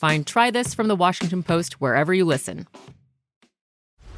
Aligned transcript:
Find 0.00 0.26
Try 0.26 0.50
This 0.50 0.72
from 0.72 0.88
the 0.88 0.96
Washington 0.96 1.42
Post 1.42 1.78
wherever 1.78 2.14
you 2.14 2.24
listen. 2.24 2.66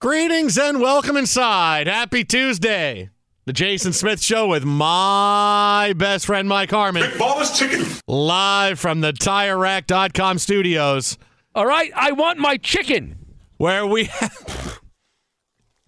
Greetings 0.00 0.56
and 0.56 0.80
welcome 0.80 1.14
inside. 1.18 1.86
Happy 1.86 2.24
Tuesday. 2.24 3.10
The 3.44 3.52
Jason 3.52 3.92
Smith 3.92 4.22
Show 4.22 4.46
with 4.46 4.64
my 4.64 5.92
best 5.94 6.24
friend 6.24 6.48
Mike 6.48 6.70
Harmon. 6.70 7.02
Ballers 7.18 7.54
chicken. 7.54 7.84
Live 8.06 8.80
from 8.80 9.02
the 9.02 9.12
TireRack.com 9.12 10.38
studios. 10.38 11.18
All 11.54 11.66
right, 11.66 11.92
I 11.94 12.12
want 12.12 12.38
my 12.38 12.56
chicken. 12.56 13.18
Where 13.58 13.86
we 13.86 14.04
have, 14.04 14.80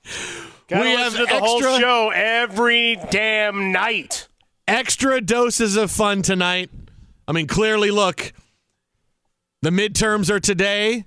Gotta 0.69 0.83
we 0.83 0.91
have 0.91 1.13
listen 1.15 1.27
to 1.27 1.33
the 1.33 1.41
whole 1.41 1.65
extra, 1.65 1.81
show 1.81 2.11
every 2.15 2.99
damn 3.11 3.73
night. 3.73 4.29
extra 4.69 5.23
doses 5.23 5.77
of 5.79 5.91
fun 5.91 6.21
tonight. 6.21 6.69
I 7.27 7.33
mean, 7.33 7.47
clearly, 7.47 7.91
look, 7.91 8.35
the 9.63 9.71
midterms 9.71 10.29
are 10.29 10.41
today, 10.41 11.07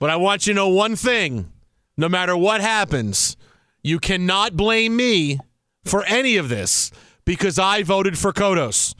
but 0.00 0.10
I 0.10 0.16
want 0.16 0.48
you 0.48 0.54
to 0.54 0.56
know 0.56 0.68
one 0.68 0.96
thing. 0.96 1.52
No 1.96 2.08
matter 2.08 2.36
what 2.36 2.60
happens, 2.60 3.36
you 3.82 3.98
cannot 3.98 4.56
blame 4.56 4.96
me 4.96 5.38
for 5.84 6.04
any 6.04 6.36
of 6.36 6.48
this 6.48 6.90
because 7.24 7.58
I 7.58 7.82
voted 7.82 8.18
for 8.18 8.32
Kodos. 8.32 8.94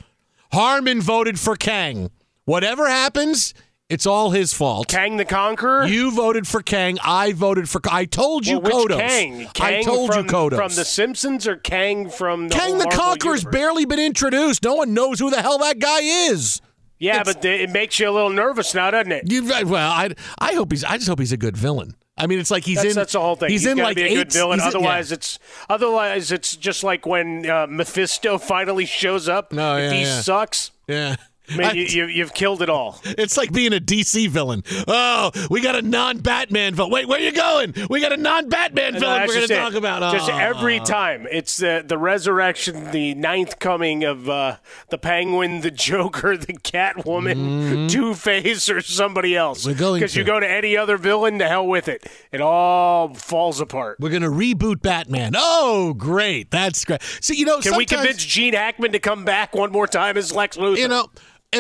Harmon 0.53 1.01
voted 1.01 1.41
for 1.41 1.57
Kang. 1.57 2.11
Whatever 2.45 2.89
happens, 2.89 3.55
it's 3.89 4.07
all 4.07 4.31
his 4.31 4.53
fault. 4.55 4.87
Kang 4.89 5.17
the 5.17 5.25
Conqueror. 5.25 5.87
You 5.87 6.13
voted 6.13 6.47
for 6.47 6.63
Kang. 6.63 6.99
I 7.03 7.33
voted 7.33 7.69
for. 7.69 7.81
I 7.91 8.05
told 8.05 8.47
you 8.47 8.61
well, 8.61 8.87
Kodos. 8.87 8.99
Kang? 8.99 9.47
I 9.61 9.83
told 9.83 10.13
from, 10.13 10.27
you 10.27 10.31
Kodos. 10.31 10.57
From 10.57 10.73
The 10.75 10.85
Simpsons 10.85 11.49
or 11.49 11.57
Kang 11.57 12.09
from 12.09 12.49
the 12.49 12.55
Kang 12.55 12.79
the 12.79 12.85
Conqueror's 12.87 13.43
universe? 13.43 13.53
barely 13.61 13.85
been 13.87 13.99
introduced. 13.99 14.63
No 14.63 14.75
one 14.75 14.95
knows 14.95 15.19
who 15.19 15.31
the 15.31 15.43
hell 15.43 15.59
that 15.59 15.81
guy 15.81 16.01
is. 16.01 16.61
Yeah, 16.99 17.21
It's- 17.21 17.35
but 17.35 17.43
the, 17.43 17.63
it 17.63 17.71
makes 17.71 17.99
you 17.99 18.09
a 18.09 18.13
little 18.13 18.31
nervous 18.31 18.73
now, 18.75 18.91
doesn't 18.91 19.11
it? 19.11 19.31
You 19.31 19.45
well, 19.67 19.91
I 19.91 20.11
I 20.39 20.53
hope 20.55 20.71
he's. 20.71 20.85
I 20.85 20.97
just 20.97 21.09
hope 21.09 21.19
he's 21.19 21.33
a 21.33 21.37
good 21.37 21.57
villain. 21.57 21.97
I 22.17 22.27
mean, 22.29 22.39
it's 22.39 22.51
like 22.51 22.65
he's 22.65 22.77
that's, 22.77 22.89
in. 22.91 22.95
that's 22.95 23.13
the 23.13 23.21
whole 23.21 23.35
thing. 23.35 23.51
He's, 23.51 23.67
in 23.67 23.77
like 23.79 23.97
be 23.97 24.03
a 24.03 24.07
eight. 24.07 24.15
good 24.15 24.33
villain. 24.33 24.61
he's 24.61 24.67
in- 24.73 24.77
Otherwise, 24.77 25.11
yeah. 25.11 25.15
it's 25.15 25.39
otherwise 25.69 26.31
it's 26.31 26.55
just 26.55 26.85
like 26.85 27.07
when 27.07 27.49
uh, 27.49 27.67
Mephisto 27.69 28.39
finally 28.39 28.87
shows 28.87 29.29
up. 29.29 29.53
No, 29.53 29.77
yeah, 29.77 29.91
he 29.93 30.03
yeah. 30.03 30.21
sucks, 30.21 30.71
yeah. 30.87 31.17
I 31.51 31.57
mean, 31.57 31.77
you, 31.77 31.85
you, 31.85 32.07
you've 32.07 32.33
killed 32.35 32.63
it 32.63 32.71
all. 32.71 33.01
It's 33.25 33.37
like 33.37 33.53
being 33.53 33.73
a 33.73 33.81
DC 33.81 34.29
villain. 34.29 34.63
Oh, 34.89 35.31
we 35.51 35.61
got 35.61 35.77
a 35.77 35.83
non-Batman 35.83 36.75
villain. 36.75 36.91
Wait, 36.93 37.07
where 37.09 37.19
are 37.19 37.23
you 37.23 37.33
going? 37.33 37.75
We 37.89 38.01
got 38.01 38.13
a 38.13 38.17
non-Batman 38.17 38.95
No, 38.95 39.01
villain 39.01 39.21
we're 39.29 39.35
going 39.35 39.49
to 39.49 39.55
talk 39.55 39.75
about. 39.75 40.13
Just 40.13 40.31
Oh. 40.31 40.37
every 40.37 40.81
time. 40.81 41.27
It's 41.31 41.57
the 41.59 41.85
the 41.87 41.97
resurrection, 41.99 42.91
the 42.91 43.15
ninth 43.15 43.59
coming 43.59 44.05
of 44.05 44.29
uh, 44.29 44.57
the 44.89 44.99
Penguin, 44.99 45.61
the 45.61 45.71
Joker, 45.71 46.37
the 46.37 46.55
Catwoman, 46.55 47.91
Two 47.91 48.15
Face, 48.15 48.69
or 48.69 48.81
somebody 48.81 49.37
else. 49.37 49.61
Mm-hmm. 49.61 49.71
We're 49.71 49.79
going 49.79 50.01
Because 50.01 50.17
you 50.17 50.25
go 50.25 50.41
to 50.41 50.49
any 50.51 50.77
other 50.77 50.97
villain, 50.97 51.39
to 51.39 51.49
hell 51.49 51.67
with 51.67 51.89
it. 51.89 52.07
It 52.33 52.41
all 52.41 53.15
falls 53.15 53.61
apart. 53.61 53.99
We're 54.01 54.11
going 54.11 54.23
to 54.23 54.29
reboot 54.29 54.83
Batman. 54.83 55.33
Oh, 55.37 55.95
great. 55.95 56.51
That's 56.51 56.85
great. 56.85 57.03
See, 57.21 57.37
you 57.37 57.45
know, 57.47 57.61
Can 57.61 57.77
we 57.77 57.87
convince 57.87 58.25
Gene 58.25 58.55
Hackman 58.55 58.93
to 58.93 58.99
come 58.99 59.25
back 59.25 59.55
one 59.55 59.71
more 59.73 59.87
time 59.87 60.17
as 60.17 60.33
Lex 60.33 60.57
Luthor? 60.57 60.79
you 60.79 60.89
know, 60.89 61.09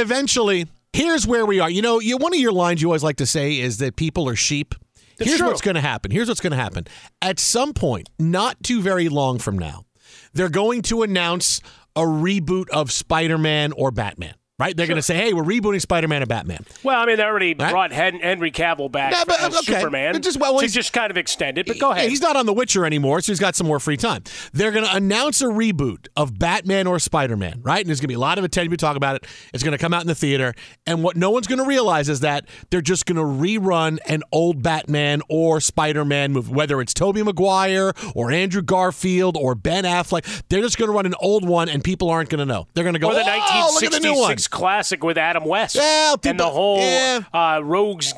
eventually, 0.01 0.67
here's 0.93 1.27
where 1.27 1.47
we 1.47 1.61
are. 1.61 1.71
You 1.71 1.83
know, 1.83 2.01
you, 2.01 2.17
one 2.17 2.35
of 2.35 2.41
your 2.41 2.53
lines 2.53 2.83
you 2.83 2.89
always 2.89 3.03
like 3.03 3.17
to 3.17 3.27
say 3.27 3.59
is 3.59 3.79
that 3.79 3.97
people 3.97 4.29
are 4.29 4.37
sheep. 4.37 4.75
It's 5.19 5.29
Here's 5.29 5.39
true. 5.39 5.49
what's 5.49 5.61
going 5.61 5.77
to 5.77 5.81
happen. 5.81 6.11
Here's 6.11 6.29
what's 6.29 6.41
going 6.41 6.51
to 6.51 6.57
happen. 6.57 6.87
At 7.23 7.39
some 7.39 7.73
point, 7.73 8.09
not 8.19 8.63
too 8.63 8.83
very 8.83 9.09
long 9.09 9.39
from 9.39 9.59
now, 9.59 9.85
they're 10.33 10.49
going 10.49 10.83
to 10.83 11.03
announce 11.03 11.61
a 11.95 12.01
reboot 12.01 12.69
of 12.71 12.91
Spider-Man 12.91 13.73
or 13.73 13.93
Batman. 13.93 14.35
Right? 14.57 14.77
They're 14.77 14.87
going 14.87 14.99
to 14.99 15.03
say, 15.03 15.17
"Hey, 15.17 15.33
we're 15.33 15.43
rebooting 15.43 15.81
Spider-Man 15.81 16.23
and 16.23 16.29
Batman." 16.29 16.65
Well, 16.85 17.01
I 17.01 17.07
mean, 17.07 17.17
they 17.17 17.25
already 17.25 17.55
Right. 17.59 17.73
brought 17.73 17.91
Henry 17.91 18.53
Cavill 18.53 18.89
back 18.91 19.11
Yeah, 19.11 19.25
but, 19.27 19.41
as 19.41 19.57
okay. 19.57 19.81
Superman. 19.81 20.23
Just- 20.23 20.39
well, 20.39 20.55
to 20.55 20.61
he's- 20.61 20.73
just 20.73 20.93
kind 20.93 21.11
of 21.11 21.17
extend 21.17 21.59
it, 21.59 21.67
but 21.67 21.77
go 21.81 21.91
ahead. 21.91 22.09
he's 22.09 22.21
not 22.21 22.37
on 22.37 22.47
The 22.47 22.53
Witcher 22.53 22.87
anymore, 22.87 23.21
so 23.21 23.33
he's 23.33 23.41
got 23.41 23.57
some 23.57 23.67
more 23.67 23.81
free 23.81 23.97
time. 23.97 24.23
They're 24.53 24.71
going 24.71 24.85
to 24.85 24.95
announce 24.95 25.41
a 25.43 25.47
reboot 25.47 26.07
of 26.17 26.39
Batman 26.39 26.87
or 26.87 27.01
Spider 27.01 27.37
Man, 27.37 27.63
right? 27.65 27.81
And 27.81 27.89
there's 27.89 27.99
going 27.99 28.05
to 28.05 28.09
be 28.09 28.15
a 28.15 28.19
lot 28.21 28.39
of 28.39 28.45
attention 28.45 28.71
to 28.71 28.77
talk 28.77 28.97
about 28.97 29.17
it. 29.17 29.27
It's 29.53 29.65
going 29.65 29.73
to 29.73 29.79
come 29.79 29.93
out 29.93 30.03
in 30.03 30.07
the 30.07 30.15
theater. 30.15 30.55
And 30.87 31.03
what 31.03 31.17
no 31.17 31.31
one's 31.33 31.49
going 31.49 31.59
to 31.59 31.65
realize 31.67 32.09
is 32.09 32.21
that 32.21 32.47
they're 32.71 32.81
just 32.81 33.07
going 33.07 33.17
to 33.17 33.23
rerun 33.25 33.99
an 34.07 34.23
old 34.31 34.63
Batman 34.63 35.21
or 35.29 35.61
Spider 35.61 36.05
Man 36.05 36.33
movie, 36.33 36.53
whether 36.53 36.81
it's 36.81 36.95
Tobey 36.95 37.25
Maguire 37.25 37.93
or 38.15 38.31
Andrew 38.31 38.63
Garfield 38.63 39.37
or 39.37 39.57
Ben 39.57 39.83
Affleck. 39.83 40.43
They're 40.49 40.61
just 40.63 40.79
going 40.79 40.89
to 40.91 40.95
run 40.95 41.07
an 41.07 41.15
old 41.21 41.45
one, 41.45 41.69
and 41.69 41.83
people 41.83 42.09
aren't 42.09 42.29
going 42.31 42.39
to 42.39 42.47
know. 42.47 42.69
They're 42.75 42.85
going 42.85 42.95
to 42.95 43.01
go, 43.01 43.09
or 43.11 43.15
the 43.15 43.21
oh, 43.27 43.71
look 43.75 43.83
at 43.83 43.91
the 43.91 43.99
new 43.99 44.15
one. 44.15 44.44
1966 44.45 44.49
classic 44.49 45.05
with 45.05 45.19
Adam 45.19 45.45
West 45.45 45.75
Yeah, 45.77 46.15
and 46.25 46.39
the 46.39 46.49
whole 46.49 46.79
yeah. 46.81 47.23
uh, 47.33 47.61
Rogues 47.63 48.13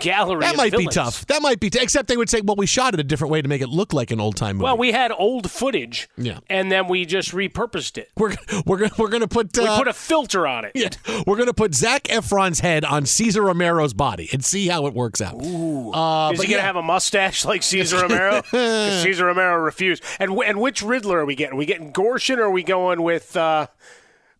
Gallery. 0.00 0.40
That 0.40 0.56
might 0.56 0.76
be 0.76 0.86
tough. 0.86 1.26
That 1.26 1.42
might 1.42 1.60
be, 1.60 1.70
t- 1.70 1.78
except 1.80 2.08
they 2.08 2.16
would 2.16 2.28
say, 2.30 2.40
well, 2.40 2.56
we 2.56 2.66
shot 2.66 2.94
it 2.94 3.00
a 3.00 3.04
different 3.04 3.30
way 3.32 3.42
to 3.42 3.48
make 3.48 3.60
it 3.62 3.68
look 3.68 3.92
like 3.92 4.10
an 4.10 4.20
old 4.20 4.36
time 4.36 4.56
movie. 4.56 4.64
Well, 4.64 4.76
we 4.76 4.92
had 4.92 5.12
old 5.12 5.50
footage, 5.50 6.08
Yeah. 6.16 6.38
and 6.48 6.70
then 6.72 6.88
we 6.88 7.04
just 7.04 7.32
repurposed 7.32 7.98
it. 7.98 8.10
we're 8.16 8.34
we're 8.66 8.78
gonna 8.78 8.92
we're 8.98 9.08
gonna 9.08 9.28
put 9.28 9.56
uh, 9.58 9.62
We 9.62 9.68
put 9.78 9.88
a 9.88 9.92
filter 9.92 10.46
on 10.46 10.64
it. 10.64 10.72
Yeah, 10.74 10.88
we're 11.26 11.36
gonna 11.36 11.52
put 11.54 11.74
Zac 11.74 12.04
Efron's 12.04 12.60
head 12.60 12.84
on 12.84 13.06
Cesar 13.06 13.42
Romero's 13.42 13.92
body 13.94 14.28
and 14.32 14.44
see 14.44 14.68
how 14.68 14.86
it 14.86 14.94
works 14.94 15.20
out. 15.20 15.34
Ooh, 15.44 15.92
uh, 15.92 16.30
Is 16.32 16.40
he 16.40 16.46
gonna 16.48 16.58
yeah. 16.58 16.66
have 16.66 16.76
a 16.76 16.82
mustache 16.82 17.44
like 17.44 17.62
Cesar 17.62 17.98
Romero? 18.02 18.42
Cesar 18.50 19.26
Romero 19.26 19.56
refused. 19.56 20.02
And 20.18 20.32
and 20.42 20.60
which 20.60 20.82
Riddler 20.82 21.18
are 21.20 21.24
we 21.26 21.34
getting? 21.34 21.54
Are 21.54 21.58
we 21.58 21.66
getting 21.66 21.92
Gorshin 21.92 22.38
or 22.38 22.44
are 22.44 22.50
we 22.50 22.62
going 22.62 23.02
with 23.02 23.36
uh, 23.36 23.66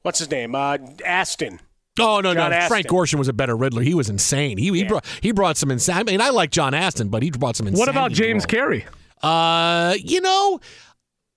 what's 0.02 0.18
his 0.18 0.30
name? 0.30 0.54
Uh, 0.54 0.78
Astin. 1.04 1.60
Oh 1.98 2.20
no, 2.20 2.34
John 2.34 2.50
no! 2.50 2.56
Astin. 2.56 2.68
Frank 2.68 2.86
Gorshin 2.86 3.18
was 3.18 3.28
a 3.28 3.32
better 3.32 3.56
Riddler. 3.56 3.82
He 3.82 3.94
was 3.94 4.08
insane. 4.08 4.58
He 4.58 4.70
he 4.70 4.84
brought 4.84 5.04
he 5.20 5.32
brought 5.32 5.56
some 5.56 5.70
insane. 5.70 5.96
I 5.96 6.02
mean, 6.04 6.20
I 6.20 6.30
like 6.30 6.50
John 6.50 6.72
Astin, 6.72 7.08
but 7.08 7.22
he 7.22 7.30
brought 7.30 7.56
some 7.56 7.66
insane. 7.66 7.80
What 7.80 7.88
about 7.88 8.12
James 8.12 8.46
Carrey? 8.46 8.84
Uh, 9.22 9.94
you 9.98 10.20
know, 10.20 10.60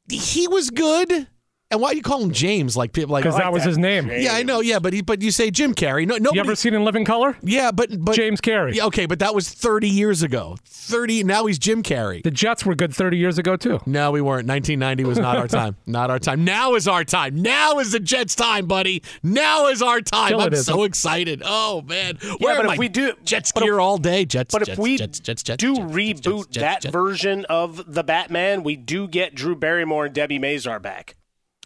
he 0.09 0.47
was 0.47 0.69
good. 0.69 1.27
And 1.73 1.81
why 1.81 1.91
do 1.91 1.97
you 1.97 2.03
call 2.03 2.21
him 2.23 2.31
James? 2.31 2.77
Like 2.77 2.93
people 2.93 3.11
like 3.13 3.23
Because 3.23 3.37
that 3.37 3.51
was 3.51 3.63
his 3.63 3.77
name. 3.77 4.09
Yeah, 4.09 4.33
I 4.33 4.43
know. 4.43 4.61
Yeah, 4.61 4.79
but 4.79 4.93
he, 4.93 5.01
but 5.01 5.21
you 5.21 5.31
say 5.31 5.51
Jim 5.51 5.73
Carrey. 5.73 6.05
No, 6.07 6.15
nobody. 6.15 6.35
You 6.35 6.41
ever 6.41 6.55
seen 6.55 6.73
In 6.73 6.83
Living 6.85 7.05
Color? 7.05 7.37
yeah, 7.41 7.71
but 7.71 7.89
but 8.03 8.15
James 8.15 8.39
Carrey. 8.41 8.75
Yeah, 8.75 8.85
okay, 8.85 9.05
but 9.05 9.19
that 9.19 9.35
was 9.35 9.49
thirty 9.49 9.89
years 9.89 10.23
ago. 10.23 10.57
Thirty. 10.65 11.23
Now 11.23 11.45
he's 11.45 11.59
Jim 11.59 11.83
Carrey. 11.83 12.23
The 12.23 12.31
Jets 12.31 12.65
were 12.65 12.75
good 12.75 12.93
30 12.93 13.17
years 13.17 13.37
ago, 13.37 13.55
too. 13.55 13.79
No, 13.85 14.11
we 14.11 14.21
weren't. 14.21 14.47
1990 14.47 15.03
was 15.05 15.17
not 15.17 15.37
our 15.37 15.47
time. 15.47 15.75
Not 15.85 16.09
our 16.09 16.19
time. 16.19 16.43
Now 16.45 16.75
is 16.75 16.87
our 16.87 17.03
time. 17.03 17.41
Now 17.41 17.79
is 17.79 17.91
the 17.91 17.99
Jets' 17.99 18.35
time, 18.35 18.65
buddy. 18.67 19.01
Now 19.23 19.67
is 19.67 19.81
our 19.81 20.01
time. 20.01 20.27
Still 20.29 20.41
I'm 20.41 20.55
so 20.55 20.83
excited. 20.83 21.41
Oh 21.45 21.81
man. 21.81 22.17
Yeah, 22.21 22.33
Where 22.39 22.55
but 22.57 22.65
am 22.65 22.71
if 22.73 22.77
I? 22.77 22.79
we 22.79 22.89
do 22.89 23.13
Jets 23.23 23.51
but 23.51 23.63
if- 23.63 23.67
gear 23.67 23.79
all 23.79 23.97
day. 23.97 24.25
Jets. 24.25 24.51
But 24.53 24.61
if 24.63 24.67
Jets, 24.67 24.79
we 24.79 24.97
Jets, 24.97 25.19
Jets, 25.19 25.43
Jets, 25.43 25.59
do 25.61 25.75
Jets, 25.75 25.91
reboot 25.91 26.21
Jets, 26.21 26.47
Jets, 26.47 26.57
that 26.57 26.81
Jets. 26.81 26.91
version 26.93 27.45
of 27.45 27.93
the 27.93 28.03
Batman, 28.03 28.63
we 28.63 28.75
do 28.75 29.07
get 29.07 29.33
Drew 29.35 29.55
Barrymore 29.55 30.05
and 30.05 30.15
Debi 30.15 30.39
Mazar 30.39 30.81
back. 30.81 31.15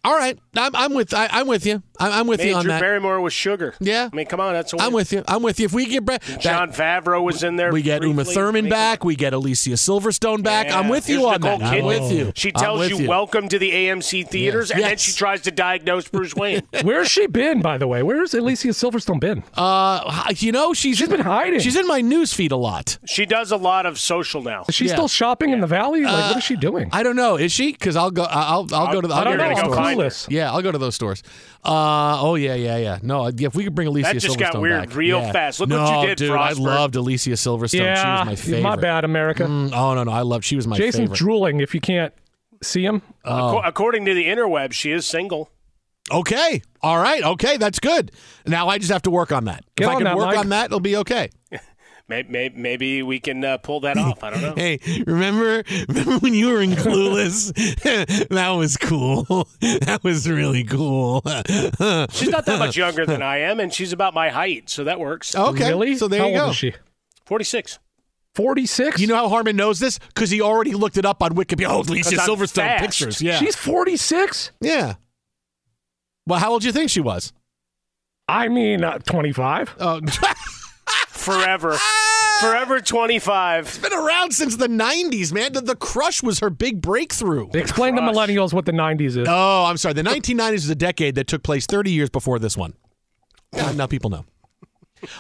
All 0.08 0.16
right, 0.16 0.40
I'm, 0.56 0.74
I'm 0.74 0.94
with 0.94 1.14
I, 1.14 1.28
I'm 1.30 1.48
with 1.48 1.66
you. 1.66 1.84
I'm, 2.00 2.12
I'm 2.12 2.28
with 2.28 2.40
Made 2.40 2.50
you 2.50 2.56
on 2.56 2.68
that. 2.68 2.80
Barrymore 2.80 3.20
with 3.20 3.34
sugar. 3.34 3.74
Yeah. 3.82 4.08
I 4.12 4.16
mean, 4.16 4.26
come 4.26 4.40
on, 4.40 4.54
that's 4.54 4.72
a 4.72 4.80
I'm 4.80 4.94
with 4.94 5.12
you. 5.12 5.22
I'm 5.28 5.42
with 5.44 5.60
you. 5.60 5.66
If 5.66 5.74
we 5.74 5.86
get 5.86 6.06
Brett, 6.06 6.22
Jon 6.40 6.72
Favreau 6.72 7.22
was 7.24 7.44
in 7.44 7.58
there. 7.58 7.74
we 7.74 7.82
get 7.82 8.04
Uma. 8.04 8.24
Thurman 8.24 8.68
I 8.68 8.70
back. 8.70 9.04
We 9.04 9.18
get 9.18 9.34
Alicia 9.34 9.72
Silverstone 9.72 10.44
back. 10.44 10.68
Yeah. 10.68 10.80
I'm 10.80 10.88
with 10.88 11.10
you 11.10 11.28
on 11.28 11.42
Nicole 11.42 11.58
that. 11.58 11.74
I'm 11.74 11.84
with 11.86 12.10
you. 12.10 12.32
She 12.36 12.54
tells 12.54 12.80
with 12.80 13.02
you, 13.02 13.10
"Welcome 13.10 13.50
to 13.50 13.60
the 13.60 13.70
AMC 13.72 14.30
theaters," 14.30 14.72
and 14.72 14.82
then 14.82 14.96
she 14.98 15.12
tries 15.12 15.42
to 15.42 15.52
diagnose 15.52 16.08
Bruce 16.08 16.36
Wayne. 16.36 16.62
Where's 16.84 17.10
she 17.12 17.28
been, 17.28 17.62
by 17.62 17.78
the 17.78 17.88
way? 17.88 18.02
Where's 18.02 18.34
Alicia 18.34 18.70
Silverstone 18.70 19.20
been? 19.20 19.44
Uh, 19.56 20.32
you 20.38 20.54
know, 20.54 20.74
she's 20.74 20.98
She's 20.98 21.10
been 21.10 21.20
hiding. 21.20 21.60
She's 21.60 21.76
in 21.76 21.86
my 21.88 22.00
news 22.00 22.34
feed 22.34 22.52
a 22.54 22.58
lot. 22.58 22.98
she 23.06 23.26
does 23.26 23.52
a 23.52 23.58
lot 23.58 23.86
of 23.86 24.00
social 24.00 24.42
now. 24.42 24.64
Is 24.70 24.76
she 24.76 24.86
Yeah. 24.86 24.94
still 24.94 25.08
shopping 25.10 25.50
in 25.50 25.60
the 25.62 25.68
valley? 25.68 26.04
Like, 26.04 26.30
what 26.30 26.38
is 26.38 26.44
she 26.44 26.56
doing? 26.56 26.90
I 26.94 27.04
don't 27.04 27.16
know. 27.18 27.36
Is 27.36 27.52
she? 27.52 27.72
Because 27.74 27.96
I'll 27.98 28.12
go. 28.12 28.24
I'll 28.24 28.68
I'll 28.74 28.94
go 28.94 29.02
to 29.02 29.08
the. 29.08 29.14
I'll 29.14 29.24
don't 29.24 29.38
know. 29.38 29.56
go 29.56 29.97
Yeah, 30.30 30.52
I'll 30.52 30.62
go 30.62 30.72
to 30.72 30.78
those 30.78 30.96
stores. 30.96 31.24
Uh, 31.64 32.22
oh 32.22 32.36
yeah, 32.36 32.56
yeah, 32.56 32.78
yeah. 32.78 33.00
No, 33.02 33.28
if 33.28 33.56
we 33.56 33.64
could 33.64 33.76
bring 33.76 33.88
Alicia 33.88 34.14
That 34.14 34.20
just 34.20 34.38
Silverstone 34.38 34.54
got 34.54 34.62
weird 34.62 34.90
back. 34.90 34.96
real 34.96 35.20
yeah. 35.20 35.32
fast. 35.32 35.60
Look 35.60 35.70
what 35.70 35.76
no, 35.76 36.02
you 36.02 36.08
did, 36.08 36.18
dude. 36.18 36.32
Frostberg. 36.32 36.38
I 36.38 36.52
loved 36.54 36.96
Alicia 36.96 37.32
Silverstone. 37.32 37.70
she 37.70 37.78
yeah, 37.78 38.20
was 38.20 38.26
my 38.28 38.36
favorite. 38.36 38.62
my 38.62 38.76
bad, 38.76 39.04
America. 39.04 39.44
Mm, 39.44 39.72
oh 39.74 39.94
no, 39.96 40.04
no, 40.04 40.12
I 40.12 40.22
loved. 40.22 40.46
She 40.46 40.56
was 40.56 40.68
my 40.68 40.78
Jason's 40.78 41.10
favorite. 41.10 41.18
drooling 41.18 41.60
if 41.60 41.74
you 41.74 41.82
can't 41.82 42.14
see 42.64 42.86
him. 42.86 43.02
Acco- 43.26 43.62
According 43.66 44.06
to 44.06 44.14
the 44.14 44.26
interweb, 44.26 44.72
she 44.74 44.92
is 44.92 45.06
single. 45.06 45.50
okay, 46.12 46.62
all 46.82 46.98
right, 46.98 47.24
okay, 47.24 47.58
that's 47.58 47.80
good. 47.80 48.12
Now 48.46 48.68
I 48.70 48.78
just 48.78 48.92
have 48.92 49.02
to 49.04 49.12
work 49.12 49.32
on 49.32 49.46
that. 49.46 49.64
Get 49.76 49.86
if 49.86 49.90
I 49.90 49.96
can 49.96 50.04
that, 50.06 50.16
work 50.16 50.28
Mike. 50.28 50.38
on 50.38 50.50
that, 50.50 50.66
it'll 50.66 50.80
be 50.80 50.96
okay. 50.98 51.30
Maybe, 52.10 52.50
maybe 52.56 53.04
we 53.04 53.20
can 53.20 53.44
uh, 53.44 53.58
pull 53.58 53.82
that 53.82 53.98
off. 53.98 54.24
I 54.24 54.30
don't 54.30 54.42
know. 54.42 54.54
Hey, 54.58 54.80
remember 55.06 55.64
remember 55.90 56.20
when 56.20 56.34
you 56.34 56.48
were 56.54 56.62
in 56.62 56.72
Clueless? 56.72 57.54
that 58.30 58.50
was 58.52 58.78
cool. 58.78 59.24
that 59.60 60.00
was 60.04 60.30
really 60.30 60.64
cool. 60.64 61.22
She's 62.12 62.30
not 62.30 62.46
that 62.46 62.60
much 62.60 62.78
younger 62.78 63.06
than 63.06 63.22
I 63.22 63.40
am, 63.40 63.60
and 63.60 63.74
she's 63.74 63.92
about 63.92 64.14
my 64.14 64.30
height, 64.30 64.70
so 64.70 64.86
that 64.86 65.00
works. 65.02 65.36
okay, 65.36 65.68
Really? 65.70 65.96
So 65.98 66.08
there 66.08 66.22
How 66.22 66.28
you 66.28 66.36
go. 66.36 66.42
old 66.44 66.52
is 66.52 66.58
she? 66.58 66.74
46. 67.26 67.80
46? 68.36 69.02
You 69.02 69.08
know 69.08 69.16
how 69.16 69.28
Harmon 69.30 69.56
knows 69.58 69.80
this? 69.80 70.00
Because 70.00 70.30
he 70.30 70.40
already 70.42 70.72
looked 70.74 70.98
it 70.98 71.06
up 71.06 71.22
on 71.22 71.32
Wikipedia. 71.36 71.68
Oh, 71.70 71.82
Alicia 71.82 72.16
'Cause 72.16 72.20
I'm 72.20 72.30
Silverstone 72.36 72.56
fast. 72.68 72.82
pictures. 72.84 73.22
Yeah. 73.22 73.38
She's 73.40 73.56
46? 73.56 74.52
yeah. 74.62 74.94
Well, 76.26 76.40
how 76.40 76.52
old 76.52 76.62
do 76.62 76.68
you 76.68 76.74
think 76.74 76.90
she 76.90 77.02
was? 77.02 77.34
I 78.30 78.48
mean, 78.48 78.84
uh, 78.84 79.00
25. 79.00 79.76
Oh, 79.80 80.02
Forever. 81.10 81.78
Forever 82.40 82.80
25. 82.80 83.66
It's 83.68 83.78
been 83.78 83.94
around 83.94 84.32
since 84.34 84.58
the 84.58 84.68
90s, 84.68 85.34
man. 85.34 85.54
The, 85.54 85.62
the 85.62 85.76
Crush 85.76 86.22
was 86.22 86.40
her 86.40 86.50
big 86.50 86.82
breakthrough. 86.82 87.50
Explain 87.54 87.96
to 87.96 88.02
millennials 88.02 88.54
what 88.54 88.66
the 88.66 88.72
90s 88.72 89.18
is. 89.18 89.28
Oh, 89.28 89.66
I'm 89.66 89.78
sorry. 89.78 89.94
The 89.94 90.04
1990s 90.04 90.54
is 90.54 90.70
a 90.70 90.76
decade 90.76 91.16
that 91.16 91.28
took 91.28 91.44
place 91.44 91.66
30 91.66 91.92
years 91.92 92.10
before 92.10 92.40
this 92.40 92.56
one. 92.56 92.74
Now, 93.54 93.72
now 93.72 93.88
people 93.88 94.10
know. 94.10 94.26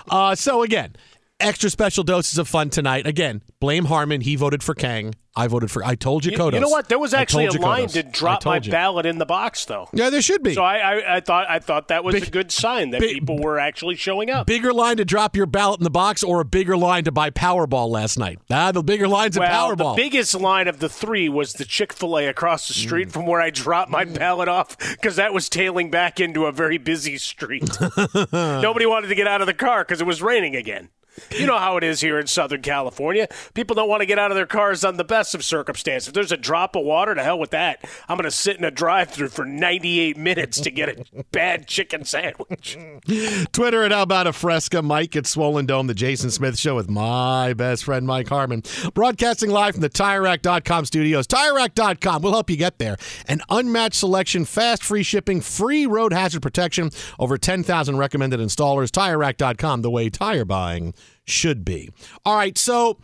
Uh, 0.10 0.36
so, 0.36 0.63
again, 0.63 0.96
extra 1.39 1.70
special 1.70 2.03
doses 2.03 2.38
of 2.38 2.48
fun 2.48 2.70
tonight. 2.70 3.06
Again, 3.08 3.41
blame 3.60 3.86
Harmon. 3.86 4.22
He 4.22 4.36
voted 4.36 4.63
for 4.63 4.74
Kang. 4.74 5.13
I 5.36 5.46
voted 5.46 5.70
for. 5.70 5.84
I 5.86 5.94
told 5.94 6.25
you, 6.25 6.32
You, 6.32 6.38
Kodos. 6.39 6.53
you 6.53 6.60
know 6.62 6.67
what? 6.70 6.89
There 6.89 6.98
was 6.98 7.13
actually 7.13 7.46
a 7.46 7.50
told 7.51 7.62
line 7.62 7.84
Kodos. 7.86 7.94
to 7.94 8.01
drop 8.03 8.44
my 8.44 8.56
you. 8.58 8.72
ballot 8.72 9.06
in 9.06 9.20
the 9.20 9.25
box, 9.27 9.65
though. 9.65 9.88
Yeah, 9.94 10.10
there 10.10 10.24
should 10.24 10.41
be. 10.41 10.56
So 10.56 10.63
I, 10.63 10.77
I, 10.77 11.17
I 11.17 11.20
thought 11.20 11.46
I 11.48 11.60
thought 11.60 11.89
that 11.89 12.03
was 12.03 12.15
Big- 12.15 12.27
a 12.27 12.32
good 12.32 12.51
sign 12.51 12.89
that 12.89 13.01
big- 13.01 13.13
people 13.13 13.38
were 13.38 13.60
actually 13.60 13.98
showing 13.98 14.32
up. 14.32 14.48
bigger 14.48 14.74
line 14.74 14.98
to 14.98 15.06
drop 15.06 15.36
your 15.36 15.46
ballot 15.46 15.79
in 15.79 15.84
the 15.84 15.91
box 15.91 16.24
or 16.24 16.41
a 16.41 16.46
bigger 16.46 16.75
line 16.75 17.03
to 17.03 17.12
buy 17.12 17.29
Powerball 17.29 17.88
last 17.88 18.17
night? 18.17 18.39
Ah, 18.50 18.72
the 18.72 18.82
bigger 18.82 19.08
lines 19.08 19.38
well, 19.38 19.75
Powerball. 19.75 19.96
the 19.96 20.01
biggest 20.01 20.34
line 20.34 20.67
of 20.67 20.79
the 20.79 20.89
three 20.89 21.29
was 21.29 21.53
the 21.53 21.65
Chick 21.65 21.94
Fil 21.94 22.17
A 22.17 22.25
across 22.25 22.67
the 22.67 22.74
Mm. 22.74 22.77
street 22.88 23.12
from 23.12 23.27
where 23.27 23.39
I 23.39 23.51
dropped 23.51 23.91
my 23.91 24.06
ballot 24.06 24.48
off 24.48 24.75
because 24.79 25.17
that 25.17 25.36
was 25.36 25.50
tailing 25.50 25.91
back 25.91 26.20
into 26.20 26.46
a 26.48 26.51
very 26.51 26.79
busy 26.79 27.20
street. 27.20 27.77
Nobody 28.34 28.88
wanted 28.88 29.10
to 29.10 29.15
get 29.15 29.27
out 29.27 29.41
of 29.41 29.46
the 29.48 29.53
car 29.53 29.84
because 29.84 30.01
it 30.01 30.08
was 30.08 30.20
raining 30.24 30.56
again. 30.56 30.89
You 31.32 31.46
know 31.46 31.58
how 31.58 31.78
it 31.78 31.84
is 31.84 32.02
here 32.02 32.20
in 32.20 32.28
Southern 32.28 32.62
California. 32.62 33.28
People 33.54 33.76
don't 33.76 33.90
want 33.90 34.02
to 34.02 34.06
get 34.06 34.20
out 34.20 34.32
of 34.32 34.36
their 34.36 34.46
cars 34.46 34.84
on 34.84 34.98
the 34.98 35.04
best 35.04 35.36
of 35.36 35.44
circumstances. 35.44 36.08
If 36.08 36.14
there's 36.14 36.32
a 36.32 36.38
drop 36.38 36.76
of 36.76 36.84
water, 36.84 37.16
to 37.16 37.24
hell 37.24 37.40
with 37.40 37.52
that. 37.52 37.84
I'm 38.08 38.18
going 38.18 38.26
to 38.26 38.32
sit 38.32 38.58
in 38.58 38.64
a 38.64 38.72
drive-through 38.72 39.30
for 39.30 39.46
98 39.46 40.18
minutes 40.18 40.60
to 40.62 40.72
get 40.72 40.90
a 40.90 41.24
bad 41.32 41.68
chicken 41.68 42.06
sandwich. 42.06 42.78
Twitter 43.52 43.84
at 43.84 43.92
How 43.92 44.04
About 44.04 44.28
a 44.28 44.34
Fresca. 44.34 44.82
Mike 44.82 45.16
at 45.16 45.28
Swollen 45.28 45.66
Dome, 45.66 45.88
the 45.88 45.94
Jason 45.94 46.32
Smith 46.32 46.58
Show 46.58 46.76
with 46.76 46.90
my 46.90 47.54
best 47.54 47.84
friend 47.84 48.06
Mike 48.08 48.30
Harmon. 48.30 48.64
Broadcasting 48.94 49.50
live 49.50 49.74
from 49.74 49.82
the 49.82 49.90
TireRack.com 49.90 50.86
studios. 50.86 51.28
TireRack.com 51.28 52.22
will 52.22 52.32
help 52.32 52.50
you 52.50 52.58
get 52.58 52.80
there. 52.80 52.98
An 53.28 53.42
unmatched 53.50 53.96
selection, 53.96 54.46
fast 54.46 54.84
free 54.84 55.04
shipping, 55.04 55.42
free 55.42 55.86
road 55.86 56.14
hazard 56.14 56.42
protection, 56.42 56.92
over 57.20 57.38
10,000 57.38 57.98
recommended 57.98 58.40
installers. 58.40 58.90
TireRack.com, 58.90 59.82
the 59.82 59.92
way 59.92 60.10
tire 60.10 60.46
buying 60.46 60.94
should 61.26 61.64
be. 61.66 61.90
All 62.26 62.36
right, 62.36 62.58
so 62.58 62.98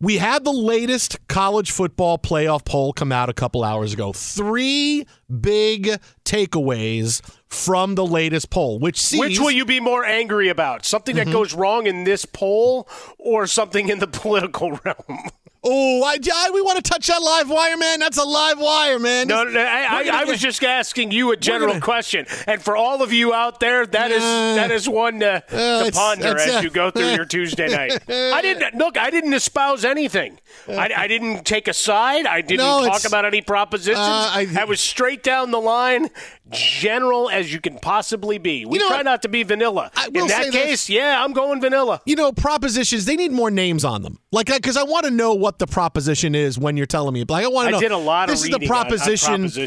we 0.00 0.18
had 0.18 0.44
the 0.44 0.52
latest 0.52 1.16
college 1.28 1.70
football 1.70 2.18
playoff 2.18 2.64
poll 2.64 2.92
come 2.92 3.10
out 3.12 3.28
a 3.28 3.32
couple 3.32 3.64
hours 3.64 3.92
ago. 3.94 4.12
Three 4.12 5.06
big 5.40 5.98
takeaways 6.24 7.22
from 7.48 7.94
the 7.94 8.04
latest 8.04 8.50
poll, 8.50 8.78
which 8.78 9.00
sees 9.00 9.20
Which 9.20 9.38
will 9.40 9.50
you 9.50 9.64
be 9.64 9.80
more 9.80 10.04
angry 10.04 10.48
about? 10.48 10.84
Something 10.84 11.16
that 11.16 11.28
Mhm. 11.28 11.32
goes 11.32 11.54
wrong 11.54 11.86
in 11.86 12.04
this 12.04 12.24
poll 12.26 12.86
or 13.18 13.46
something 13.46 13.88
in 13.88 13.98
the 13.98 14.06
political 14.22 14.78
realm? 14.84 15.30
Oh, 15.68 16.02
I, 16.04 16.16
I- 16.32 16.50
we 16.52 16.60
want 16.62 16.82
to 16.82 16.88
touch 16.90 17.06
that 17.08 17.20
live 17.22 17.50
wire, 17.50 17.76
man. 17.76 17.98
That's 18.00 18.18
a 18.18 18.24
live 18.24 18.58
wire, 18.60 18.98
man. 18.98 19.26
No, 19.28 19.44
no, 19.44 19.50
no, 19.50 19.60
I, 19.60 20.04
I, 20.08 20.20
I 20.20 20.24
was 20.24 20.38
just 20.40 20.62
asking 20.64 21.10
you 21.10 21.32
a 21.32 21.36
general 21.36 21.72
gonna- 21.72 21.80
question, 21.80 22.26
and 22.46 22.62
for 22.62 22.76
all 22.76 23.02
of 23.02 23.12
you 23.12 23.34
out 23.34 23.60
there, 23.60 23.84
that 23.86 24.10
is 24.12 24.22
Uh, 24.22 24.54
that 24.56 24.70
is 24.70 24.88
one 24.88 25.20
to, 25.20 25.42
uh, 25.50 25.84
to 25.84 25.92
ponder 25.92 26.32
it's, 26.36 26.46
as 26.46 26.56
uh, 26.56 26.60
you 26.60 26.70
go 26.70 26.90
through 26.90 27.10
your 27.10 27.24
Tuesday 27.36 27.68
night. 27.68 27.98
I 28.08 28.40
didn't 28.42 28.74
look. 28.76 28.96
I 28.96 29.10
didn't 29.10 29.34
espouse 29.34 29.84
anything. 29.84 30.38
I, 30.68 30.90
I 30.96 31.06
didn't 31.08 31.44
take 31.44 31.68
a 31.68 31.72
side. 31.74 32.26
I 32.26 32.40
didn't 32.40 32.58
No, 32.66 32.84
talk 32.86 33.04
about 33.04 33.24
any 33.24 33.42
propositions. 33.42 33.98
Uh, 33.98 34.30
I- 34.32 34.46
I, 34.58 34.64
was 34.64 34.80
straight 34.80 35.22
down 35.22 35.50
the 35.50 35.60
line, 35.60 36.08
general 36.50 37.28
as 37.30 37.52
you 37.52 37.60
can 37.60 37.78
possibly 37.78 38.38
be. 38.38 38.64
We 38.64 38.78
You 38.78 38.84
know 38.84 38.88
try 38.88 39.02
not 39.02 39.22
to 39.22 39.28
be 39.28 39.42
vanilla. 39.42 39.90
In 40.12 40.26
that 40.28 40.46
this. 40.46 40.54
case, 40.54 40.88
yeah, 40.88 41.22
I'm 41.22 41.32
going 41.32 41.60
vanilla. 41.60 42.00
You 42.06 42.16
know, 42.16 42.32
propositions, 42.32 43.04
they 43.04 43.16
need 43.16 43.32
more 43.32 43.50
names 43.50 43.84
on 43.84 44.02
them. 44.02 44.18
Like, 44.32 44.46
because 44.46 44.76
I 44.76 44.82
want 44.84 45.04
to 45.04 45.10
know 45.10 45.34
what 45.34 45.55
the 45.58 45.66
proposition 45.66 46.34
is 46.34 46.58
when 46.58 46.76
you're 46.76 46.86
telling 46.86 47.14
me. 47.14 47.24
Like, 47.28 47.44
I 47.44 47.48
want 47.48 47.66
to 47.68 47.72
know. 47.72 47.78
I 47.78 47.80
did 47.80 47.92
a 47.92 47.96
lot 47.96 48.28
of 48.28 48.34
This 48.34 48.44
is 48.44 48.50
the 48.50 48.58
reading 48.58 48.70
on- 48.70 48.76
on 48.78 48.86
proposition 48.88 49.48
to 49.50 49.66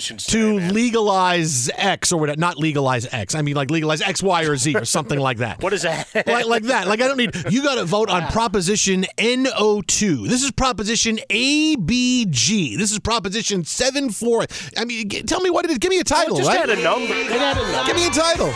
today, 0.60 0.70
legalize 0.72 1.70
X 1.76 2.12
or 2.12 2.20
whatever. 2.20 2.40
Not 2.40 2.58
legalize 2.58 3.08
X. 3.12 3.36
I 3.36 3.42
mean, 3.42 3.56
like, 3.56 3.70
legalize 3.72 4.02
X, 4.02 4.22
Y, 4.24 4.44
or 4.44 4.56
Z 4.58 4.76
or 4.76 4.86
something 4.98 5.20
like 5.20 5.38
that. 5.38 5.62
What 5.62 5.74
is 5.74 5.82
that? 5.84 6.08
like, 6.28 6.46
like 6.46 6.64
that. 6.64 6.88
Like, 6.88 7.02
I 7.02 7.08
don't 7.08 7.18
need. 7.18 7.36
You 7.50 7.64
got 7.64 7.76
to 7.76 7.86
vote 7.86 8.10
on 8.10 8.28
Proposition 8.32 9.06
NO2. 9.18 10.28
This 10.28 10.44
is 10.44 10.52
Proposition 10.52 11.20
ABG. 11.30 12.78
This 12.78 12.92
is 12.92 13.00
Proposition 13.00 13.64
Seven 13.66 14.10
Four. 14.10 14.46
I 14.78 14.86
mean, 14.86 15.10
g- 15.10 15.24
tell 15.24 15.42
me 15.42 15.50
what 15.50 15.66
it 15.66 15.72
is. 15.72 15.78
Give 15.78 15.90
me 15.90 16.00
a 16.00 16.04
title, 16.04 16.38
just 16.38 16.48
right? 16.50 16.60
had 16.60 16.70
a 16.70 16.82
number. 16.82 17.14
It 17.14 17.28
had 17.28 17.58
a 17.58 17.72
number. 17.72 17.86
Give 17.88 17.96
me 17.96 18.08
a 18.08 18.12
title. 18.12 18.54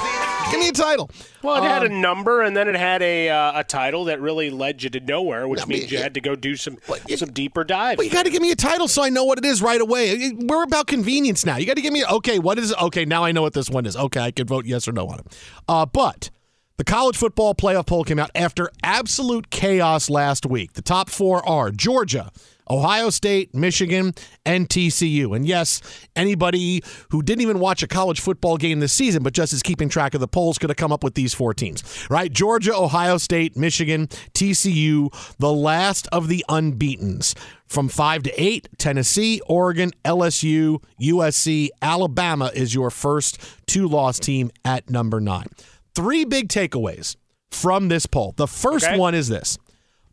Give 0.53 0.59
me 0.61 0.69
a 0.69 0.71
title. 0.71 1.09
Well, 1.41 1.63
it 1.63 1.67
had 1.67 1.83
a 1.83 1.87
Um, 1.87 1.99
number, 2.01 2.41
and 2.41 2.55
then 2.55 2.67
it 2.67 2.75
had 2.75 3.01
a 3.01 3.29
uh, 3.29 3.59
a 3.59 3.63
title 3.63 4.05
that 4.05 4.21
really 4.21 4.49
led 4.49 4.81
you 4.83 4.89
to 4.91 4.99
nowhere, 4.99 5.47
which 5.47 5.61
I 5.61 5.65
mean, 5.65 5.79
means 5.79 5.91
you 5.91 5.97
it- 5.97 6.03
had 6.03 6.13
to 6.13 6.21
go 6.21 6.35
do 6.35 6.55
some 6.55 6.77
some 7.15 7.31
deeper 7.31 7.63
dive. 7.63 7.97
But 7.97 8.05
you 8.05 8.11
got 8.11 8.25
to 8.25 8.31
give 8.31 8.41
me 8.41 8.51
a 8.51 8.55
title 8.55 8.87
so 8.87 9.03
I 9.03 9.09
know 9.09 9.23
what 9.23 9.37
it 9.37 9.45
is 9.45 9.61
right 9.61 9.81
away. 9.81 10.31
We're 10.33 10.63
about 10.63 10.87
convenience 10.87 11.45
now. 11.45 11.57
You 11.57 11.65
got 11.65 11.75
to 11.75 11.81
give 11.81 11.93
me 11.93 12.05
okay. 12.05 12.39
What 12.39 12.57
is 12.59 12.73
okay? 12.75 13.05
Now 13.05 13.23
I 13.23 13.31
know 13.31 13.41
what 13.41 13.53
this 13.53 13.69
one 13.69 13.85
is. 13.85 13.95
Okay, 13.95 14.19
I 14.21 14.31
can 14.31 14.47
vote 14.47 14.65
yes 14.65 14.87
or 14.87 14.91
no 14.93 15.07
on 15.07 15.19
it. 15.19 15.25
Uh, 15.67 15.85
but 15.85 16.29
the 16.77 16.83
college 16.83 17.15
football 17.15 17.53
playoff 17.53 17.85
poll 17.85 18.03
came 18.03 18.17
out 18.17 18.31
after 18.33 18.71
absolute 18.83 19.49
chaos 19.51 20.09
last 20.09 20.45
week. 20.45 20.73
The 20.73 20.81
top 20.81 21.09
four 21.09 21.47
are 21.47 21.69
Georgia. 21.69 22.31
Ohio 22.69 23.09
State, 23.09 23.53
Michigan, 23.53 24.13
and 24.45 24.69
TCU. 24.69 25.35
And 25.35 25.45
yes, 25.45 25.81
anybody 26.15 26.81
who 27.09 27.21
didn't 27.21 27.41
even 27.41 27.59
watch 27.59 27.83
a 27.83 27.87
college 27.87 28.21
football 28.21 28.57
game 28.57 28.79
this 28.79 28.93
season, 28.93 29.21
but 29.21 29.33
just 29.33 29.53
is 29.53 29.61
keeping 29.61 29.89
track 29.89 30.13
of 30.13 30.21
the 30.21 30.27
polls, 30.27 30.57
could 30.57 30.69
have 30.69 30.77
come 30.77 30.91
up 30.91 31.03
with 31.03 31.13
these 31.15 31.33
four 31.33 31.53
teams, 31.53 31.83
right? 32.09 32.31
Georgia, 32.31 32.73
Ohio 32.75 33.17
State, 33.17 33.57
Michigan, 33.57 34.07
TCU, 34.33 35.35
the 35.37 35.51
last 35.51 36.07
of 36.11 36.27
the 36.27 36.43
unbeatens. 36.49 37.35
From 37.67 37.89
five 37.89 38.23
to 38.23 38.41
eight, 38.41 38.69
Tennessee, 38.77 39.41
Oregon, 39.47 39.91
LSU, 40.05 40.81
USC, 41.01 41.69
Alabama 41.81 42.51
is 42.53 42.73
your 42.73 42.91
first 42.91 43.39
two 43.65 43.87
loss 43.87 44.19
team 44.19 44.51
at 44.63 44.89
number 44.89 45.19
nine. 45.19 45.47
Three 45.95 46.25
big 46.25 46.49
takeaways 46.49 47.15
from 47.51 47.87
this 47.87 48.05
poll. 48.05 48.33
The 48.35 48.47
first 48.47 48.85
Okay. 48.85 48.97
one 48.97 49.13
is 49.13 49.27
this 49.27 49.57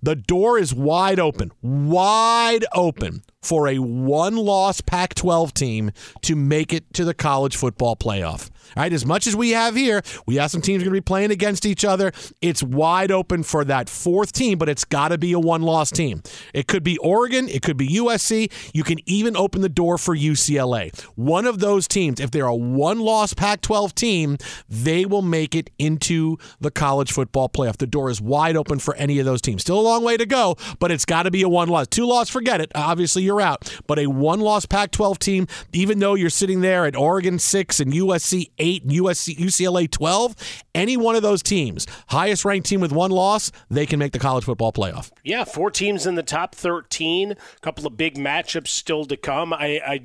the 0.02 0.16
door 0.16 0.58
is 0.58 0.74
wide 0.74 1.20
open, 1.20 1.52
wide 1.62 2.64
open 2.74 3.22
for 3.42 3.68
a 3.68 3.78
one 3.78 4.36
loss 4.36 4.80
Pac 4.80 5.14
12 5.14 5.52
team 5.54 5.90
to 6.22 6.34
make 6.36 6.72
it 6.72 6.92
to 6.94 7.04
the 7.04 7.14
college 7.14 7.56
football 7.56 7.96
playoff. 7.96 8.48
All 8.76 8.82
right, 8.82 8.92
as 8.92 9.04
much 9.04 9.26
as 9.26 9.34
we 9.34 9.50
have 9.50 9.74
here, 9.74 10.02
we 10.26 10.36
have 10.36 10.50
some 10.50 10.60
teams 10.60 10.82
going 10.82 10.94
to 10.94 11.00
be 11.00 11.00
playing 11.00 11.30
against 11.30 11.66
each 11.66 11.84
other. 11.84 12.12
It's 12.40 12.62
wide 12.62 13.10
open 13.10 13.42
for 13.42 13.64
that 13.64 13.88
fourth 13.88 14.32
team, 14.32 14.58
but 14.58 14.68
it's 14.68 14.84
got 14.84 15.08
to 15.08 15.18
be 15.18 15.32
a 15.32 15.40
one 15.40 15.62
loss 15.62 15.90
team. 15.90 16.22
It 16.54 16.66
could 16.66 16.82
be 16.82 16.96
Oregon, 16.98 17.48
it 17.48 17.62
could 17.62 17.76
be 17.76 17.88
USC. 17.88 18.50
You 18.72 18.84
can 18.84 18.98
even 19.06 19.36
open 19.36 19.60
the 19.60 19.68
door 19.68 19.98
for 19.98 20.16
UCLA. 20.16 20.98
One 21.16 21.46
of 21.46 21.58
those 21.58 21.88
teams, 21.88 22.20
if 22.20 22.30
they're 22.30 22.46
a 22.46 22.54
one 22.54 23.00
loss 23.00 23.34
Pac 23.34 23.60
12 23.62 23.94
team, 23.94 24.36
they 24.68 25.04
will 25.04 25.22
make 25.22 25.54
it 25.54 25.70
into 25.78 26.36
the 26.60 26.70
college 26.70 27.12
football 27.12 27.48
playoff. 27.48 27.76
The 27.76 27.86
door 27.86 28.10
is 28.10 28.20
wide 28.20 28.56
open 28.56 28.78
for 28.78 28.94
any 28.94 29.18
of 29.18 29.26
those 29.26 29.40
teams. 29.40 29.62
Still 29.62 29.80
a 29.80 29.82
long 29.82 30.04
way 30.04 30.16
to 30.16 30.26
go, 30.26 30.56
but 30.78 30.90
it's 30.90 31.04
got 31.04 31.24
to 31.24 31.30
be 31.30 31.42
a 31.42 31.48
one 31.48 31.68
loss. 31.68 31.88
Two 31.88 32.06
loss, 32.06 32.28
forget 32.28 32.60
it. 32.60 32.70
Obviously, 32.74 33.22
you're 33.22 33.40
out. 33.40 33.80
But 33.86 33.98
a 33.98 34.06
one 34.06 34.40
loss 34.40 34.66
Pac 34.66 34.92
12 34.92 35.18
team, 35.18 35.46
even 35.72 35.98
though 35.98 36.14
you're 36.14 36.30
sitting 36.30 36.60
there 36.60 36.86
at 36.86 36.96
Oregon 36.96 37.38
6 37.38 37.80
and 37.80 37.92
USC 37.92 38.50
8 38.60 38.84
and 38.84 38.92
USC, 38.92 39.36
UCLA 39.36 39.90
12, 39.90 40.36
any 40.74 40.96
one 40.96 41.16
of 41.16 41.22
those 41.22 41.42
teams, 41.42 41.86
highest 42.08 42.44
ranked 42.44 42.68
team 42.68 42.80
with 42.80 42.92
one 42.92 43.10
loss, 43.10 43.50
they 43.70 43.86
can 43.86 43.98
make 43.98 44.12
the 44.12 44.18
college 44.18 44.44
football 44.44 44.72
playoff. 44.72 45.10
Yeah, 45.24 45.44
four 45.44 45.70
teams 45.70 46.06
in 46.06 46.14
the 46.14 46.22
top 46.22 46.54
13. 46.54 47.32
A 47.32 47.36
couple 47.60 47.86
of 47.86 47.96
big 47.96 48.16
matchups 48.16 48.68
still 48.68 49.04
to 49.06 49.16
come. 49.16 49.52
I, 49.52 49.80
I 49.84 50.00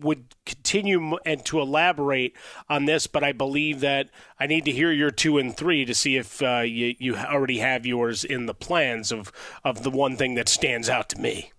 would 0.00 0.34
continue 0.46 1.16
and 1.26 1.44
to 1.44 1.60
elaborate 1.60 2.34
on 2.68 2.86
this, 2.86 3.06
but 3.06 3.22
I 3.22 3.32
believe 3.32 3.80
that 3.80 4.10
I 4.38 4.46
need 4.46 4.64
to 4.64 4.72
hear 4.72 4.90
your 4.90 5.10
two 5.10 5.38
and 5.38 5.56
three 5.56 5.84
to 5.84 5.94
see 5.94 6.16
if 6.16 6.42
uh, 6.42 6.60
you, 6.60 6.94
you 6.98 7.16
already 7.16 7.58
have 7.58 7.86
yours 7.86 8.24
in 8.24 8.46
the 8.46 8.54
plans 8.54 9.12
of, 9.12 9.30
of 9.64 9.82
the 9.82 9.90
one 9.90 10.16
thing 10.16 10.34
that 10.34 10.48
stands 10.48 10.88
out 10.88 11.08
to 11.10 11.20
me. 11.20 11.52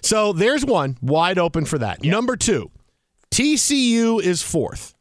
So 0.00 0.32
there's 0.32 0.64
one 0.64 0.96
wide 1.02 1.38
open 1.38 1.66
for 1.66 1.78
that. 1.78 2.02
Number 2.02 2.36
two, 2.36 2.70
TCU 3.30 4.22
is 4.22 4.42
fourth. 4.42 4.94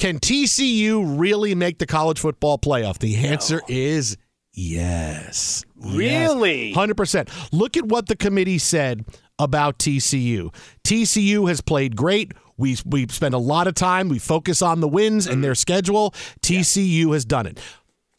Can 0.00 0.18
TCU 0.18 1.20
really 1.20 1.54
make 1.54 1.78
the 1.78 1.84
college 1.84 2.18
football 2.18 2.56
playoff? 2.56 2.96
The 3.00 3.16
answer 3.18 3.60
is 3.68 4.16
yes. 4.54 5.62
Really? 5.76 6.72
Hundred 6.72 6.96
percent. 6.96 7.28
Look 7.52 7.76
at 7.76 7.84
what 7.84 8.06
the 8.06 8.16
committee 8.16 8.56
said 8.56 9.04
about 9.38 9.78
TCU. 9.78 10.54
TCU 10.84 11.46
has 11.50 11.60
played 11.60 11.96
great. 11.96 12.32
We 12.56 12.78
we 12.86 13.08
spend 13.08 13.34
a 13.34 13.38
lot 13.38 13.66
of 13.66 13.74
time. 13.74 14.08
We 14.08 14.18
focus 14.18 14.62
on 14.62 14.80
the 14.80 14.88
wins 14.88 15.26
and 15.26 15.34
mm-hmm. 15.34 15.42
their 15.42 15.54
schedule. 15.54 16.12
TCU 16.40 17.12
has 17.12 17.26
done 17.26 17.44
it. 17.46 17.60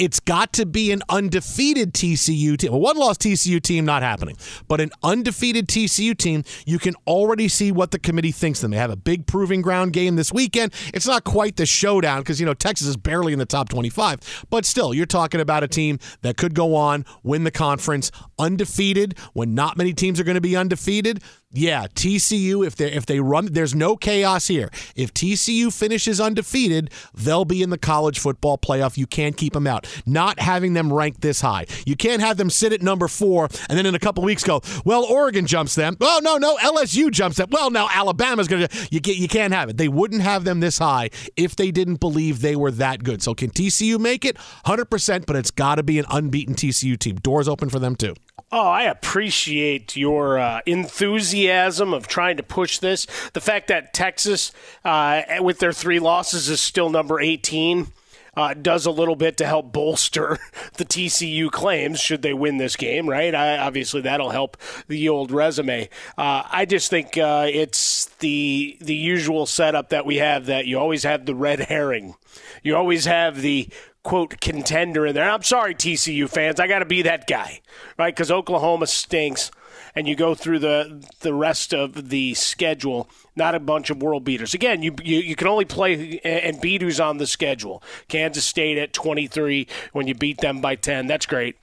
It's 0.01 0.19
got 0.19 0.51
to 0.53 0.65
be 0.65 0.91
an 0.91 1.03
undefeated 1.09 1.93
TCU 1.93 2.57
team. 2.57 2.73
A 2.73 2.77
one 2.77 2.97
loss 2.97 3.19
TCU 3.19 3.61
team, 3.61 3.85
not 3.85 4.01
happening. 4.01 4.35
But 4.67 4.81
an 4.81 4.89
undefeated 5.03 5.67
TCU 5.67 6.17
team, 6.17 6.43
you 6.65 6.79
can 6.79 6.95
already 7.05 7.47
see 7.47 7.71
what 7.71 7.91
the 7.91 7.99
committee 7.99 8.31
thinks 8.31 8.61
them. 8.61 8.71
They 8.71 8.77
have 8.77 8.89
a 8.89 8.95
big 8.95 9.27
proving 9.27 9.61
ground 9.61 9.93
game 9.93 10.15
this 10.15 10.33
weekend. 10.33 10.73
It's 10.91 11.05
not 11.05 11.23
quite 11.23 11.55
the 11.55 11.67
showdown 11.67 12.21
because, 12.21 12.39
you 12.39 12.47
know, 12.47 12.55
Texas 12.55 12.87
is 12.87 12.97
barely 12.97 13.31
in 13.31 13.37
the 13.37 13.45
top 13.45 13.69
25. 13.69 14.47
But 14.49 14.65
still, 14.65 14.91
you're 14.91 15.05
talking 15.05 15.39
about 15.39 15.63
a 15.63 15.67
team 15.67 15.99
that 16.23 16.35
could 16.35 16.55
go 16.55 16.73
on, 16.73 17.05
win 17.21 17.43
the 17.43 17.51
conference, 17.51 18.09
undefeated 18.39 19.19
when 19.33 19.53
not 19.53 19.77
many 19.77 19.93
teams 19.93 20.19
are 20.19 20.23
going 20.23 20.33
to 20.33 20.41
be 20.41 20.55
undefeated. 20.55 21.21
Yeah, 21.53 21.87
TCU 21.87 22.65
if 22.65 22.77
they 22.77 22.91
if 22.91 23.05
they 23.05 23.19
run 23.19 23.47
there's 23.51 23.75
no 23.75 23.97
chaos 23.97 24.47
here. 24.47 24.69
If 24.95 25.13
TCU 25.13 25.73
finishes 25.73 26.21
undefeated, 26.21 26.91
they'll 27.13 27.43
be 27.43 27.61
in 27.61 27.69
the 27.69 27.77
college 27.77 28.19
football 28.19 28.57
playoff. 28.57 28.97
You 28.97 29.05
can't 29.05 29.35
keep 29.35 29.51
them 29.51 29.67
out. 29.67 29.85
Not 30.05 30.39
having 30.39 30.73
them 30.73 30.93
ranked 30.93 31.19
this 31.21 31.41
high. 31.41 31.65
You 31.85 31.97
can't 31.97 32.21
have 32.21 32.37
them 32.37 32.49
sit 32.49 32.71
at 32.71 32.81
number 32.81 33.09
4 33.09 33.49
and 33.69 33.77
then 33.77 33.85
in 33.85 33.95
a 33.95 33.99
couple 33.99 34.23
weeks 34.23 34.43
go, 34.45 34.61
"Well, 34.85 35.03
Oregon 35.03 35.45
jumps 35.45 35.75
them." 35.75 35.97
"Oh, 35.99 36.21
no, 36.23 36.37
no, 36.37 36.55
LSU 36.57 37.11
jumps 37.11 37.35
them." 37.35 37.49
"Well, 37.51 37.69
now 37.69 37.89
Alabama's 37.91 38.47
going 38.47 38.67
to 38.67 38.87
You 38.89 39.01
you 39.05 39.27
can't 39.27 39.53
have 39.53 39.67
it. 39.69 39.75
They 39.77 39.89
wouldn't 39.89 40.21
have 40.21 40.45
them 40.45 40.61
this 40.61 40.77
high 40.77 41.09
if 41.35 41.57
they 41.57 41.71
didn't 41.71 41.99
believe 41.99 42.39
they 42.39 42.55
were 42.55 42.71
that 42.71 43.03
good. 43.03 43.21
So 43.21 43.33
can 43.33 43.49
TCU 43.49 43.99
make 43.99 44.23
it? 44.23 44.37
100%, 44.65 45.25
but 45.25 45.35
it's 45.35 45.51
got 45.51 45.75
to 45.75 45.83
be 45.83 45.99
an 45.99 46.05
unbeaten 46.09 46.55
TCU 46.55 46.97
team. 46.97 47.17
Doors 47.17 47.49
open 47.49 47.69
for 47.69 47.79
them 47.79 47.95
too. 47.97 48.15
Oh, 48.53 48.67
I 48.67 48.83
appreciate 48.83 49.95
your 49.95 50.37
uh, 50.37 50.59
enthusiasm 50.65 51.40
of 51.49 52.07
trying 52.07 52.37
to 52.37 52.43
push 52.43 52.79
this. 52.79 53.07
The 53.33 53.41
fact 53.41 53.67
that 53.67 53.93
Texas, 53.93 54.51
uh, 54.85 55.21
with 55.39 55.59
their 55.59 55.73
three 55.73 55.99
losses, 55.99 56.49
is 56.49 56.61
still 56.61 56.89
number 56.89 57.19
18. 57.19 57.87
uh, 58.35 58.53
does 58.53 58.85
a 58.85 58.91
little 58.91 59.15
bit 59.15 59.37
to 59.37 59.45
help 59.45 59.71
bolster 59.73 60.37
the 60.77 60.85
TCU 60.85 61.51
claims 61.51 61.99
should 61.99 62.21
they 62.21 62.33
win 62.33 62.57
this 62.57 62.75
game, 62.75 63.09
right? 63.09 63.33
I, 63.35 63.57
obviously, 63.57 64.01
that'll 64.01 64.29
help 64.29 64.57
the 64.87 65.09
old 65.09 65.31
resume. 65.31 65.89
Uh, 66.17 66.43
I 66.49 66.65
just 66.65 66.89
think 66.89 67.17
uh, 67.17 67.47
it's 67.51 68.05
the 68.19 68.77
the 68.79 68.95
usual 68.95 69.45
setup 69.45 69.89
that 69.89 70.05
we 70.05 70.17
have 70.17 70.45
that 70.45 70.65
you 70.65 70.79
always 70.79 71.03
have 71.03 71.25
the 71.25 71.35
red 71.35 71.59
herring, 71.59 72.15
you 72.63 72.75
always 72.75 73.05
have 73.05 73.41
the 73.41 73.67
quote 74.03 74.39
contender 74.39 75.05
in 75.05 75.13
there. 75.13 75.29
I'm 75.29 75.43
sorry, 75.43 75.75
TCU 75.75 76.29
fans, 76.29 76.59
I 76.59 76.67
got 76.67 76.79
to 76.79 76.85
be 76.85 77.03
that 77.03 77.27
guy, 77.27 77.61
right? 77.97 78.15
Because 78.15 78.31
Oklahoma 78.31 78.87
stinks 78.87 79.51
and 79.95 80.07
you 80.07 80.15
go 80.15 80.35
through 80.35 80.59
the 80.59 81.05
the 81.21 81.33
rest 81.33 81.73
of 81.73 82.09
the 82.09 82.33
schedule, 82.33 83.09
not 83.35 83.55
a 83.55 83.59
bunch 83.59 83.89
of 83.89 84.01
world 84.01 84.23
beaters. 84.23 84.53
Again, 84.53 84.83
you 84.83 84.95
you, 85.03 85.19
you 85.19 85.35
can 85.35 85.47
only 85.47 85.65
play 85.65 86.19
and 86.23 86.61
beat 86.61 86.81
who's 86.81 86.99
on 86.99 87.17
the 87.17 87.27
schedule. 87.27 87.83
Kansas 88.07 88.45
State 88.45 88.77
at 88.77 88.93
23 88.93 89.67
when 89.93 90.07
you 90.07 90.15
beat 90.15 90.39
them 90.39 90.61
by 90.61 90.75
10. 90.75 91.07
That's 91.07 91.25
great. 91.25 91.57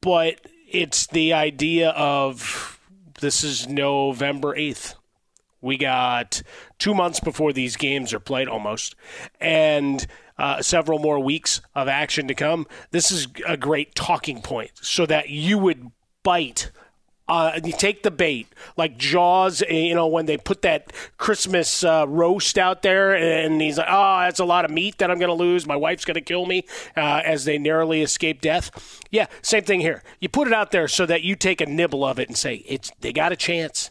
But 0.00 0.40
it's 0.70 1.06
the 1.06 1.32
idea 1.32 1.90
of 1.90 2.80
this 3.20 3.42
is 3.42 3.68
November 3.68 4.54
8th. 4.54 4.94
We 5.60 5.76
got 5.76 6.42
two 6.78 6.94
months 6.94 7.18
before 7.18 7.52
these 7.52 7.76
games 7.76 8.14
are 8.14 8.20
played 8.20 8.46
almost. 8.46 8.94
And 9.40 10.06
uh, 10.38 10.62
several 10.62 10.98
more 10.98 11.18
weeks 11.18 11.60
of 11.74 11.88
action 11.88 12.28
to 12.28 12.34
come. 12.34 12.66
This 12.92 13.10
is 13.10 13.26
a 13.46 13.56
great 13.56 13.94
talking 13.94 14.40
point 14.40 14.70
so 14.74 15.04
that 15.06 15.30
you 15.30 15.58
would 15.58 15.90
bite 16.22 16.70
uh, 17.28 17.60
you 17.62 17.72
take 17.72 18.02
the 18.02 18.10
bait 18.10 18.48
like 18.76 18.96
Jaws. 18.96 19.62
Eh, 19.68 19.74
you 19.74 19.94
know 19.94 20.06
when 20.06 20.26
they 20.26 20.36
put 20.36 20.62
that 20.62 20.92
Christmas 21.18 21.84
uh, 21.84 22.06
roast 22.08 22.58
out 22.58 22.82
there, 22.82 23.14
and 23.14 23.60
he's 23.60 23.78
like, 23.78 23.88
"Oh, 23.90 24.20
that's 24.20 24.40
a 24.40 24.44
lot 24.44 24.64
of 24.64 24.70
meat 24.70 24.98
that 24.98 25.10
I'm 25.10 25.18
going 25.18 25.28
to 25.28 25.34
lose. 25.34 25.66
My 25.66 25.76
wife's 25.76 26.04
going 26.04 26.14
to 26.14 26.20
kill 26.20 26.46
me." 26.46 26.64
Uh, 26.96 27.22
as 27.24 27.44
they 27.44 27.58
narrowly 27.58 28.02
escape 28.02 28.40
death. 28.40 29.00
Yeah, 29.10 29.26
same 29.42 29.64
thing 29.64 29.80
here. 29.80 30.02
You 30.20 30.28
put 30.28 30.46
it 30.46 30.54
out 30.54 30.70
there 30.70 30.88
so 30.88 31.06
that 31.06 31.22
you 31.22 31.36
take 31.36 31.60
a 31.60 31.66
nibble 31.66 32.04
of 32.04 32.18
it 32.18 32.28
and 32.28 32.36
say, 32.36 32.64
"It's 32.66 32.90
they 33.00 33.12
got 33.12 33.32
a 33.32 33.36
chance." 33.36 33.90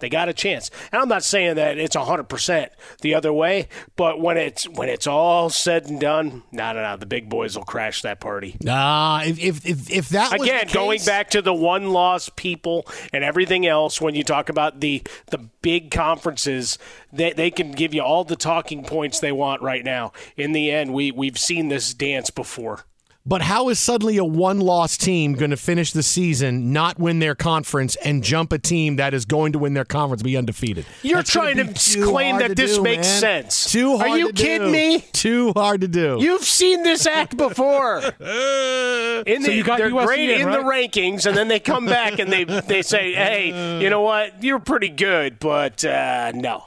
They 0.00 0.08
got 0.08 0.28
a 0.28 0.32
chance. 0.32 0.70
And 0.92 1.02
I'm 1.02 1.08
not 1.08 1.24
saying 1.24 1.56
that 1.56 1.76
it's 1.76 1.96
100% 1.96 2.68
the 3.00 3.14
other 3.14 3.32
way, 3.32 3.68
but 3.96 4.20
when 4.20 4.36
it's 4.36 4.68
when 4.68 4.88
it's 4.88 5.08
all 5.08 5.50
said 5.50 5.86
and 5.86 6.00
done, 6.00 6.44
no, 6.52 6.72
no, 6.72 6.82
no, 6.82 6.96
the 6.96 7.06
big 7.06 7.28
boys 7.28 7.56
will 7.56 7.64
crash 7.64 8.02
that 8.02 8.20
party. 8.20 8.56
Nah, 8.62 9.22
if 9.24 9.38
if 9.40 9.66
if, 9.66 9.90
if 9.90 10.08
that 10.10 10.34
again 10.34 10.66
case, 10.66 10.74
going 10.74 11.00
back 11.04 11.30
to 11.30 11.42
the 11.42 11.54
one 11.54 11.90
loss 11.90 12.28
people 12.28 12.86
and 13.12 13.24
everything 13.24 13.66
else, 13.66 14.00
when 14.00 14.14
you 14.14 14.22
talk 14.22 14.48
about 14.48 14.80
the 14.80 15.02
the 15.30 15.38
big 15.62 15.90
conferences, 15.90 16.78
they 17.12 17.32
they 17.32 17.50
can 17.50 17.72
give 17.72 17.92
you 17.92 18.02
all 18.02 18.22
the 18.22 18.36
talking 18.36 18.84
points 18.84 19.18
they 19.18 19.32
want 19.32 19.62
right 19.62 19.84
now. 19.84 20.12
In 20.36 20.52
the 20.52 20.70
end, 20.70 20.94
we 20.94 21.10
we've 21.10 21.38
seen 21.38 21.68
this 21.68 21.92
dance 21.92 22.30
before. 22.30 22.84
But 23.28 23.42
how 23.42 23.68
is 23.68 23.78
suddenly 23.78 24.16
a 24.16 24.24
one 24.24 24.58
loss 24.58 24.96
team 24.96 25.34
going 25.34 25.50
to 25.50 25.58
finish 25.58 25.92
the 25.92 26.02
season, 26.02 26.72
not 26.72 26.98
win 26.98 27.18
their 27.18 27.34
conference, 27.34 27.94
and 27.96 28.24
jump 28.24 28.54
a 28.54 28.58
team 28.58 28.96
that 28.96 29.12
is 29.12 29.26
going 29.26 29.52
to 29.52 29.58
win 29.58 29.74
their 29.74 29.84
conference, 29.84 30.22
be 30.22 30.34
undefeated? 30.34 30.86
You're 31.02 31.18
That's 31.18 31.30
trying 31.30 31.56
to 31.58 32.00
claim 32.02 32.38
that 32.38 32.56
this 32.56 32.76
do, 32.76 32.82
makes 32.82 33.06
man. 33.06 33.20
sense. 33.20 33.70
Too 33.70 33.98
hard 33.98 34.10
Are 34.12 34.18
you 34.18 34.26
to 34.28 34.32
kidding 34.32 34.68
do. 34.68 34.72
me? 34.72 35.00
Too 35.12 35.52
hard 35.54 35.82
to 35.82 35.88
do. 35.88 36.16
You've 36.18 36.42
seen 36.42 36.84
this 36.84 37.06
act 37.06 37.36
before. 37.36 37.98
In 37.98 39.42
So 39.42 39.48
the, 39.48 39.54
you 39.54 39.62
got 39.62 39.76
they're 39.76 39.90
USC 39.90 40.06
great 40.06 40.30
in, 40.30 40.40
in 40.40 40.50
the 40.50 40.58
rankings, 40.60 41.26
and 41.26 41.36
then 41.36 41.48
they 41.48 41.60
come 41.60 41.84
back 41.84 42.18
and 42.18 42.32
they 42.32 42.44
they 42.44 42.80
say, 42.80 43.12
"Hey, 43.14 43.80
you 43.82 43.90
know 43.90 44.00
what? 44.00 44.42
You're 44.42 44.58
pretty 44.58 44.88
good, 44.88 45.38
but 45.38 45.84
uh, 45.84 46.32
no." 46.34 46.64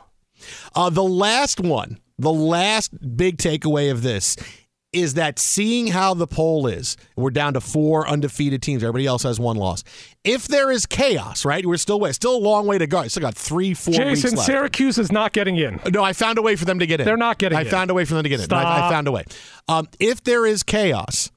Uh, 0.76 0.92
the 0.92 1.04
last 1.04 1.60
one, 1.60 1.98
the 2.20 2.32
last 2.32 2.92
big 3.18 3.38
takeaway 3.38 3.90
of 3.92 4.04
this 4.04 4.36
is 4.94 5.14
that 5.14 5.40
seeing 5.40 5.88
how 5.88 6.14
the 6.14 6.28
poll 6.28 6.68
is, 6.68 6.98
we're 7.16 7.32
down 7.32 7.54
to 7.54 7.62
four 7.62 8.08
undefeated 8.08 8.62
teams. 8.62 8.84
Everybody 8.84 9.06
else 9.06 9.24
has 9.24 9.40
one 9.40 9.56
loss. 9.56 9.84
If 10.24 10.48
there 10.48 10.70
is 10.70 10.86
chaos, 10.86 11.46
right? 11.46 11.66
We're 11.66 11.78
still 11.78 12.00
way, 12.00 12.12
still 12.12 12.36
a 12.36 12.40
long 12.40 12.68
way 12.68 12.78
to 12.78 12.88
go. 12.88 13.00
I 13.00 13.08
still 13.08 13.22
got 13.22 13.36
three, 13.36 13.74
four 13.74 13.94
weeks 13.94 14.22
Jason, 14.22 14.36
left. 14.36 14.48
Syracuse 14.48 14.98
is 14.98 15.12
not 15.12 15.32
getting 15.34 15.56
in. 15.56 15.80
No, 15.92 16.04
I 16.04 16.14
found 16.14 16.38
a 16.38 16.42
way 16.42 16.56
for 16.56 16.66
them 16.66 16.80
to 16.80 16.88
get 16.88 17.00
in. 17.00 17.06
They're 17.06 17.18
not 17.18 17.38
getting 17.38 17.58
in. 17.58 17.62
I 17.62 17.66
in. 17.66 17.72
found 17.72 17.90
a 17.90 17.94
way 17.94 18.06
for 18.06 18.16
them 18.16 18.24
to 18.24 18.30
get 18.30 18.40
in. 18.40 18.44
I, 18.44 18.46
Stop. 18.46 18.84
I 18.84 18.90
found 18.90 19.08
a 19.08 19.12
way. 19.12 19.24
Um, 19.68 19.88
if 20.00 20.24
there 20.24 20.46
is 20.46 20.64
chaos, 20.64 21.32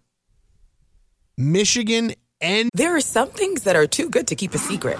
Michigan 1.36 2.12
and 2.40 2.70
There 2.74 2.96
are 2.96 3.00
some 3.00 3.30
things 3.30 3.62
that 3.62 3.76
are 3.76 3.86
too 3.86 4.10
good 4.10 4.26
to 4.28 4.34
keep 4.34 4.54
a 4.54 4.58
secret. 4.58 4.98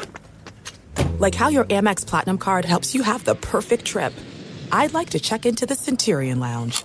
Like 1.19 1.35
how 1.35 1.49
your 1.49 1.65
Amex 1.65 2.07
Platinum 2.07 2.39
card 2.39 2.65
helps 2.65 2.95
you 2.95 3.03
have 3.03 3.25
the 3.25 3.35
perfect 3.35 3.85
trip. 3.85 4.13
I'd 4.73 4.95
like 4.95 5.11
to 5.11 5.21
check 5.21 5.45
into 5.45 5.67
the 5.67 5.75
Centurion 5.75 6.41
Lounge. 6.41 6.85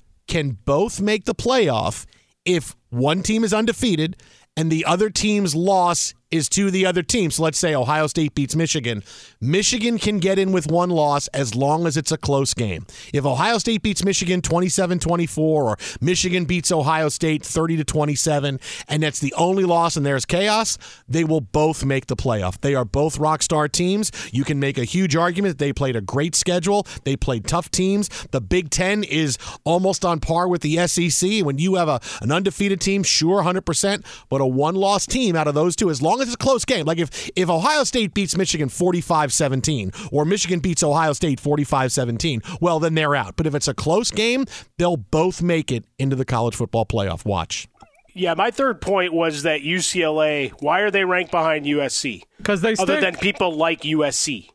can 0.31 0.57
both 0.63 1.01
make 1.01 1.25
the 1.25 1.35
playoff 1.35 2.05
if 2.45 2.73
one 2.89 3.21
team 3.21 3.43
is 3.43 3.53
undefeated 3.53 4.15
and 4.55 4.71
the 4.71 4.85
other 4.85 5.09
team's 5.09 5.53
loss 5.53 6.13
is 6.31 6.49
to 6.49 6.71
the 6.71 6.85
other 6.85 7.03
team. 7.03 7.31
So 7.31 7.43
let's 7.43 7.59
say 7.59 7.75
Ohio 7.75 8.07
State 8.07 8.35
beats 8.35 8.55
Michigan. 8.55 9.03
Michigan 9.39 9.97
can 9.97 10.19
get 10.19 10.39
in 10.39 10.51
with 10.51 10.71
one 10.71 10.89
loss 10.89 11.27
as 11.29 11.55
long 11.55 11.85
as 11.85 11.97
it's 11.97 12.11
a 12.11 12.17
close 12.17 12.53
game. 12.53 12.85
If 13.13 13.25
Ohio 13.25 13.57
State 13.57 13.81
beats 13.81 14.03
Michigan 14.03 14.41
27-24 14.41 15.37
or 15.37 15.77
Michigan 15.99 16.45
beats 16.45 16.71
Ohio 16.71 17.09
State 17.09 17.43
30 17.43 17.77
to 17.77 17.83
27 17.83 18.59
and 18.87 19.03
that's 19.03 19.19
the 19.19 19.33
only 19.37 19.65
loss 19.65 19.95
and 19.95 20.05
there's 20.05 20.25
chaos, 20.25 20.77
they 21.07 21.23
will 21.23 21.41
both 21.41 21.83
make 21.85 22.07
the 22.07 22.15
playoff. 22.15 22.59
They 22.61 22.75
are 22.75 22.85
both 22.85 23.17
rock 23.17 23.41
star 23.41 23.67
teams. 23.67 24.11
You 24.31 24.43
can 24.43 24.59
make 24.59 24.77
a 24.77 24.83
huge 24.83 25.15
argument 25.15 25.57
they 25.57 25.73
played 25.73 25.95
a 25.95 26.01
great 26.01 26.35
schedule. 26.35 26.85
They 27.03 27.15
played 27.15 27.47
tough 27.47 27.69
teams. 27.71 28.09
The 28.31 28.41
Big 28.41 28.69
10 28.69 29.03
is 29.03 29.37
almost 29.63 30.05
on 30.05 30.19
par 30.19 30.47
with 30.47 30.61
the 30.61 30.87
SEC. 30.87 31.45
When 31.45 31.57
you 31.57 31.75
have 31.75 31.87
a 31.87 31.99
an 32.21 32.31
undefeated 32.31 32.81
team, 32.81 33.03
sure 33.03 33.43
100%, 33.43 34.05
but 34.29 34.41
a 34.41 34.45
one-loss 34.45 35.05
team 35.05 35.35
out 35.35 35.47
of 35.47 35.53
those 35.53 35.75
two 35.75 35.89
as 35.89 36.01
long 36.01 36.20
as 36.21 36.27
it's 36.27 36.35
a 36.35 36.37
close 36.37 36.65
game. 36.65 36.85
Like 36.85 36.97
if 36.97 37.29
if 37.35 37.49
Ohio 37.49 37.83
State 37.83 38.13
beats 38.13 38.37
Michigan 38.37 38.69
45-17 38.69 40.09
or 40.11 40.25
Michigan 40.25 40.59
beats 40.59 40.83
Ohio 40.83 41.13
State 41.13 41.41
45-17, 41.41 42.59
well 42.61 42.79
then 42.79 42.95
they're 42.95 43.15
out. 43.15 43.35
But 43.35 43.47
if 43.47 43.55
it's 43.55 43.67
a 43.67 43.73
close 43.73 44.11
game, 44.11 44.45
they'll 44.77 44.97
both 44.97 45.41
make 45.41 45.71
it 45.71 45.85
into 45.97 46.15
the 46.15 46.25
college 46.25 46.55
football 46.55 46.85
playoff. 46.85 47.25
Watch. 47.25 47.67
Yeah, 48.13 48.33
my 48.33 48.51
third 48.51 48.81
point 48.81 49.13
was 49.13 49.43
that 49.43 49.61
UCLA. 49.61 50.51
Why 50.59 50.81
are 50.81 50.91
they 50.91 51.05
ranked 51.05 51.31
behind 51.31 51.65
USC? 51.65 52.23
Because 52.37 52.61
they 52.61 52.75
other 52.77 52.99
than 52.99 53.15
people 53.15 53.55
like 53.55 53.81
USC. 53.81 54.49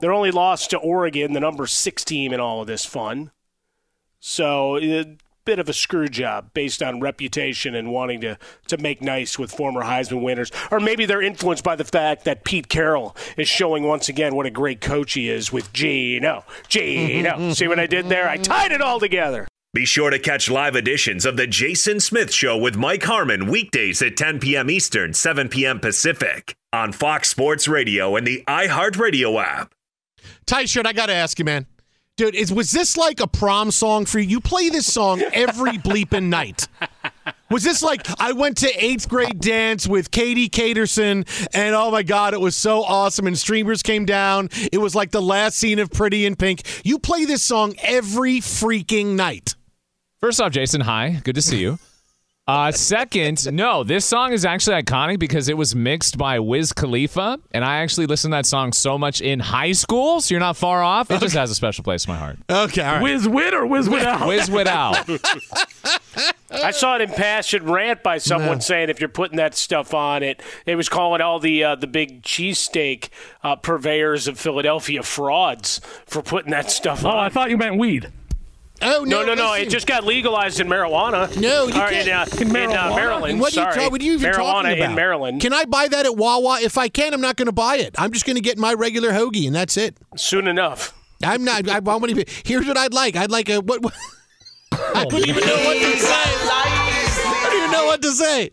They're 0.00 0.12
only 0.12 0.32
lost 0.32 0.70
to 0.70 0.78
Oregon, 0.78 1.32
the 1.32 1.40
number 1.40 1.66
six 1.66 2.04
team 2.04 2.32
in 2.32 2.40
all 2.40 2.60
of 2.60 2.66
this 2.66 2.84
fun. 2.84 3.30
So 4.18 4.76
a 4.78 5.16
bit 5.44 5.58
of 5.58 5.68
a 5.68 5.72
screw 5.72 6.08
job 6.08 6.50
based 6.54 6.82
on 6.82 7.00
reputation 7.00 7.74
and 7.74 7.92
wanting 7.92 8.20
to 8.20 8.38
to 8.68 8.78
make 8.78 9.02
nice 9.02 9.38
with 9.38 9.50
former 9.52 9.82
Heisman 9.82 10.22
winners, 10.22 10.50
or 10.70 10.80
maybe 10.80 11.06
they're 11.06 11.22
influenced 11.22 11.64
by 11.64 11.76
the 11.76 11.84
fact 11.84 12.24
that 12.24 12.44
Pete 12.44 12.68
Carroll 12.68 13.16
is 13.36 13.48
showing 13.48 13.84
once 13.84 14.08
again 14.08 14.34
what 14.34 14.46
a 14.46 14.50
great 14.50 14.80
coach 14.80 15.14
he 15.14 15.28
is 15.28 15.52
with 15.52 15.72
Geno. 15.72 16.44
Geno, 16.68 17.52
see 17.52 17.68
what 17.68 17.80
I 17.80 17.86
did 17.86 18.08
there? 18.08 18.28
I 18.28 18.36
tied 18.36 18.72
it 18.72 18.80
all 18.80 19.00
together. 19.00 19.46
Be 19.74 19.86
sure 19.86 20.10
to 20.10 20.18
catch 20.18 20.50
live 20.50 20.76
editions 20.76 21.24
of 21.24 21.38
The 21.38 21.46
Jason 21.46 21.98
Smith 21.98 22.30
Show 22.30 22.58
with 22.58 22.76
Mike 22.76 23.04
Harmon 23.04 23.46
weekdays 23.46 24.02
at 24.02 24.18
10 24.18 24.38
p.m. 24.38 24.68
Eastern, 24.68 25.14
7 25.14 25.48
p.m. 25.48 25.80
Pacific 25.80 26.54
on 26.74 26.92
Fox 26.92 27.30
Sports 27.30 27.66
Radio 27.66 28.14
and 28.14 28.26
the 28.26 28.44
iHeartRadio 28.46 29.42
app. 29.42 29.72
Tight 30.44 30.68
shirt, 30.68 30.86
I 30.86 30.92
got 30.92 31.06
to 31.06 31.14
ask 31.14 31.38
you, 31.38 31.46
man. 31.46 31.66
Dude, 32.22 32.36
is 32.36 32.52
was 32.52 32.70
this 32.70 32.96
like 32.96 33.18
a 33.18 33.26
prom 33.26 33.72
song 33.72 34.06
for 34.06 34.20
you? 34.20 34.28
You 34.28 34.40
play 34.40 34.68
this 34.68 34.86
song 34.86 35.20
every 35.32 35.72
bleeping 35.72 36.28
night. 36.28 36.68
Was 37.50 37.64
this 37.64 37.82
like 37.82 38.06
I 38.20 38.30
went 38.30 38.58
to 38.58 38.68
eighth 38.84 39.08
grade 39.08 39.40
dance 39.40 39.88
with 39.88 40.12
Katie 40.12 40.48
Caterson 40.48 41.24
and 41.52 41.74
oh 41.74 41.90
my 41.90 42.04
god, 42.04 42.32
it 42.32 42.40
was 42.40 42.54
so 42.54 42.84
awesome 42.84 43.26
and 43.26 43.36
streamers 43.36 43.82
came 43.82 44.04
down. 44.04 44.50
It 44.70 44.78
was 44.78 44.94
like 44.94 45.10
the 45.10 45.20
last 45.20 45.58
scene 45.58 45.80
of 45.80 45.90
Pretty 45.90 46.24
in 46.24 46.36
Pink. 46.36 46.62
You 46.84 47.00
play 47.00 47.24
this 47.24 47.42
song 47.42 47.74
every 47.82 48.38
freaking 48.38 49.16
night. 49.16 49.56
First 50.20 50.40
off, 50.40 50.52
Jason, 50.52 50.82
hi. 50.82 51.20
Good 51.24 51.34
to 51.34 51.42
see 51.42 51.58
you. 51.58 51.80
Uh, 52.48 52.72
second, 52.72 53.52
no, 53.54 53.84
this 53.84 54.04
song 54.04 54.32
is 54.32 54.44
actually 54.44 54.74
iconic 54.82 55.20
because 55.20 55.48
it 55.48 55.56
was 55.56 55.76
mixed 55.76 56.18
by 56.18 56.40
Wiz 56.40 56.72
Khalifa, 56.72 57.38
and 57.52 57.64
I 57.64 57.76
actually 57.82 58.06
listened 58.06 58.32
to 58.32 58.38
that 58.38 58.46
song 58.46 58.72
so 58.72 58.98
much 58.98 59.20
in 59.20 59.38
high 59.38 59.70
school, 59.70 60.20
so 60.20 60.34
you're 60.34 60.40
not 60.40 60.56
far 60.56 60.82
off. 60.82 61.08
It 61.12 61.20
just 61.20 61.36
has 61.36 61.52
a 61.52 61.54
special 61.54 61.84
place 61.84 62.04
in 62.04 62.12
my 62.12 62.18
heart. 62.18 62.38
Okay, 62.50 62.82
all 62.82 62.94
right. 62.94 63.02
Whiz 63.02 63.28
wit 63.28 63.54
or 63.54 63.64
Wiz 63.64 63.88
wit 63.88 64.04
out? 64.04 64.26
Wiz 64.26 64.50
without. 64.50 65.08
I 66.50 66.72
saw 66.72 66.96
an 66.96 67.02
impassioned 67.02 67.70
rant 67.70 68.02
by 68.02 68.18
someone 68.18 68.60
saying 68.60 68.90
if 68.90 68.98
you're 68.98 69.08
putting 69.08 69.36
that 69.36 69.54
stuff 69.54 69.94
on 69.94 70.24
it, 70.24 70.42
it 70.66 70.74
was 70.74 70.88
calling 70.88 71.20
all 71.20 71.38
the 71.38 71.62
uh, 71.62 71.74
the 71.76 71.86
big 71.86 72.22
cheesesteak 72.22 73.08
uh, 73.44 73.54
purveyors 73.56 74.26
of 74.26 74.38
Philadelphia 74.38 75.02
frauds 75.04 75.80
for 76.06 76.22
putting 76.22 76.50
that 76.50 76.70
stuff 76.72 77.04
Oh, 77.04 77.10
on. 77.10 77.18
I 77.24 77.28
thought 77.28 77.50
you 77.50 77.56
meant 77.56 77.78
weed. 77.78 78.10
Oh 78.84 79.04
no, 79.04 79.20
no, 79.22 79.26
no, 79.26 79.34
no! 79.34 79.52
It 79.54 79.68
just 79.70 79.86
got 79.86 80.04
legalized 80.04 80.60
in 80.60 80.66
marijuana. 80.66 81.34
No, 81.40 81.66
you 81.68 81.80
Or 81.80 81.88
can't. 81.88 82.06
in, 82.08 82.12
uh, 82.12 82.26
In 82.40 82.56
in, 82.56 82.70
uh. 82.76 82.94
Maryland. 82.94 83.40
What 83.40 83.56
are 83.56 83.60
you, 83.60 83.62
sorry. 83.72 83.74
ta- 83.74 83.88
what 83.90 84.00
are 84.00 84.04
you 84.04 84.14
even 84.14 84.30
marijuana 84.30 84.34
talking 84.62 84.72
about? 84.78 84.90
in 84.90 84.94
Maryland. 84.94 85.40
Can 85.40 85.52
I 85.52 85.64
buy 85.64 85.88
that 85.88 86.06
at 86.06 86.16
Wawa? 86.16 86.58
If 86.60 86.76
I 86.78 86.88
can, 86.88 87.14
I'm 87.14 87.20
not 87.20 87.36
going 87.36 87.46
to 87.46 87.52
buy 87.52 87.76
it. 87.76 87.94
I'm 87.98 88.12
just 88.12 88.26
going 88.26 88.36
to 88.36 88.42
get 88.42 88.58
my 88.58 88.74
regular 88.74 89.10
hoagie, 89.12 89.46
and 89.46 89.54
that's 89.54 89.76
it. 89.76 89.96
Soon 90.16 90.48
enough. 90.48 90.92
I'm 91.24 91.44
not. 91.44 91.68
I, 91.68 91.76
I 91.76 91.78
want 91.80 92.08
to 92.08 92.14
be. 92.16 92.24
Here's 92.44 92.66
what 92.66 92.76
I'd 92.76 92.92
like. 92.92 93.14
I'd 93.16 93.30
like 93.30 93.48
a 93.48 93.60
what? 93.60 93.82
what 93.82 93.94
I 94.72 95.04
don't 95.04 95.26
even 95.28 95.46
know 95.46 95.64
what 95.64 95.78
to 95.78 95.98
say. 95.98 96.08
I 96.10 97.40
don't 97.50 97.58
even 97.58 97.70
know 97.70 97.86
what 97.86 98.02
to 98.02 98.10
say. 98.12 98.50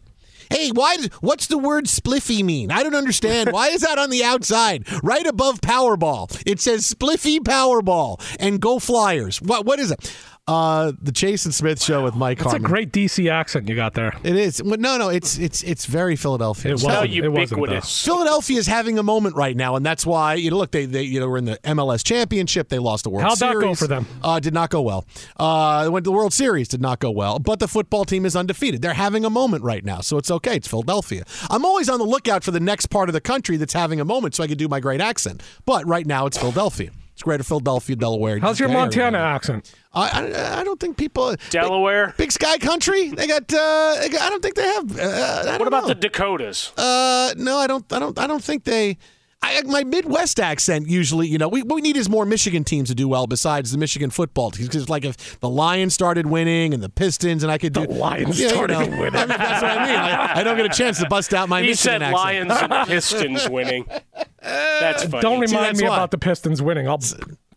Hey, 0.50 0.72
why? 0.72 0.98
What's 1.22 1.46
the 1.48 1.60
word 1.60 1.86
spliffy 1.86 2.44
mean? 2.44 2.72
I 2.72 2.82
don't 2.82 2.96
understand. 2.96 3.52
Why 3.52 3.68
is 3.68 3.82
that 3.82 4.00
on 4.00 4.10
the 4.10 4.24
outside, 4.24 4.88
right 5.04 5.26
above 5.28 5.62
Powerball? 5.62 6.42
It 6.46 6.60
says 6.60 6.92
spliffy 6.92 7.38
Powerball 7.38 8.20
and 8.40 8.60
go 8.60 8.80
Flyers. 8.80 9.40
What? 9.42 9.66
What 9.66 9.80
is 9.80 9.92
it? 9.92 10.12
Uh, 10.50 10.94
the 11.02 11.12
Jason 11.12 11.52
Smith 11.52 11.82
Show 11.84 12.04
with 12.04 12.16
Mike 12.16 12.40
That's 12.40 12.54
a 12.56 12.60
great 12.60 12.92
DC 12.92 13.30
accent 13.30 13.70
you 13.70 13.76
got 13.76 13.94
there. 13.94 14.14
It 14.24 14.36
is. 14.36 14.64
Well, 14.64 14.78
No, 14.80 14.98
no, 14.98 15.10
it's 15.10 15.38
it's 15.38 15.62
it's 15.62 15.86
very 15.86 16.16
Philadelphia. 16.16 16.72
It 16.72 16.74
It's 16.74 16.84
wasn't. 16.84 16.96
How 16.96 17.02
Philly. 17.14 17.18
It 17.26 17.30
wasn't, 17.32 17.50
though. 17.52 17.56
ubiquitous. 17.66 18.04
Philadelphia 18.06 18.58
is 18.58 18.66
having 18.66 18.98
a 18.98 19.04
moment 19.04 19.36
right 19.36 19.56
now, 19.56 19.76
and 19.76 19.86
that's 19.86 20.06
why 20.08 20.34
you 20.34 20.50
know. 20.50 20.58
Look, 20.58 20.72
they 20.72 20.86
they 20.86 21.04
you 21.04 21.20
know 21.20 21.28
were 21.28 21.38
in 21.38 21.46
the 21.46 21.60
MLS 21.64 22.04
championship. 22.04 22.70
They 22.70 22.80
lost 22.80 23.04
the 23.04 23.12
World 23.12 23.26
How'd 23.26 23.38
that 23.38 23.52
Series. 23.52 23.64
go 23.64 23.76
for 23.76 23.86
them? 23.88 24.08
Uh, 24.24 24.40
did 24.40 24.54
not 24.56 24.72
go 24.72 24.82
well. 24.82 25.06
Uh, 25.38 25.84
they 25.84 25.90
went 25.90 26.04
to 26.06 26.10
the 26.10 26.16
World 26.16 26.34
Series. 26.34 26.68
Did 26.68 26.82
not 26.82 27.00
go 27.00 27.12
well. 27.12 27.38
But 27.38 27.60
the 27.60 27.68
football 27.68 28.04
team 28.04 28.26
is 28.26 28.36
undefeated. 28.36 28.82
They're 28.82 28.94
having 28.96 29.26
a 29.26 29.30
moment 29.30 29.64
right 29.64 29.86
now, 29.86 30.02
so 30.02 30.18
it's 30.18 30.32
okay. 30.32 30.56
It's 30.56 30.68
Philadelphia. 30.68 31.26
I'm 31.52 31.64
always 31.64 31.90
on 31.90 32.00
the 32.00 32.06
lookout 32.06 32.44
for 32.44 32.52
the 32.52 32.60
next 32.60 32.88
part 32.88 33.08
of 33.08 33.14
the 33.14 33.22
country 33.22 33.56
that's 33.58 33.74
having 33.74 34.00
a 34.00 34.06
moment, 34.06 34.34
so 34.34 34.44
I 34.44 34.48
can 34.48 34.58
do 34.58 34.68
my 34.68 34.80
great 34.80 35.00
accent. 35.02 35.44
But 35.68 35.86
right 35.88 36.08
now, 36.08 36.26
it's 36.26 36.38
Philadelphia. 36.40 36.90
It's 37.20 37.24
Greater 37.26 37.44
Philadelphia, 37.44 37.98
Delaware. 37.98 38.40
How's 38.40 38.62
your 38.62 38.70
area. 38.70 38.80
Montana 38.80 39.18
accent? 39.18 39.76
I, 39.94 40.08
I, 40.32 40.62
I 40.62 40.64
don't 40.64 40.80
think 40.80 40.96
people 40.96 41.36
Delaware. 41.50 42.08
Big, 42.08 42.16
Big 42.16 42.32
Sky 42.32 42.58
Country. 42.60 43.10
They 43.10 43.28
got. 43.28 43.44
Uh, 43.54 43.98
they 44.00 44.08
got- 44.08 44.22
I 44.22 44.30
don't 44.30 44.42
think 44.42 44.56
they 44.56 44.64
have. 44.64 44.98
Uh, 44.98 45.04
I 45.42 45.44
don't 45.44 45.60
What 45.60 45.68
about 45.68 45.82
know. 45.84 45.88
the 45.90 45.96
Dakotas? 45.96 46.72
Uh, 46.78 47.34
no, 47.36 47.58
I 47.58 47.68
don't. 47.68 47.92
I 47.92 48.00
don't. 48.00 48.18
I 48.18 48.26
don't 48.26 48.42
think 48.42 48.64
they. 48.64 48.98
I, 49.42 49.62
my 49.64 49.84
Midwest 49.84 50.40
accent 50.40 50.88
usually, 50.88 51.28
you 51.28 51.38
know, 51.38 51.50
we, 51.50 51.62
what 51.64 51.76
we 51.76 51.82
need 51.82 51.98
is 51.98 52.08
more 52.10 52.26
Michigan 52.26 52.64
teams 52.64 52.88
to 52.88 52.96
do 52.96 53.10
well 53.10 53.28
besides 53.28 53.72
the 53.74 53.78
Michigan 53.78 54.12
football 54.12 54.52
teams. 54.52 54.70
Because 54.70 54.88
like 54.88 55.04
if 55.04 55.40
the 55.42 55.50
Lions 55.50 55.94
started 55.94 56.26
winning 56.26 56.74
and 56.74 56.82
the 56.82 56.90
Pistons, 56.90 57.44
and 57.44 57.52
I 57.52 57.58
could 57.58 57.74
do 57.74 57.86
The 57.86 57.94
Lions 57.94 58.40
Yeah, 58.40 58.46
you 58.48 58.54
started 58.54 58.74
know, 58.80 58.98
winning. 58.98 59.16
I 59.16 59.26
mean, 59.26 59.38
that's 59.38 59.62
what 59.62 59.72
I 59.78 59.86
mean. 59.86 59.96
I, 60.00 60.40
I 60.40 60.44
don't 60.44 60.56
get 60.56 60.66
a 60.66 60.70
chance 60.78 61.00
to 61.00 61.08
bust 61.10 61.34
out 61.34 61.50
my 61.50 61.60
he 61.62 61.68
Michigan 61.68 62.00
said 62.00 62.02
accent. 62.02 62.50
Lions 62.50 62.52
and 62.62 62.88
Pistons 62.88 63.50
winning. 63.50 63.86
That's 64.42 65.04
funny. 65.04 65.22
Don't 65.22 65.48
See, 65.48 65.54
remind 65.56 65.76
that's 65.76 65.82
me 65.82 65.88
why. 65.88 65.96
about 65.98 66.12
the 66.12 66.18
Pistons 66.18 66.62
winning. 66.62 66.88
I'll 66.88 67.00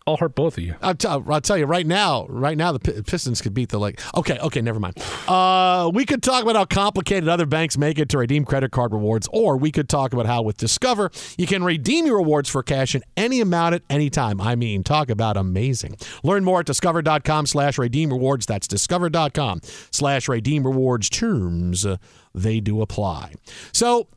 I'll 0.04 0.16
hurt 0.16 0.34
both 0.34 0.58
of 0.58 0.64
you. 0.64 0.74
I'll, 0.82 0.96
t- 0.96 1.06
I'll 1.06 1.40
tell 1.40 1.56
you 1.56 1.64
right 1.64 1.86
now. 1.86 2.26
Right 2.28 2.56
now, 2.58 2.72
the 2.72 2.80
P- 2.80 3.02
Pistons 3.02 3.40
could 3.40 3.54
beat 3.54 3.68
the 3.68 3.78
like. 3.78 4.00
Okay, 4.16 4.36
okay, 4.36 4.60
never 4.60 4.80
mind. 4.80 4.98
Uh, 5.28 5.92
we 5.94 6.04
could 6.04 6.24
talk 6.24 6.42
about 6.42 6.56
how 6.56 6.64
complicated 6.64 7.28
other 7.28 7.46
banks 7.46 7.78
make 7.78 8.00
it 8.00 8.08
to 8.08 8.18
redeem 8.18 8.44
credit 8.44 8.72
card 8.72 8.92
rewards, 8.92 9.28
or 9.32 9.56
we 9.56 9.70
could 9.70 9.88
talk 9.88 10.12
about 10.12 10.26
how 10.26 10.42
with 10.42 10.56
Discover 10.56 11.12
you 11.38 11.46
can 11.46 11.62
redeem 11.62 12.04
your 12.04 12.16
rewards 12.16 12.48
for 12.48 12.64
cash 12.64 12.96
in 12.96 13.02
any 13.16 13.40
amount 13.40 13.76
at 13.76 13.82
any 13.88 14.10
time. 14.10 14.40
I 14.40 14.56
mean, 14.56 14.82
talk 14.82 15.08
about 15.08 15.36
amazing. 15.36 15.96
Learn 16.24 16.42
more 16.42 16.60
at 16.60 16.66
discover.com/slash 16.66 17.78
redeem 17.78 18.10
rewards. 18.10 18.44
That's 18.44 18.66
discover.com/slash 18.66 20.28
redeem 20.28 20.66
rewards. 20.66 21.08
Terms 21.10 21.86
uh, 21.86 21.98
they 22.34 22.58
do 22.58 22.82
apply. 22.82 23.34
So 23.72 24.08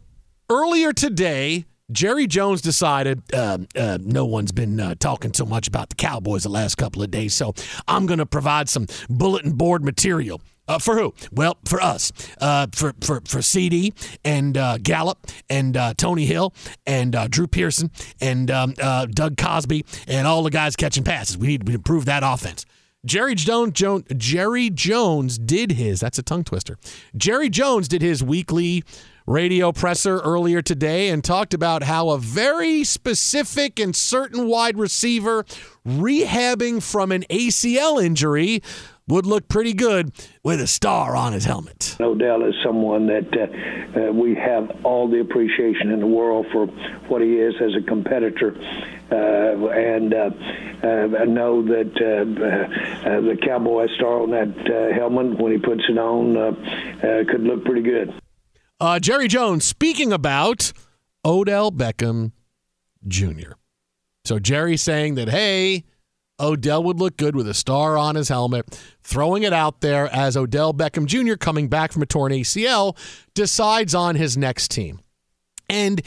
earlier 0.49 0.93
today. 0.93 1.65
Jerry 1.91 2.25
Jones 2.25 2.61
decided 2.61 3.21
uh, 3.33 3.59
uh, 3.75 3.99
no 4.01 4.25
one's 4.25 4.51
been 4.51 4.79
uh, 4.79 4.95
talking 4.99 5.33
so 5.33 5.45
much 5.45 5.67
about 5.67 5.89
the 5.89 5.95
Cowboys 5.95 6.43
the 6.43 6.49
last 6.49 6.75
couple 6.75 7.03
of 7.03 7.11
days, 7.11 7.33
so 7.35 7.53
I'm 7.87 8.07
going 8.07 8.17
to 8.19 8.25
provide 8.25 8.69
some 8.69 8.87
bulletin 9.09 9.51
board 9.53 9.83
material. 9.83 10.41
Uh, 10.67 10.79
for 10.79 10.97
who? 10.97 11.13
Well, 11.31 11.57
for 11.65 11.79
us, 11.79 12.11
uh, 12.41 12.65
for 12.73 12.93
for 12.99 13.21
for 13.27 13.43
CD 13.43 13.93
and 14.23 14.57
uh, 14.57 14.79
Gallup 14.81 15.27
and 15.47 15.77
uh, 15.77 15.93
Tony 15.95 16.25
Hill 16.25 16.55
and 16.87 17.15
uh, 17.15 17.27
Drew 17.27 17.45
Pearson 17.45 17.91
and 18.19 18.49
um, 18.49 18.73
uh, 18.81 19.05
Doug 19.05 19.37
Cosbie 19.37 19.85
and 20.07 20.25
all 20.25 20.41
the 20.41 20.49
guys 20.49 20.75
catching 20.75 21.03
passes. 21.03 21.37
We 21.37 21.49
need 21.49 21.67
to 21.67 21.71
improve 21.71 22.05
that 22.05 22.23
offense. 22.25 22.65
Jerry 23.05 23.35
Jones, 23.35 23.73
Jones, 23.73 24.05
Jerry 24.17 24.71
Jones 24.71 25.37
did 25.37 25.73
his. 25.73 25.99
That's 25.99 26.17
a 26.17 26.23
tongue 26.23 26.43
twister. 26.43 26.77
Jerry 27.15 27.49
Jones 27.49 27.87
did 27.87 28.01
his 28.01 28.23
weekly 28.23 28.83
radio 29.27 29.71
presser 29.71 30.19
earlier 30.19 30.61
today 30.61 31.09
and 31.09 31.23
talked 31.23 31.53
about 31.53 31.83
how 31.83 32.09
a 32.09 32.17
very 32.17 32.83
specific 32.83 33.79
and 33.79 33.95
certain 33.95 34.47
wide 34.47 34.77
receiver 34.77 35.43
rehabbing 35.85 36.81
from 36.81 37.11
an 37.11 37.23
ACL 37.29 38.03
injury 38.03 38.61
would 39.07 39.25
look 39.25 39.47
pretty 39.47 39.73
good 39.73 40.11
with 40.43 40.59
a 40.59 40.67
star 40.67 41.15
on 41.15 41.33
his 41.33 41.45
helmet. 41.45 41.95
Odell 41.99 42.43
is 42.43 42.55
someone 42.63 43.07
that 43.07 43.27
uh, 43.35 43.99
uh, 43.99 44.11
we 44.11 44.35
have 44.35 44.83
all 44.83 45.09
the 45.09 45.19
appreciation 45.19 45.91
in 45.91 45.99
the 45.99 46.07
world 46.07 46.45
for 46.51 46.65
what 47.07 47.21
he 47.21 47.35
is 47.35 47.53
as 47.61 47.71
a 47.75 47.85
competitor, 47.87 48.55
uh, 49.11 49.67
and 49.69 50.13
uh, 50.13 50.29
uh, 50.83 51.21
I 51.21 51.25
know 51.25 51.61
that 51.63 51.91
uh, 51.95 53.21
the 53.21 53.37
cowboy 53.45 53.87
star 53.95 54.21
on 54.21 54.31
that 54.31 54.93
helmet 54.95 55.39
when 55.39 55.51
he 55.51 55.59
puts 55.59 55.83
it 55.87 55.97
on 55.97 56.55
could 57.27 57.41
look 57.41 57.63
pretty 57.63 57.83
good. 57.83 58.13
Uh, 58.85 58.99
Jerry 58.99 59.27
Jones 59.27 59.65
speaking 59.65 60.13
about 60.13 60.71
Odell 61.25 61.71
Beckham 61.71 62.33
Jr. 63.07 63.53
So 64.25 64.37
Jerry 64.37 64.77
saying 64.77 65.15
that, 65.15 65.27
hey, 65.27 65.85
Odell 66.39 66.83
would 66.83 66.99
look 66.99 67.17
good 67.17 67.35
with 67.35 67.47
a 67.47 67.55
star 67.55 67.97
on 67.97 68.13
his 68.13 68.29
helmet, 68.29 68.79
throwing 69.01 69.41
it 69.41 69.53
out 69.53 69.81
there 69.81 70.07
as 70.13 70.37
Odell 70.37 70.71
Beckham 70.71 71.07
Jr., 71.07 71.33
coming 71.33 71.67
back 71.67 71.93
from 71.93 72.03
a 72.03 72.05
torn 72.05 72.31
ACL, 72.31 72.95
decides 73.33 73.95
on 73.95 74.13
his 74.13 74.37
next 74.37 74.69
team. 74.69 74.99
And 75.67 76.03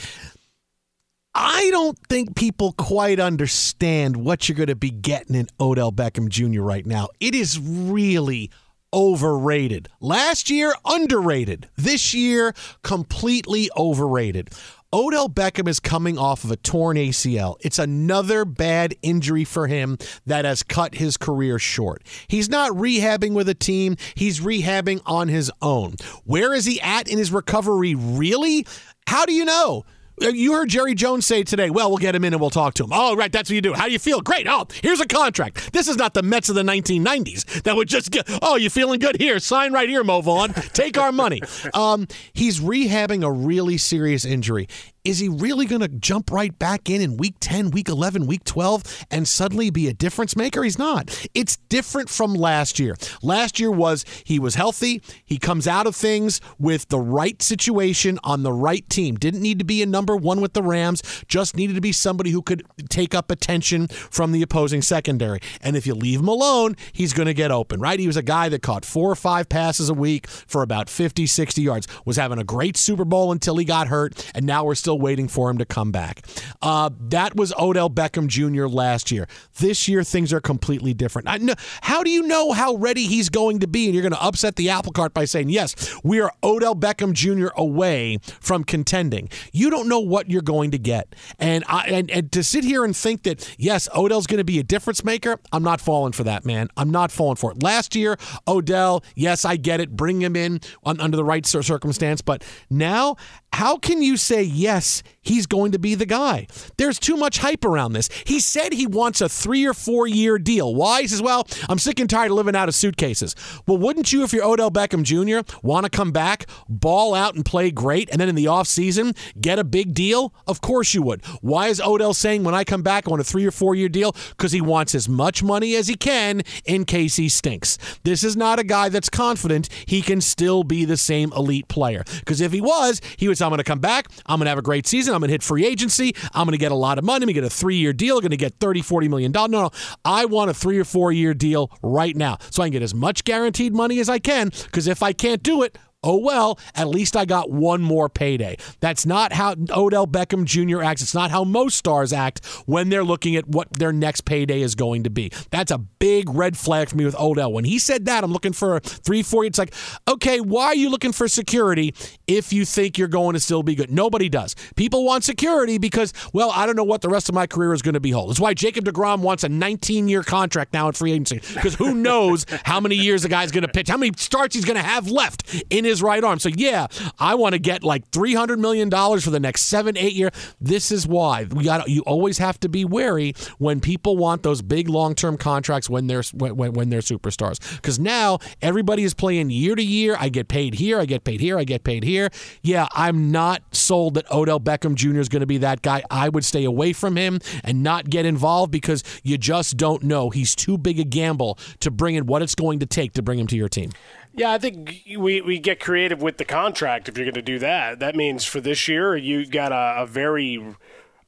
I 1.35 1.71
don't 1.73 1.99
think 2.09 2.37
people 2.37 2.75
quite 2.75 3.19
understand 3.19 4.19
what 4.19 4.49
you're 4.49 4.55
going 4.55 4.69
to 4.69 4.77
be 4.77 4.91
getting 4.91 5.35
in 5.35 5.49
Odell 5.59 5.91
Beckham 5.91 6.29
Jr. 6.29 6.63
right 6.63 6.87
now. 6.87 7.09
It 7.19 7.35
is 7.35 7.59
really 7.59 8.53
overrated. 8.93 9.89
Last 10.01 10.51
year, 10.51 10.75
underrated. 10.85 11.69
This 11.77 12.15
year, 12.15 12.55
completely 12.83 13.71
overrated. 13.77 14.51
Odell 14.91 15.29
Beckham 15.29 15.69
is 15.69 15.81
coming 15.81 16.17
off 16.17 16.45
of 16.45 16.51
a 16.51 16.57
torn 16.57 16.97
ACL. 16.97 17.57
It's 17.61 17.79
another 17.79 18.47
bad 18.47 18.95
injury 19.03 19.45
for 19.45 19.67
him 19.67 19.99
that 20.25 20.47
has 20.47 20.63
cut 20.63 20.95
his 20.95 21.19
career 21.19 21.59
short. 21.59 22.03
He's 22.27 22.49
not 22.49 22.73
rehabbing 22.73 23.35
with 23.35 23.51
a 23.51 23.55
team, 23.55 23.97
he's 24.15 24.41
rehabbing 24.41 25.03
on 25.05 25.29
his 25.29 25.53
own. 25.61 25.97
Where 26.25 26.55
is 26.55 26.65
he 26.65 26.81
at 26.81 27.07
in 27.07 27.19
his 27.19 27.31
recovery, 27.31 27.95
really? 27.95 28.67
How 29.07 29.27
do 29.27 29.35
you 29.35 29.45
know? 29.45 29.85
Uh, 30.23 30.29
You 30.29 30.53
heard 30.53 30.69
Jerry 30.69 30.95
Jones 30.95 31.27
say 31.27 31.43
today, 31.43 31.71
well, 31.71 31.89
we'll 31.91 31.99
get 31.99 32.15
him 32.15 32.25
in 32.25 32.33
and 32.33 32.41
we'll 32.41 32.51
talk 32.51 32.75
to 32.75 32.85
him. 32.85 32.91
Oh, 32.93 33.15
right, 33.17 33.31
that's 33.31 33.49
what 33.51 33.55
you 33.55 33.61
do. 33.61 33.73
How 33.75 33.87
do 33.87 33.93
you 33.93 33.99
feel? 33.99 34.21
Great. 34.21 34.47
Oh, 34.49 34.67
here's 34.83 35.01
a 35.01 35.07
contract. 35.07 35.73
This 35.73 35.89
is 35.89 35.97
not 35.97 36.15
the 36.15 36.23
Mets 36.23 36.49
of 36.49 36.55
the 36.55 36.63
1990s 36.63 37.63
that 37.63 37.77
would 37.77 37.89
just 37.89 38.11
get, 38.11 38.29
oh, 38.43 38.57
you 38.57 38.71
feeling 38.71 38.99
good? 39.01 39.17
Here, 39.21 39.39
sign 39.39 39.73
right 39.73 39.89
here, 39.89 40.03
Mo 40.05 40.21
Vaughn. 40.21 40.53
Take 40.73 40.99
our 40.99 41.13
money. 41.13 41.41
Um, 41.75 42.09
he's 42.33 42.61
rehabbing 42.61 43.25
a 43.25 43.31
really 43.31 43.77
serious 43.79 44.25
injury. 44.25 44.69
Is 45.09 45.21
he 45.21 45.31
really 45.31 45.65
going 45.65 45.81
to 45.81 45.89
jump 45.89 46.31
right 46.31 46.57
back 46.59 46.91
in 46.91 47.01
in 47.01 47.17
week 47.17 47.37
10, 47.41 47.71
week 47.71 47.89
11, 47.89 48.27
week 48.27 48.45
12 48.45 49.07
and 49.11 49.27
suddenly 49.27 49.71
be 49.71 49.89
a 49.89 49.95
difference 49.95 50.37
maker? 50.37 50.63
He's 50.63 50.79
not. 50.79 51.27
It's 51.33 51.57
different 51.71 52.11
from 52.11 52.35
last 52.35 52.79
year. 52.79 52.95
Last 53.23 53.59
year 53.59 53.71
was 53.71 54.05
he 54.25 54.39
was 54.39 54.55
healthy. 54.55 55.01
He 55.25 55.39
comes 55.39 55.67
out 55.67 55.87
of 55.87 55.97
things 55.97 56.43
with 56.59 56.91
the 56.91 56.99
right 56.99 57.41
situation 57.41 58.19
on 58.23 58.43
the 58.43 58.53
right 58.53 58.87
team. 58.91 59.15
Didn't 59.15 59.41
need 59.41 59.59
to 59.61 59.65
be 59.65 59.81
a 59.81 59.87
number 59.87 60.15
one 60.15 60.43
with 60.43 60.53
the 60.53 60.63
Rams, 60.63 61.03
just 61.27 61.57
needed 61.57 61.73
to 61.77 61.81
be 61.81 61.91
somebody 61.93 62.31
who 62.31 62.43
could 62.43 62.63
take 62.91 63.15
up 63.15 63.31
attention 63.31 63.89
from 63.89 64.33
the 64.33 64.43
opposing 64.43 64.83
secondary. 64.83 65.41
And 65.63 65.75
if 65.75 65.87
you 65.87 65.95
leave 65.95 66.21
him 66.21 66.29
alone, 66.29 66.77
he's 66.93 67.15
going 67.15 67.29
to 67.29 67.35
get 67.35 67.51
open, 67.51 67.81
right? 67.81 67.99
He 67.99 68.07
was 68.07 68.19
a 68.19 68.23
guy 68.23 68.51
that 68.51 68.61
caught 68.61 68.85
four 68.85 69.11
or 69.11 69.17
five 69.17 69.49
passes 69.49 69.89
a 69.89 69.95
week 69.95 70.27
for 70.27 70.61
about 70.61 70.91
50, 70.91 71.27
60 71.27 71.63
yards, 71.63 71.89
was 72.05 72.19
having 72.19 72.39
a 72.39 72.45
great 72.45 72.77
Super 72.77 73.07
Bowl 73.07 73.33
until 73.33 73.57
he 73.57 73.65
got 73.65 73.89
hurt, 73.89 74.31
and 74.35 74.45
now 74.45 74.65
we're 74.65 74.75
still 74.75 74.98
waiting 74.99 75.29
for 75.29 75.51
him 75.51 75.59
to 75.59 75.65
come 75.65 75.93
back. 75.93 76.27
Uh, 76.63 76.91
that 77.01 77.37
was 77.37 77.53
Odell 77.59 77.91
Beckham 77.91 78.27
Jr. 78.27 78.67
last 78.67 79.11
year. 79.11 79.27
This 79.59 79.89
year, 79.89 80.03
things 80.05 80.33
are 80.33 80.41
completely 80.41 80.95
different. 80.95 81.29
I 81.29 81.39
know, 81.39 81.55
how 81.83 82.03
do 82.03 82.11
you 82.11 82.23
know 82.23 82.53
how 82.53 82.75
ready 82.77 83.07
he's 83.07 83.29
going 83.29 83.61
to 83.61 83.67
be? 83.67 83.87
And 83.87 83.95
you're 83.95 84.03
going 84.03 84.13
to 84.13 84.23
upset 84.23 84.57
the 84.57 84.71
apple 84.71 84.93
cart 84.93 85.15
by 85.15 85.25
saying, 85.25 85.49
yes, 85.51 85.95
we 86.03 86.21
are 86.21 86.33
Odell 86.43 86.75
Beckham 86.75 87.13
Jr. 87.13 87.49
away 87.57 88.19
from 88.41 88.65
contending. 88.65 89.29
You 89.53 89.71
don't 89.71 89.89
know 89.89 90.01
what 90.01 90.31
you're 90.31 90.43
going 90.43 90.71
to 90.73 90.79
get. 90.79 91.15
And, 91.39 91.65
I, 91.69 91.87
and, 91.89 92.11
and 92.11 92.33
to 92.33 92.43
sit 92.43 92.65
here 92.65 92.85
and 92.85 92.97
think 92.97 93.23
that, 93.25 93.55
yes, 93.59 93.89
Odell's 93.95 94.27
going 94.27 94.39
to 94.39 94.45
be 94.45 94.59
a 94.59 94.65
difference 94.65 95.05
maker, 95.05 95.39
I'm 95.53 95.63
not 95.63 95.81
falling 95.81 96.13
for 96.13 96.25
that, 96.25 96.45
man. 96.45 96.69
I'm 96.77 96.91
not 96.91 97.11
falling 97.11 97.37
for 97.37 97.53
it. 97.53 97.63
Last 97.63 97.95
year, 97.95 98.17
Odell, 98.47 99.03
yes, 99.15 99.45
I 99.45 99.57
get 99.57 99.81
it. 99.81 99.97
Bring 99.97 100.21
him 100.21 100.37
in 100.37 100.61
under 100.85 101.17
the 101.17 101.25
right 101.25 101.45
circumstance. 101.47 102.21
But 102.21 102.45
now, 102.71 103.17
how 103.53 103.77
can 103.79 104.03
you 104.03 104.17
say, 104.17 104.43
yes, 104.43 104.78
he's 105.21 105.47
going 105.47 105.73
to 105.73 105.79
be 105.79 105.95
the 105.95 106.07
guy? 106.07 106.47
There's 106.77 106.99
too 106.99 107.17
much 107.17 107.39
hype 107.39 107.65
around 107.65 107.93
this. 107.93 108.09
He 108.25 108.41
said 108.41 108.73
he 108.73 108.87
wants 108.87 109.21
a 109.21 109.29
three 109.29 109.67
or 109.67 109.75
four 109.75 110.07
year 110.07 110.39
deal. 110.39 110.75
Why? 110.75 111.03
He 111.03 111.09
says, 111.09 111.23
well, 111.23 111.47
I'm 111.69 111.79
sick 111.79 112.01
and 112.01 112.09
tired 112.09 112.31
of 112.31 112.37
living 112.37 112.57
out 112.57 112.69
of 112.69 112.75
suitcases. 112.75 113.35
Well, 113.67 113.79
wouldn't 113.79 114.13
you, 114.13 114.23
if 114.23 114.33
you're 114.33 114.45
Odell 114.45 114.71
Beckham 114.71 115.03
Jr., 115.03 115.51
want 115.63 115.85
to 115.85 115.91
come 115.91 116.13
back, 116.13 116.47
ball 116.69 117.15
out, 117.15 117.35
and 117.35 117.45
play 117.45 117.71
great, 117.71 118.09
and 118.11 118.21
then 118.21 118.29
in 118.29 118.35
the 118.35 118.47
offseason 118.47 119.17
get 119.41 119.59
a 119.59 119.65
big 119.65 119.95
deal? 119.95 120.33
Of 120.47 120.61
course 120.61 120.95
you 120.95 121.03
would. 121.03 121.25
Why 121.41 121.69
is 121.69 121.81
Odell 121.81 122.15
saying, 122.15 122.45
when 122.45 122.55
I 122.55 122.65
come 122.65 122.83
back, 122.83 123.07
I 123.07 123.11
want 123.11 123.21
a 123.21 123.25
three 123.25 123.47
or 123.47 123.51
four 123.51 123.75
year 123.75 123.89
deal? 123.89 124.15
Because 124.31 124.53
he 124.53 124.61
wants 124.61 124.95
as 124.95 125.09
much 125.09 125.43
money 125.43 125.75
as 125.77 125.89
he 125.89 125.95
can 125.95 126.43
in 126.65 126.85
case 126.85 127.17
he 127.17 127.29
stinks. 127.29 127.79
This 128.05 128.25
is 128.25 128.37
not 128.37 128.59
a 128.59 128.65
guy 128.65 128.89
that's 128.89 129.09
confident 129.09 129.69
he 129.87 130.03
can 130.03 130.21
still 130.21 130.65
be 130.65 130.85
the 130.85 130.97
same 130.97 131.33
elite 131.33 131.69
player. 131.69 132.05
Because 132.21 132.41
if 132.41 132.53
he 132.53 132.61
was, 132.61 133.01
he 133.17 133.29
would 133.29 133.39
say, 133.39 133.45
I'm 133.45 133.51
going 133.51 133.59
to 133.59 133.65
come 133.65 133.81
back, 133.81 134.09
I'm 134.27 134.39
going 134.39 134.47
to 134.47 134.51
have 134.51 134.59
a 134.59 134.63
great 134.69 134.87
season, 134.87 135.15
I'm 135.15 135.21
going 135.21 135.29
to 135.29 135.33
hit 135.33 135.43
free 135.43 135.65
agency, 135.65 136.15
I'm 136.35 136.45
going 136.45 136.53
to 136.53 136.59
get 136.59 136.73
a 136.73 136.75
lot 136.75 136.99
of 136.99 137.05
money, 137.05 137.23
I'm 137.23 137.29
going 137.29 137.35
to 137.37 137.41
get 137.41 137.45
a 137.45 137.49
three 137.49 137.77
year 137.77 137.95
deal, 137.95 138.17
I'm 138.17 138.21
going 138.21 138.33
to 138.33 138.37
get 138.37 138.61
30, 138.61 138.83
40 138.83 139.09
million 139.09 139.33
dollars. 139.33 139.51
No, 139.51 139.63
no, 139.63 139.71
I 140.05 140.27
want 140.27 140.51
a 140.51 140.55
three 140.55 140.79
or 140.79 140.85
four 140.85 141.11
year 141.11 141.33
deal 141.33 141.71
right 141.83 142.15
now 142.15 142.37
so 142.51 142.63
I 142.63 142.67
can 142.67 142.73
get 142.73 142.83
as 142.83 142.95
much 142.95 143.25
guaranteed 143.25 143.73
money 143.73 143.99
as 143.99 144.11
I 144.11 144.19
can. 144.19 144.51
Because 144.51 144.87
if 144.87 145.03
I 145.03 145.15
can't 145.15 145.43
do 145.43 145.63
it, 145.63 145.79
Oh 146.05 146.19
well, 146.19 146.61
at 146.77 146.87
least 146.87 147.17
I 147.17 147.25
got 147.25 147.51
one 147.51 147.83
more 147.83 148.09
payday. 148.09 148.57
That's 148.79 149.05
not 149.05 149.33
how 149.33 149.57
Odell 149.71 150.07
Beckham 150.07 150.45
Jr. 150.45 150.81
acts. 150.81 151.03
It's 151.03 151.15
not 151.15 151.33
how 151.33 151.43
most 151.43 151.77
stars 151.77 152.13
act 152.13 152.47
when 152.67 152.89
they're 152.89 153.03
looking 153.03 153.35
at 153.35 153.49
what 153.49 153.73
their 153.73 153.93
next 153.93 154.21
payday 154.21 154.63
is 154.63 154.77
going 154.77 155.03
to 155.05 155.11
be. 155.11 155.33
That's 155.51 155.73
a 155.73 155.79
big 155.79 156.31
red 156.31 156.57
flag 156.57 156.89
for 156.89 156.97
me 156.97 157.05
with 157.05 157.19
Odell. 157.19 157.53
When 157.53 157.65
he 157.65 157.81
said 157.81 158.05
that, 158.05 158.23
I'm 158.23 158.31
looking 158.33 158.53
for 158.53 158.79
three, 158.79 159.25
four. 159.25 159.45
It's 159.45 159.59
like, 159.59 159.75
okay, 160.07 160.41
why 160.41 160.67
are 160.67 160.75
you 160.77 160.89
looking 160.89 161.11
for 161.11 161.27
security 161.27 161.93
if 162.29 162.53
you 162.53 162.65
think 162.65 162.97
you're 162.97 163.09
going 163.09 163.35
to 163.35 163.41
still 163.41 163.65
be 163.65 163.75
good? 163.75 163.91
Nobody 163.91 164.29
does. 164.29 164.55
People 164.77 165.05
want 165.05 165.25
security 165.25 165.79
because, 165.79 166.13
well, 166.33 166.53
I 166.53 166.65
don't 166.67 166.77
know 166.77 166.85
what 166.85 167.01
the 167.01 167.09
rest 167.09 167.29
of 167.29 167.35
my 167.35 167.49
career 167.49 167.73
is 167.73 167.83
going 167.83 167.95
to 167.95 168.01
be 168.01 168.13
hold. 168.13 168.31
That's 168.31 168.39
why 168.39 168.55
Jacob 168.55 168.85
DeGrom 168.85 169.19
wants 169.19 169.43
a 169.43 169.49
19 169.49 170.07
year 170.07 170.23
contract 170.23 170.73
now 170.73 170.87
at 170.87 170.97
free 170.97 171.11
agency 171.11 171.41
because 171.55 171.75
who 171.75 171.97
knows 171.97 172.47
how 172.65 172.79
many 172.79 172.95
years 172.95 173.23
the 173.23 173.29
guy's 173.29 173.51
going 173.51 173.67
to 173.67 173.73
pitch, 173.73 173.89
how 173.89 173.97
many 173.97 174.13
starts 174.17 174.55
he's 174.55 174.65
going 174.65 174.77
to 174.77 174.83
have 174.83 175.11
left 175.11 175.65
in 175.71 175.88
his 175.89 176.03
right 176.03 176.23
arm. 176.23 176.39
So 176.39 176.51
yeah, 176.55 176.87
I 177.19 177.35
want 177.35 177.55
to 177.55 177.59
get 177.59 177.83
like 177.83 178.09
three 178.11 178.35
hundred 178.35 178.59
million 178.59 178.89
dollars 178.89 179.25
for 179.25 179.31
the 179.31 179.41
next 179.41 179.63
seven, 179.63 179.97
eight 179.97 180.15
year. 180.15 180.31
This 180.61 180.93
is 180.93 181.07
why 181.07 181.45
we 181.45 181.65
got. 181.65 181.89
You 181.89 182.03
always 182.03 182.39
have 182.39 182.61
to 182.61 182.69
be 182.69 182.85
wary 182.85 183.35
when 183.59 183.81
people 183.81 184.17
want 184.17 184.43
those 184.43 184.63
big 184.63 184.89
long 184.89 185.15
term 185.15 185.37
contracts 185.37 185.91
when 185.91 186.07
they're 186.07 186.23
when, 186.33 186.73
when 186.73 186.91
they're 186.91 187.01
superstars. 187.01 187.77
Because 187.77 187.99
now 187.99 188.39
everybody 188.63 189.05
is 189.05 189.15
playing 189.15 189.51
year 189.51 189.75
to 189.75 189.83
year. 189.83 190.17
I 190.19 190.29
get 190.29 190.49
paid 190.49 190.75
here. 190.75 191.01
I 191.01 191.07
get 191.07 191.25
paid 191.25 191.41
here. 191.41 191.59
I 191.59 191.65
get 191.65 191.85
paid 191.85 192.05
here. 192.05 192.31
Yeah, 192.63 192.87
I'm 192.93 193.33
not 193.33 193.63
sold 193.73 194.15
that 194.15 194.31
Odell 194.31 194.61
Beckham 194.61 194.95
Jr. 194.95 195.19
is 195.19 195.29
going 195.29 195.41
to 195.41 195.47
be 195.47 195.59
that 195.59 195.83
guy. 195.83 196.03
I 196.11 196.29
would 196.29 196.45
stay 196.45 196.65
away 196.65 196.93
from 196.93 197.17
him 197.17 197.41
and 197.65 197.83
not 197.83 198.11
get 198.11 198.27
involved 198.27 198.71
because 198.73 199.03
you 199.23 199.39
just 199.39 199.77
don't 199.77 200.03
know. 200.03 200.31
He's 200.31 200.55
too 200.55 200.79
big 200.79 200.99
a 200.99 201.05
gamble 201.05 201.59
to 201.81 201.91
bring 201.91 202.15
in 202.15 202.27
what 202.27 202.43
it's 202.43 202.55
going 202.55 202.79
to 202.81 202.87
take 202.87 203.13
to 203.15 203.23
bring 203.23 203.39
him 203.39 203.47
to 203.49 203.57
your 203.57 203.69
team. 203.69 203.91
Yeah, 204.35 204.53
I 204.53 204.59
think 204.59 205.03
we, 205.17 205.41
we 205.41 205.59
get 205.59 205.81
creative 205.81 206.23
with 206.23 206.37
the 206.37 206.45
contract 206.45 207.09
if 207.09 207.17
you're 207.17 207.27
going 207.27 207.35
to 207.35 207.43
do 207.43 207.59
that. 207.59 207.99
That 207.99 208.15
means 208.15 208.45
for 208.45 208.61
this 208.61 208.87
year, 208.87 209.17
you've 209.17 209.51
got 209.51 209.73
a, 209.73 210.03
a 210.03 210.07
very 210.07 210.59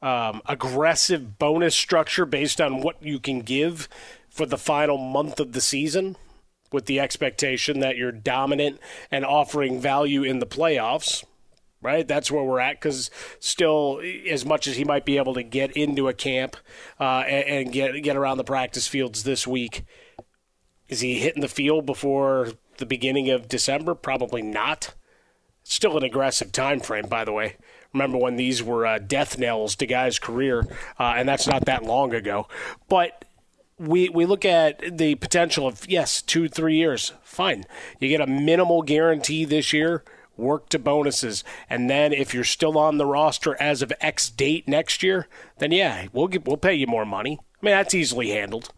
um, 0.03 0.43
aggressive 0.47 1.39
bonus 1.39 1.75
structure 1.75 2.25
based 2.25 2.61
on 2.61 2.81
what 2.81 3.03
you 3.03 3.19
can 3.19 3.41
give 3.41 3.89
for 4.29 4.47
the 4.47 4.59
final 4.59 4.97
month 4.97 5.41
of 5.41 5.53
the 5.53 5.61
season 5.61 6.17
with 6.73 6.87
the 6.87 7.01
expectation 7.01 7.81
that 7.81 7.97
you're 7.97 8.13
dominant 8.13 8.79
and 9.11 9.25
offering 9.25 9.81
value 9.81 10.23
in 10.23 10.39
the 10.39 10.47
playoffs 10.47 11.25
right? 11.83 12.07
That's 12.07 12.31
where 12.31 12.45
we're 12.45 12.61
at 12.61 12.81
because 12.81 13.11
still, 13.39 14.03
as 14.29 14.45
much 14.45 14.67
as 14.67 14.77
he 14.77 14.85
might 14.85 15.05
be 15.05 15.17
able 15.17 15.35
to 15.35 15.43
get 15.43 15.73
into 15.73 16.09
a 16.09 16.15
camp 16.15 16.57
uh, 16.99 17.25
and, 17.27 17.67
and, 17.67 17.73
get 17.73 18.03
get 18.03 18.17
around 18.17 18.37
the 18.37 18.45
practice 18.45 18.87
fields 18.87 19.23
this 19.23 19.47
week, 19.47 19.85
is 20.89 21.01
he 21.01 21.19
hitting 21.19 21.41
the 21.41 21.49
field 21.49 21.87
before 21.87 22.49
the 22.81 22.87
beginning 22.87 23.31
of 23.31 23.49
December? 23.49 23.95
Probably 23.95 24.43
not. 24.43 24.95
Still 25.63 25.97
an 25.97 26.03
aggressive 26.03 26.51
time 26.51 26.81
frame, 26.81 27.07
by 27.07 27.25
the 27.25 27.33
way. 27.33 27.57
Remember 27.93 28.19
when 28.19 28.37
these 28.37 28.63
were 28.63 28.87
uh, 28.87 28.99
death 28.99 29.39
knells 29.39 29.77
to 29.77 29.87
guys' 29.87 30.19
career, 30.19 30.67
uh, 30.99 31.15
and 31.17 31.29
that's 31.29 31.47
not 31.47 31.67
that 31.67 31.85
long 31.85 32.15
ago. 32.15 32.49
But 32.89 33.25
we 33.79 34.09
we 34.09 34.27
look 34.27 34.45
at 34.45 34.99
the 34.99 35.15
potential 35.17 35.67
of 35.67 35.89
yes, 35.89 36.23
two 36.23 36.49
three 36.49 36.77
years, 36.77 37.13
fine. 37.23 37.65
You 37.99 38.09
get 38.09 38.21
a 38.21 38.27
minimal 38.27 38.83
guarantee 38.83 39.45
this 39.45 39.73
year 39.73 40.05
work 40.37 40.69
to 40.71 40.79
bonuses, 40.79 41.45
and 41.69 41.91
then 41.91 42.13
if 42.13 42.33
you're 42.33 42.45
still 42.45 42.79
on 42.79 42.99
the 42.99 43.07
roster 43.07 43.61
as 43.61 43.83
of 43.83 43.93
X 44.01 44.31
date 44.31 44.67
next 44.67 45.03
year, 45.03 45.29
then 45.59 45.71
yeah, 45.71 46.07
we'll 46.13 46.29
get, 46.29 46.47
we'll 46.47 46.57
pay 46.57 46.75
you 46.75 46.87
more 46.87 47.05
money. 47.05 47.39
I 47.41 47.67
mean, 47.67 47.75
that's 47.75 47.95
easily 47.95 48.31
handled, 48.31 48.73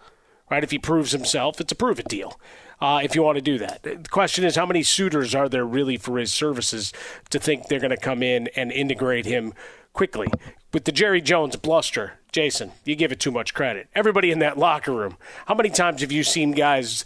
right? 0.50 0.64
If 0.64 0.72
he 0.72 0.78
proves 0.78 1.12
himself, 1.12 1.60
it's 1.60 1.72
a 1.72 1.76
prove 1.76 2.00
it 2.00 2.08
deal. 2.08 2.40
Uh, 2.82 2.98
if 3.04 3.14
you 3.14 3.22
want 3.22 3.36
to 3.36 3.42
do 3.42 3.58
that, 3.58 3.80
the 3.84 3.96
question 4.10 4.42
is 4.42 4.56
how 4.56 4.66
many 4.66 4.82
suitors 4.82 5.36
are 5.36 5.48
there 5.48 5.64
really 5.64 5.96
for 5.96 6.18
his 6.18 6.32
services 6.32 6.92
to 7.30 7.38
think 7.38 7.68
they're 7.68 7.78
going 7.78 7.92
to 7.92 7.96
come 7.96 8.24
in 8.24 8.48
and 8.56 8.72
integrate 8.72 9.24
him 9.24 9.54
quickly? 9.92 10.26
With 10.72 10.84
the 10.84 10.90
Jerry 10.90 11.20
Jones 11.20 11.54
bluster, 11.54 12.14
Jason, 12.32 12.72
you 12.84 12.96
give 12.96 13.12
it 13.12 13.20
too 13.20 13.30
much 13.30 13.54
credit. 13.54 13.86
Everybody 13.94 14.32
in 14.32 14.40
that 14.40 14.58
locker 14.58 14.90
room, 14.90 15.16
how 15.46 15.54
many 15.54 15.70
times 15.70 16.00
have 16.00 16.10
you 16.10 16.24
seen 16.24 16.50
guys 16.50 17.04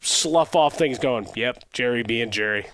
slough 0.00 0.54
off 0.54 0.78
things 0.78 1.00
going, 1.00 1.26
yep, 1.34 1.64
Jerry 1.72 2.04
being 2.04 2.30
Jerry? 2.30 2.68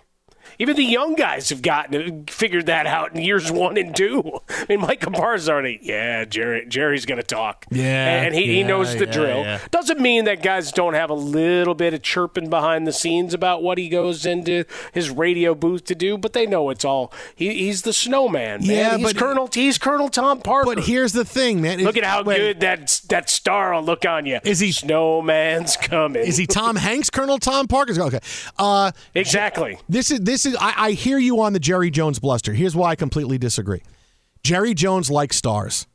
Even 0.59 0.77
the 0.77 0.85
young 0.85 1.15
guys 1.15 1.49
have 1.51 1.63
gotten 1.63 2.27
figured 2.27 2.67
that 2.67 2.87
out 2.87 3.15
in 3.15 3.23
years 3.23 3.51
one 3.51 3.77
and 3.77 3.95
two. 3.95 4.41
I 4.49 4.67
mean, 4.69 4.81
Mike 4.81 5.01
Capar's 5.01 5.49
already, 5.49 5.79
yeah, 5.83 6.25
Jerry, 6.25 6.67
Jerry's 6.67 7.07
going 7.07 7.21
to 7.21 7.27
talk. 7.27 7.67
Yeah. 7.71 8.23
And 8.23 8.35
he, 8.35 8.43
yeah, 8.45 8.53
he 8.53 8.63
knows 8.63 8.97
the 8.97 9.07
yeah, 9.07 9.13
drill. 9.13 9.39
yeah. 9.39 9.59
Doesn't 9.71 10.01
mean 10.01 10.25
that 10.27 10.43
guys 10.43 10.73
don't 10.73 10.95
have 10.95 11.11
a 11.11 11.15
little 11.15 11.75
bit 11.75 11.95
of 11.95 12.03
chirping 12.03 12.51
behind 12.51 12.87
the 12.87 12.93
scenes 12.93 13.35
about 13.35 13.63
what 13.63 13.79
he 13.79 13.89
goes 13.89 14.27
into 14.27 14.65
his 14.93 15.11
radio 15.11 15.55
booth 15.55 15.85
to 15.87 15.95
do, 15.95 16.17
but 16.19 16.33
they 16.33 16.47
know 16.47 16.71
it's 16.71 16.85
all, 16.85 17.13
he, 17.35 17.53
he's 17.55 17.83
the 17.83 17.93
snowman, 17.93 18.61
man. 18.61 18.69
Yeah, 18.69 18.97
he's 18.97 19.13
but- 19.13 19.17
Colonel, 19.17 19.49
he's 19.53 19.79
Colonel 19.79 20.09
Tom 20.09 20.41
Parker. 20.41 20.75
But 20.75 20.85
here's 20.85 21.13
the 21.13 21.25
thing, 21.25 21.61
man. 21.63 21.81
Look 21.83 21.97
at 21.97 22.05
how 22.05 22.23
Wait, 22.23 22.37
good 22.39 22.61
that 22.61 23.01
that 23.09 23.29
star 23.31 23.75
will 23.75 23.83
look 23.83 24.05
on 24.05 24.27
you. 24.27 24.41
Is 24.45 24.61
he- 24.61 24.73
Snowman's 24.73 25.77
coming? 25.77 26.23
Is 26.25 26.37
he 26.37 26.47
Tom 26.47 26.77
Hanks, 26.77 27.11
Colonel 27.11 27.39
Tom 27.39 27.67
Parker? 27.67 28.01
Okay. 28.01 28.21
Uh, 28.59 28.93
exactly? 29.15 29.79
This 29.89 30.11
is 30.11 30.21
this 30.21 30.44
is. 30.47 30.57
I, 30.57 30.75
I 30.77 30.91
hear 30.93 31.19
you 31.19 31.41
on 31.41 31.53
the 31.53 31.61
Jerry 31.61 31.91
Jones 31.91 32.19
bluster. 32.19 32.53
Here's 32.53 32.77
why 32.77 32.91
I 32.91 32.97
completely 32.97 33.39
disagree. 33.39 33.83
Jerry 34.43 34.75
Jones 34.75 35.11
likes 35.11 35.37
stars. 35.37 35.87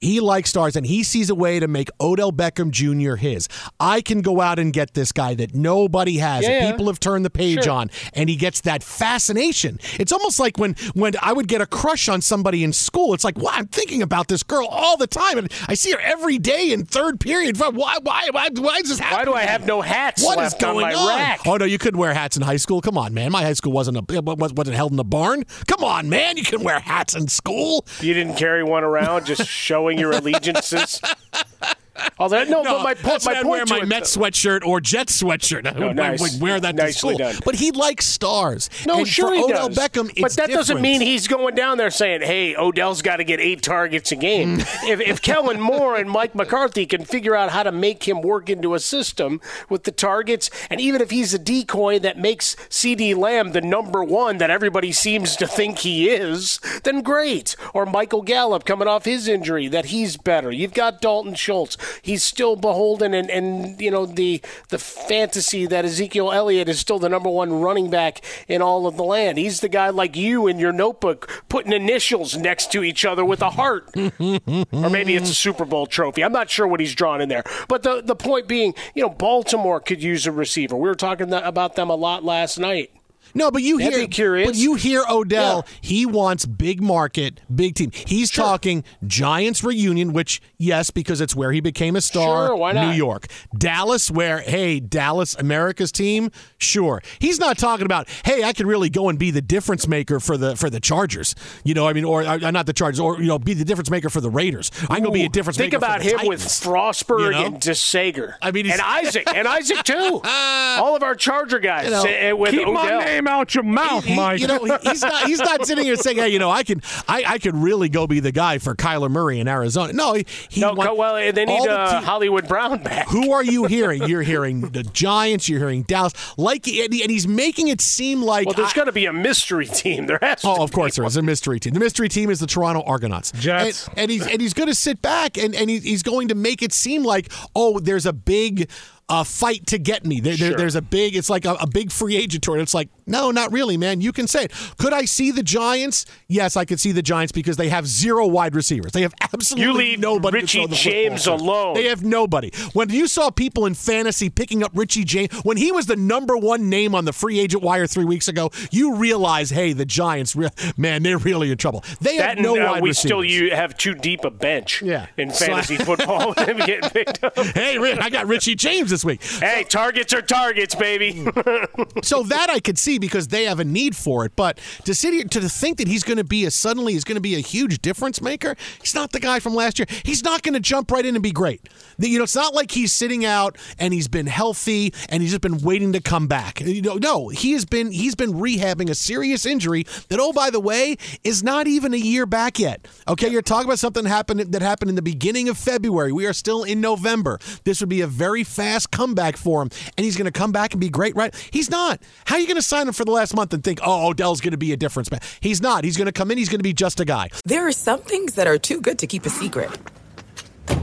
He 0.00 0.20
likes 0.20 0.50
stars, 0.50 0.76
and 0.76 0.86
he 0.86 1.02
sees 1.02 1.28
a 1.28 1.34
way 1.34 1.58
to 1.58 1.66
make 1.66 1.88
Odell 2.00 2.30
Beckham 2.30 2.70
Jr. 2.70 3.16
his. 3.16 3.48
I 3.80 4.00
can 4.00 4.20
go 4.22 4.40
out 4.40 4.60
and 4.60 4.72
get 4.72 4.94
this 4.94 5.10
guy 5.10 5.34
that 5.34 5.56
nobody 5.56 6.18
has. 6.18 6.44
that 6.44 6.50
Yeah. 6.62 6.70
People 6.70 6.86
have 6.86 7.00
turned 7.00 7.24
the 7.24 7.30
page 7.30 7.64
Sure. 7.64 7.72
on, 7.72 7.90
and 8.14 8.28
he 8.28 8.36
gets 8.36 8.60
that 8.60 8.84
fascination. 8.84 9.80
It's 9.98 10.12
almost 10.12 10.38
like 10.38 10.56
when 10.56 10.76
when 10.94 11.14
I 11.20 11.32
would 11.32 11.48
get 11.48 11.60
a 11.60 11.66
crush 11.66 12.08
on 12.08 12.20
somebody 12.22 12.62
in 12.62 12.72
school. 12.72 13.12
It's 13.12 13.24
like, 13.24 13.36
wow, 13.38 13.50
I'm 13.54 13.66
thinking 13.66 14.00
about 14.00 14.28
this 14.28 14.44
girl 14.44 14.66
all 14.66 14.96
the 14.96 15.08
time, 15.08 15.36
and 15.36 15.52
I 15.66 15.74
see 15.74 15.90
her 15.90 15.98
every 16.00 16.38
day 16.38 16.70
in 16.70 16.84
third 16.84 17.18
period. 17.18 17.58
Why? 17.58 17.72
Why? 18.00 18.28
Why, 18.30 18.48
why 18.54 18.76
is 18.76 18.90
this 18.90 19.00
happening? 19.00 19.18
Why 19.18 19.24
do 19.24 19.34
I 19.34 19.50
have 19.50 19.66
no 19.66 19.80
hats 19.80 20.22
What 20.24 20.38
is 20.38 20.54
on 20.54 20.60
going 20.60 20.86
my 20.86 20.94
on? 20.94 21.08
rack? 21.08 21.40
Oh 21.44 21.56
no, 21.56 21.64
you 21.64 21.78
couldn't 21.78 21.98
wear 21.98 22.14
hats 22.14 22.36
in 22.36 22.42
high 22.44 22.56
school. 22.56 22.80
Come 22.80 22.96
on, 22.96 23.14
man. 23.14 23.32
My 23.32 23.42
high 23.42 23.52
school 23.54 23.72
wasn't 23.72 23.96
a 23.96 24.22
was- 24.22 24.52
wasn't 24.52 24.76
held 24.76 24.92
in 24.92 24.98
a 25.00 25.04
barn. 25.04 25.42
Come 25.66 25.82
on, 25.82 26.08
man. 26.08 26.36
You 26.36 26.44
can 26.44 26.62
wear 26.62 26.78
hats 26.78 27.16
in 27.16 27.26
school. 27.26 27.84
You 28.00 28.14
didn't 28.14 28.36
carry 28.36 28.62
one 28.62 28.84
around 28.84 29.26
just 29.26 29.42
your 29.96 30.12
allegiances. 30.12 31.00
Oh, 32.20 32.28
that, 32.28 32.48
no, 32.48 32.64
but 32.64 32.82
my, 32.82 32.94
that's 32.94 33.26
my 33.26 33.32
I'd 33.32 33.42
point 33.44 33.70
wear 33.70 33.80
my 33.80 33.86
though- 33.86 34.00
sweatshirt 34.04 34.64
or 34.66 34.80
Jets 34.80 35.22
sweatshirt. 35.22 35.66
I 35.72 35.78
No, 35.78 35.88
would, 35.88 35.96
nice. 35.96 36.20
would 36.20 36.40
wear 36.42 36.58
that 36.58 36.76
to 36.76 36.92
school. 36.92 37.16
done. 37.16 37.36
But 37.44 37.54
he 37.54 37.70
likes 37.70 38.06
stars. 38.06 38.68
No, 38.86 38.98
and 38.98 39.06
sure 39.08 39.28
for 39.28 39.34
he 39.36 39.44
Odell 39.44 39.68
does. 39.68 39.78
Beckham, 39.78 40.10
it's 40.10 40.20
but 40.20 40.32
that 40.32 40.50
doesn't 40.50 40.80
mean 40.80 41.00
he's 41.00 41.28
going 41.28 41.54
down 41.54 41.78
there 41.78 41.90
saying, 41.90 42.22
"Hey, 42.22 42.56
Odell's 42.56 43.02
got 43.02 43.16
to 43.18 43.24
get 43.24 43.38
eight 43.40 43.62
targets 43.62 44.10
a 44.10 44.16
game." 44.16 44.58
Mm. 44.58 44.88
if, 44.88 45.00
if 45.00 45.22
Kellen 45.22 45.60
Moore 45.60 45.94
and 45.96 46.10
Mike 46.10 46.34
McCarthy 46.34 46.86
can 46.86 47.04
figure 47.04 47.36
out 47.36 47.50
how 47.50 47.62
to 47.62 47.70
make 47.70 48.08
him 48.08 48.20
work 48.20 48.50
into 48.50 48.74
a 48.74 48.80
system 48.80 49.40
with 49.68 49.84
the 49.84 49.92
targets, 49.92 50.50
and 50.70 50.80
even 50.80 51.00
if 51.00 51.10
he's 51.10 51.32
a 51.34 51.38
decoy 51.38 52.00
that 52.00 52.18
makes 52.18 52.56
CeeDee 52.68 53.16
Lamb 53.16 53.52
the 53.52 53.60
number 53.60 54.02
one 54.02 54.38
that 54.38 54.50
everybody 54.50 54.90
seems 54.90 55.36
to 55.36 55.46
think 55.46 55.78
he 55.78 56.08
is, 56.10 56.58
then 56.82 57.00
great. 57.02 57.54
Or 57.74 57.86
Michael 57.86 58.22
Gallup 58.22 58.64
coming 58.64 58.88
off 58.88 59.04
his 59.04 59.28
injury 59.28 59.68
that 59.68 59.86
he's 59.86 60.16
better. 60.16 60.50
You've 60.50 60.74
got 60.74 61.00
Dalton 61.00 61.34
Schultz. 61.34 61.76
He's 62.02 62.22
still 62.22 62.56
beholden 62.56 63.14
and, 63.14 63.30
and 63.30 63.80
you 63.80 63.90
know 63.90 64.06
the 64.06 64.40
the 64.68 64.78
fantasy 64.78 65.66
that 65.66 65.84
Ezekiel 65.84 66.32
Elliott 66.32 66.68
is 66.68 66.78
still 66.78 66.98
the 66.98 67.08
number 67.08 67.30
one 67.30 67.60
running 67.60 67.90
back 67.90 68.22
in 68.46 68.62
all 68.62 68.86
of 68.86 68.96
the 68.96 69.04
land. 69.04 69.38
He's 69.38 69.60
the 69.60 69.68
guy 69.68 69.90
like 69.90 70.16
you 70.16 70.46
in 70.46 70.58
your 70.58 70.72
notebook 70.72 71.44
putting 71.48 71.72
initials 71.72 72.36
next 72.36 72.72
to 72.72 72.82
each 72.82 73.04
other 73.04 73.24
with 73.24 73.42
a 73.42 73.50
heart. 73.50 73.90
or 73.96 74.90
maybe 74.90 75.14
it's 75.16 75.30
a 75.30 75.34
Super 75.34 75.64
Bowl 75.64 75.86
trophy. 75.86 76.22
I'm 76.24 76.32
not 76.32 76.50
sure 76.50 76.66
what 76.66 76.80
he's 76.80 76.94
drawn 76.94 77.20
in 77.20 77.28
there. 77.28 77.44
But 77.68 77.82
the 77.82 78.02
the 78.02 78.16
point 78.16 78.48
being, 78.48 78.74
you 78.94 79.02
know, 79.02 79.10
Baltimore 79.10 79.80
could 79.80 80.02
use 80.02 80.26
a 80.26 80.32
receiver. 80.32 80.76
We 80.76 80.88
were 80.88 80.94
talking 80.94 81.32
about 81.32 81.74
them 81.74 81.90
a 81.90 81.94
lot 81.94 82.24
last 82.24 82.58
night. 82.58 82.90
No, 83.38 83.50
but 83.50 83.62
you 83.62 83.78
That'd 83.78 83.94
hear 83.94 84.08
curious. 84.08 84.48
But 84.48 84.56
you 84.56 84.74
hear 84.74 85.04
Odell. 85.08 85.64
He 85.80 86.04
wants 86.04 86.44
big 86.44 86.82
market, 86.82 87.40
big 87.54 87.74
team. 87.76 87.92
He's 87.92 88.30
talking 88.30 88.82
Giants 89.06 89.62
reunion, 89.62 90.12
which 90.12 90.42
yes, 90.58 90.90
because 90.90 91.20
it's 91.20 91.36
where 91.36 91.52
he 91.52 91.60
became 91.60 91.94
a 91.94 92.00
star. 92.00 92.48
Sure, 92.48 92.56
why 92.56 92.72
New? 92.72 92.96
York, 92.98 93.26
Dallas, 93.56 94.10
where 94.10 94.40
hey, 94.40 94.80
Dallas, 94.80 95.34
America's 95.36 95.92
team. 95.92 96.30
Sure, 96.58 97.00
he's 97.20 97.38
not 97.38 97.58
talking 97.58 97.86
about 97.86 98.08
hey, 98.24 98.42
I 98.42 98.52
could 98.52 98.66
really 98.66 98.90
go 98.90 99.08
and 99.08 99.18
be 99.18 99.30
the 99.30 99.40
difference 99.42 99.86
maker 99.86 100.18
for 100.18 100.36
the 100.36 100.56
for 100.56 100.68
the 100.68 100.80
Chargers. 100.80 101.36
You 101.64 101.74
know, 101.74 101.86
I 101.86 101.92
mean, 101.92 102.04
or 102.04 102.22
uh, 102.24 102.50
not 102.50 102.66
the 102.66 102.72
Chargers, 102.72 102.98
or 102.98 103.20
you 103.20 103.28
know, 103.28 103.38
be 103.38 103.54
the 103.54 103.64
difference 103.64 103.88
maker 103.90 104.10
for 104.10 104.20
the 104.20 104.30
Raiders. 104.30 104.72
I 104.90 104.96
can 104.96 105.04
go 105.04 105.10
be 105.12 105.24
a 105.24 105.28
difference 105.28 105.58
maker. 105.58 105.78
Think 105.78 105.82
maker. 105.82 105.92
about 105.94 106.02
him 106.02 106.26
with 106.28 106.40
Titans. 106.40 106.60
Frostberg 106.60 107.24
You 107.26 107.30
know? 107.30 107.44
and 107.46 107.56
DeSager. 107.56 108.34
I 108.42 108.50
mean, 108.50 108.68
and 108.68 108.80
Isaac, 108.80 109.32
and 109.32 109.46
Isaac 109.46 109.84
too. 109.84 110.20
All 110.24 110.96
of 110.96 111.02
our 111.04 111.14
Charger 111.14 111.60
guys 111.60 111.84
You 111.84 111.90
know, 111.92 112.32
uh, 112.32 112.36
with 112.36 112.50
Keep 112.50 112.62
Odell. 112.62 112.72
my 112.74 113.04
name 113.04 113.27
out 113.28 113.54
your 113.54 113.64
mouth, 113.64 114.04
He- 114.04 114.16
Mike. 114.16 114.40
You 114.40 114.46
know, 114.48 114.58
he's 114.82 115.02
not. 115.02 115.26
He's 115.26 115.38
not 115.38 115.66
sitting 115.66 115.84
here 115.84 115.96
saying, 115.96 116.16
"Hey, 116.16 116.30
you 116.30 116.38
know, 116.38 116.50
I 116.50 116.62
can, 116.62 116.82
I, 117.06 117.24
I 117.26 117.38
could 117.38 117.54
really 117.54 117.88
go 117.88 118.06
be 118.06 118.20
the 118.20 118.32
guy 118.32 118.58
for 118.58 118.74
Kyler 118.74 119.10
Murray 119.10 119.38
in 119.40 119.46
Arizona." 119.48 119.92
No, 119.92 120.14
he, 120.14 120.26
he 120.48 120.60
No, 120.60 120.74
well, 120.74 121.14
they 121.14 121.44
need 121.44 121.62
the 121.64 121.70
uh, 121.72 122.00
Hollywood 122.00 122.48
Brown 122.48 122.82
back. 122.82 123.08
Who 123.08 123.32
are 123.32 123.44
you 123.44 123.66
hearing? 123.66 124.04
You're 124.04 124.22
hearing 124.22 124.60
the 124.70 124.82
Giants. 124.82 125.48
You're 125.48 125.60
hearing 125.60 125.82
Dallas. 125.82 126.12
Like, 126.36 126.66
and 126.66 126.92
he- 126.92 127.02
and 127.02 127.10
he's 127.10 127.28
making 127.28 127.68
it 127.68 127.80
seem 127.80 128.22
like. 128.22 128.46
Well, 128.46 128.54
there's 128.54 128.72
got 128.72 128.84
to 128.84 128.92
be 128.92 129.06
a 129.06 129.12
mystery 129.12 129.66
team. 129.66 130.06
There 130.06 130.18
has 130.22 130.42
to 130.42 130.48
Oh, 130.48 130.62
of 130.64 130.72
course 130.72 130.96
there 130.96 131.04
is 131.04 131.16
a 131.16 131.22
mystery 131.22 131.60
team. 131.60 131.74
The 131.74 131.80
mystery 131.80 132.08
team 132.08 132.30
is 132.30 132.40
the 132.40 132.46
Toronto 132.46 132.82
Argonauts. 132.82 133.32
Jets. 133.32 133.88
And, 133.88 133.98
and 133.98 134.10
he's 134.10 134.26
and 134.26 134.40
he's 134.40 134.54
going 134.54 134.68
to 134.68 134.74
sit 134.74 135.02
back 135.02 135.36
and 135.36 135.54
and 135.54 135.68
he, 135.68 135.78
he's 135.78 136.02
going 136.02 136.28
to 136.28 136.34
make 136.34 136.62
it 136.62 136.72
seem 136.72 137.02
like 137.04 137.30
oh, 137.54 137.78
there's 137.78 138.06
a 138.06 138.12
big 138.12 138.70
uh, 139.08 139.24
fight 139.24 139.66
to 139.68 139.78
get 139.78 140.04
me. 140.04 140.20
There, 140.20 140.36
there- 140.36 140.48
Sure. 140.48 140.56
there's 140.56 140.74
a 140.74 140.82
big, 140.82 141.16
it's 141.16 141.30
like 141.30 141.44
a, 141.44 141.54
a 141.54 141.66
big 141.66 141.90
free 141.90 142.16
agent 142.16 142.42
tour. 142.44 142.58
It's 142.58 142.74
like, 142.74 142.88
no, 143.06 143.30
not 143.30 143.50
really, 143.52 143.76
man. 143.78 144.00
You 144.02 144.12
can 144.12 144.26
say 144.28 144.44
it. 144.44 144.52
Could 144.78 144.92
I 144.92 145.04
see 145.06 145.30
the 145.30 145.42
Giants? 145.42 146.04
Yes, 146.28 146.56
I 146.56 146.64
could 146.66 146.78
see 146.78 146.92
the 146.92 147.00
Giants 147.02 147.32
because 147.32 147.56
they 147.56 147.70
have 147.70 147.86
zero 147.86 148.26
wide 148.26 148.54
receivers. 148.54 148.92
They 148.92 149.00
have 149.02 149.14
absolutely 149.22 149.64
You 149.66 149.72
leave 149.72 149.98
nobody. 150.00 150.38
Richie 150.40 150.66
James 150.68 151.26
alone. 151.26 151.74
They 151.74 151.84
have 151.84 152.04
nobody. 152.04 152.50
When 152.74 152.90
you 152.90 153.06
saw 153.08 153.30
people 153.30 153.64
in 153.64 153.72
fantasy 153.74 154.28
picking 154.28 154.62
up 154.62 154.72
Richie 154.74 155.04
James, 155.04 155.32
when 155.42 155.56
he 155.56 155.72
was 155.72 155.86
the 155.86 155.96
number 155.96 156.36
one 156.36 156.68
name 156.68 156.94
on 156.94 157.06
the 157.06 157.12
free 157.14 157.40
agent 157.40 157.62
wire 157.62 157.86
three 157.86 158.04
weeks 158.04 158.28
ago, 158.28 158.50
you 158.70 158.96
realize, 158.96 159.48
hey, 159.50 159.72
the 159.72 159.86
Giants, 159.86 160.36
re- 160.36 160.50
man, 160.76 161.02
they're 161.02 161.16
really 161.18 161.50
in 161.50 161.56
trouble. 161.56 161.82
They 162.02 162.18
That 162.18 162.36
have 162.36 162.44
no 162.44 162.56
and, 162.56 162.64
uh, 162.64 162.70
wide 162.72 162.82
we 162.82 162.90
receivers. 162.90 163.08
still 163.08 163.24
you 163.24 163.50
have 163.54 163.76
too 163.78 163.94
deep 163.94 164.24
a 164.24 164.30
bench 164.30 164.82
Yeah. 164.82 165.06
in 165.16 165.30
So- 165.32 165.46
fantasy 165.46 165.76
football 165.78 166.34
getting 166.34 166.90
picked 166.90 167.24
up. 167.24 167.34
hey, 167.54 167.78
Rick, 167.78 168.00
I 168.02 168.10
got 168.10 168.26
Richie 168.26 168.54
James 168.54 168.92
this 168.98 169.04
week. 169.04 169.22
Hey, 169.22 169.64
targets 169.64 170.12
are 170.12 170.22
targets, 170.22 170.74
baby. 170.74 171.12
so 172.02 172.22
that 172.24 172.50
I 172.50 172.58
could 172.58 172.78
see 172.78 172.98
because 172.98 173.28
they 173.28 173.44
have 173.44 173.60
a 173.60 173.64
need 173.64 173.94
for 173.94 174.24
it. 174.24 174.32
But 174.34 174.58
to 174.84 174.94
sit 174.94 175.14
here 175.14 175.24
to 175.24 175.48
think 175.48 175.78
that 175.78 175.88
he's 175.88 176.02
going 176.02 176.16
to 176.16 176.24
be 176.24 176.44
a 176.44 176.50
suddenly 176.50 176.94
is 176.94 177.04
going 177.04 177.16
to 177.16 177.20
be 177.20 177.36
a 177.36 177.40
huge 177.40 177.80
difference 177.80 178.20
maker. 178.20 178.56
He's 178.80 178.94
not 178.94 179.12
the 179.12 179.20
guy 179.20 179.38
from 179.38 179.54
last 179.54 179.78
year. 179.78 179.86
He's 180.04 180.24
not 180.24 180.42
going 180.42 180.54
to 180.54 180.60
jump 180.60 180.90
right 180.90 181.04
in 181.04 181.14
and 181.14 181.22
be 181.22 181.30
great. 181.30 181.68
You 181.98 182.18
know, 182.18 182.24
it's 182.24 182.34
not 182.34 182.54
like 182.54 182.72
he's 182.72 182.92
sitting 182.92 183.24
out 183.24 183.56
and 183.78 183.94
he's 183.94 184.08
been 184.08 184.26
healthy 184.26 184.92
and 185.08 185.22
he's 185.22 185.30
just 185.30 185.42
been 185.42 185.58
waiting 185.58 185.92
to 185.92 186.00
come 186.00 186.26
back. 186.26 186.60
You 186.60 186.82
know, 186.82 186.94
no, 186.94 187.28
he 187.28 187.52
has 187.52 187.64
been 187.64 187.92
he's 187.92 188.14
been 188.14 188.32
rehabbing 188.32 188.90
a 188.90 188.94
serious 188.94 189.46
injury 189.46 189.84
that 190.08 190.18
oh 190.20 190.32
by 190.32 190.50
the 190.50 190.60
way 190.60 190.96
is 191.24 191.42
not 191.42 191.66
even 191.66 191.94
a 191.94 191.98
year 191.98 192.26
back 192.26 192.58
yet. 192.58 192.86
Okay, 193.06 193.28
you're 193.28 193.42
talking 193.42 193.66
about 193.66 193.78
something 193.78 194.04
happened 194.04 194.40
that 194.40 194.62
happened 194.62 194.88
in 194.88 194.96
the 194.96 195.02
beginning 195.02 195.48
of 195.48 195.56
February. 195.56 196.12
We 196.12 196.26
are 196.26 196.32
still 196.32 196.64
in 196.64 196.80
November. 196.80 197.38
This 197.64 197.80
would 197.80 197.88
be 197.88 198.00
a 198.00 198.06
very 198.06 198.44
fast 198.44 198.87
comeback 198.90 199.36
for 199.36 199.62
him, 199.62 199.70
and 199.96 200.04
he's 200.04 200.16
going 200.16 200.26
to 200.26 200.32
come 200.32 200.52
back 200.52 200.72
and 200.72 200.80
be 200.80 200.88
great, 200.88 201.16
right? 201.16 201.34
He's 201.52 201.70
not. 201.70 202.00
How 202.24 202.36
are 202.36 202.40
you 202.40 202.46
going 202.46 202.56
to 202.56 202.62
sign 202.62 202.86
him 202.86 202.94
for 202.94 203.04
the 203.04 203.10
last 203.10 203.34
month 203.34 203.52
and 203.52 203.62
think, 203.62 203.80
oh, 203.82 204.08
Odell's 204.08 204.40
going 204.40 204.52
to 204.52 204.58
be 204.58 204.72
a 204.72 204.76
difference 204.76 205.10
man? 205.10 205.20
He's 205.40 205.60
not. 205.60 205.84
He's 205.84 205.96
going 205.96 206.06
to 206.06 206.12
come 206.12 206.30
in. 206.30 206.38
He's 206.38 206.48
going 206.48 206.60
to 206.60 206.64
be 206.64 206.72
just 206.72 207.00
a 207.00 207.04
guy. 207.04 207.30
There 207.44 207.66
are 207.66 207.72
some 207.72 208.00
things 208.00 208.34
that 208.34 208.46
are 208.46 208.58
too 208.58 208.80
good 208.80 208.98
to 209.00 209.06
keep 209.06 209.26
a 209.26 209.30
secret. 209.30 209.70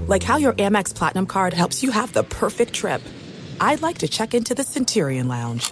Like 0.07 0.23
how 0.23 0.37
your 0.37 0.53
Amex 0.53 0.93
Platinum 0.93 1.25
card 1.25 1.53
helps 1.53 1.83
you 1.83 1.91
have 1.91 2.13
the 2.13 2.23
perfect 2.23 2.73
trip. 2.73 3.01
I'd 3.59 3.81
like 3.81 3.99
to 3.99 4.07
check 4.07 4.33
into 4.33 4.53
the 4.53 4.63
Centurion 4.63 5.27
Lounge. 5.27 5.71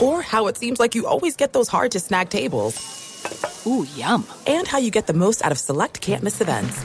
Or 0.00 0.22
how 0.22 0.46
it 0.46 0.56
seems 0.56 0.78
like 0.78 0.94
you 0.94 1.06
always 1.06 1.36
get 1.36 1.52
those 1.52 1.68
hard 1.68 1.92
to 1.92 2.00
snag 2.00 2.28
tables. 2.28 3.64
Ooh, 3.66 3.86
yum. 3.96 4.26
And 4.46 4.66
how 4.68 4.78
you 4.78 4.90
get 4.90 5.06
the 5.06 5.14
most 5.14 5.44
out 5.44 5.52
of 5.52 5.58
select 5.58 6.00
can't 6.00 6.22
miss 6.22 6.40
events. 6.40 6.84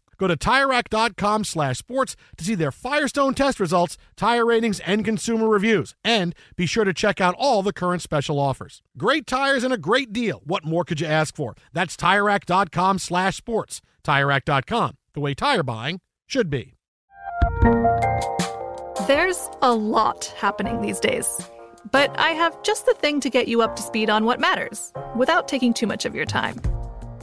Go 0.21 0.27
to 0.27 0.37
TireRack.com 0.37 1.45
slash 1.45 1.79
sports 1.79 2.15
to 2.37 2.45
see 2.45 2.53
their 2.53 2.71
Firestone 2.71 3.33
test 3.33 3.59
results, 3.59 3.97
tire 4.15 4.45
ratings, 4.45 4.79
and 4.81 5.03
consumer 5.03 5.49
reviews. 5.49 5.95
And 6.03 6.35
be 6.55 6.67
sure 6.67 6.83
to 6.83 6.93
check 6.93 7.19
out 7.19 7.33
all 7.39 7.63
the 7.63 7.73
current 7.73 8.03
special 8.03 8.37
offers. 8.37 8.83
Great 8.95 9.25
tires 9.25 9.63
and 9.63 9.73
a 9.73 9.79
great 9.79 10.13
deal. 10.13 10.43
What 10.45 10.63
more 10.63 10.83
could 10.83 11.01
you 11.01 11.07
ask 11.07 11.35
for? 11.35 11.55
That's 11.73 11.97
TireRack.com 11.97 12.99
slash 12.99 13.35
sports. 13.35 13.81
TireRack.com, 14.03 14.97
the 15.15 15.19
way 15.21 15.33
tire 15.33 15.63
buying 15.63 16.01
should 16.27 16.51
be. 16.51 16.75
There's 19.07 19.49
a 19.63 19.73
lot 19.73 20.25
happening 20.37 20.81
these 20.81 20.99
days. 20.99 21.49
But 21.91 22.15
I 22.19 22.29
have 22.29 22.61
just 22.61 22.85
the 22.85 22.93
thing 22.93 23.21
to 23.21 23.31
get 23.31 23.47
you 23.47 23.63
up 23.63 23.75
to 23.75 23.81
speed 23.81 24.11
on 24.11 24.25
what 24.25 24.39
matters 24.39 24.93
without 25.15 25.47
taking 25.47 25.73
too 25.73 25.87
much 25.87 26.05
of 26.05 26.13
your 26.13 26.25
time. 26.25 26.61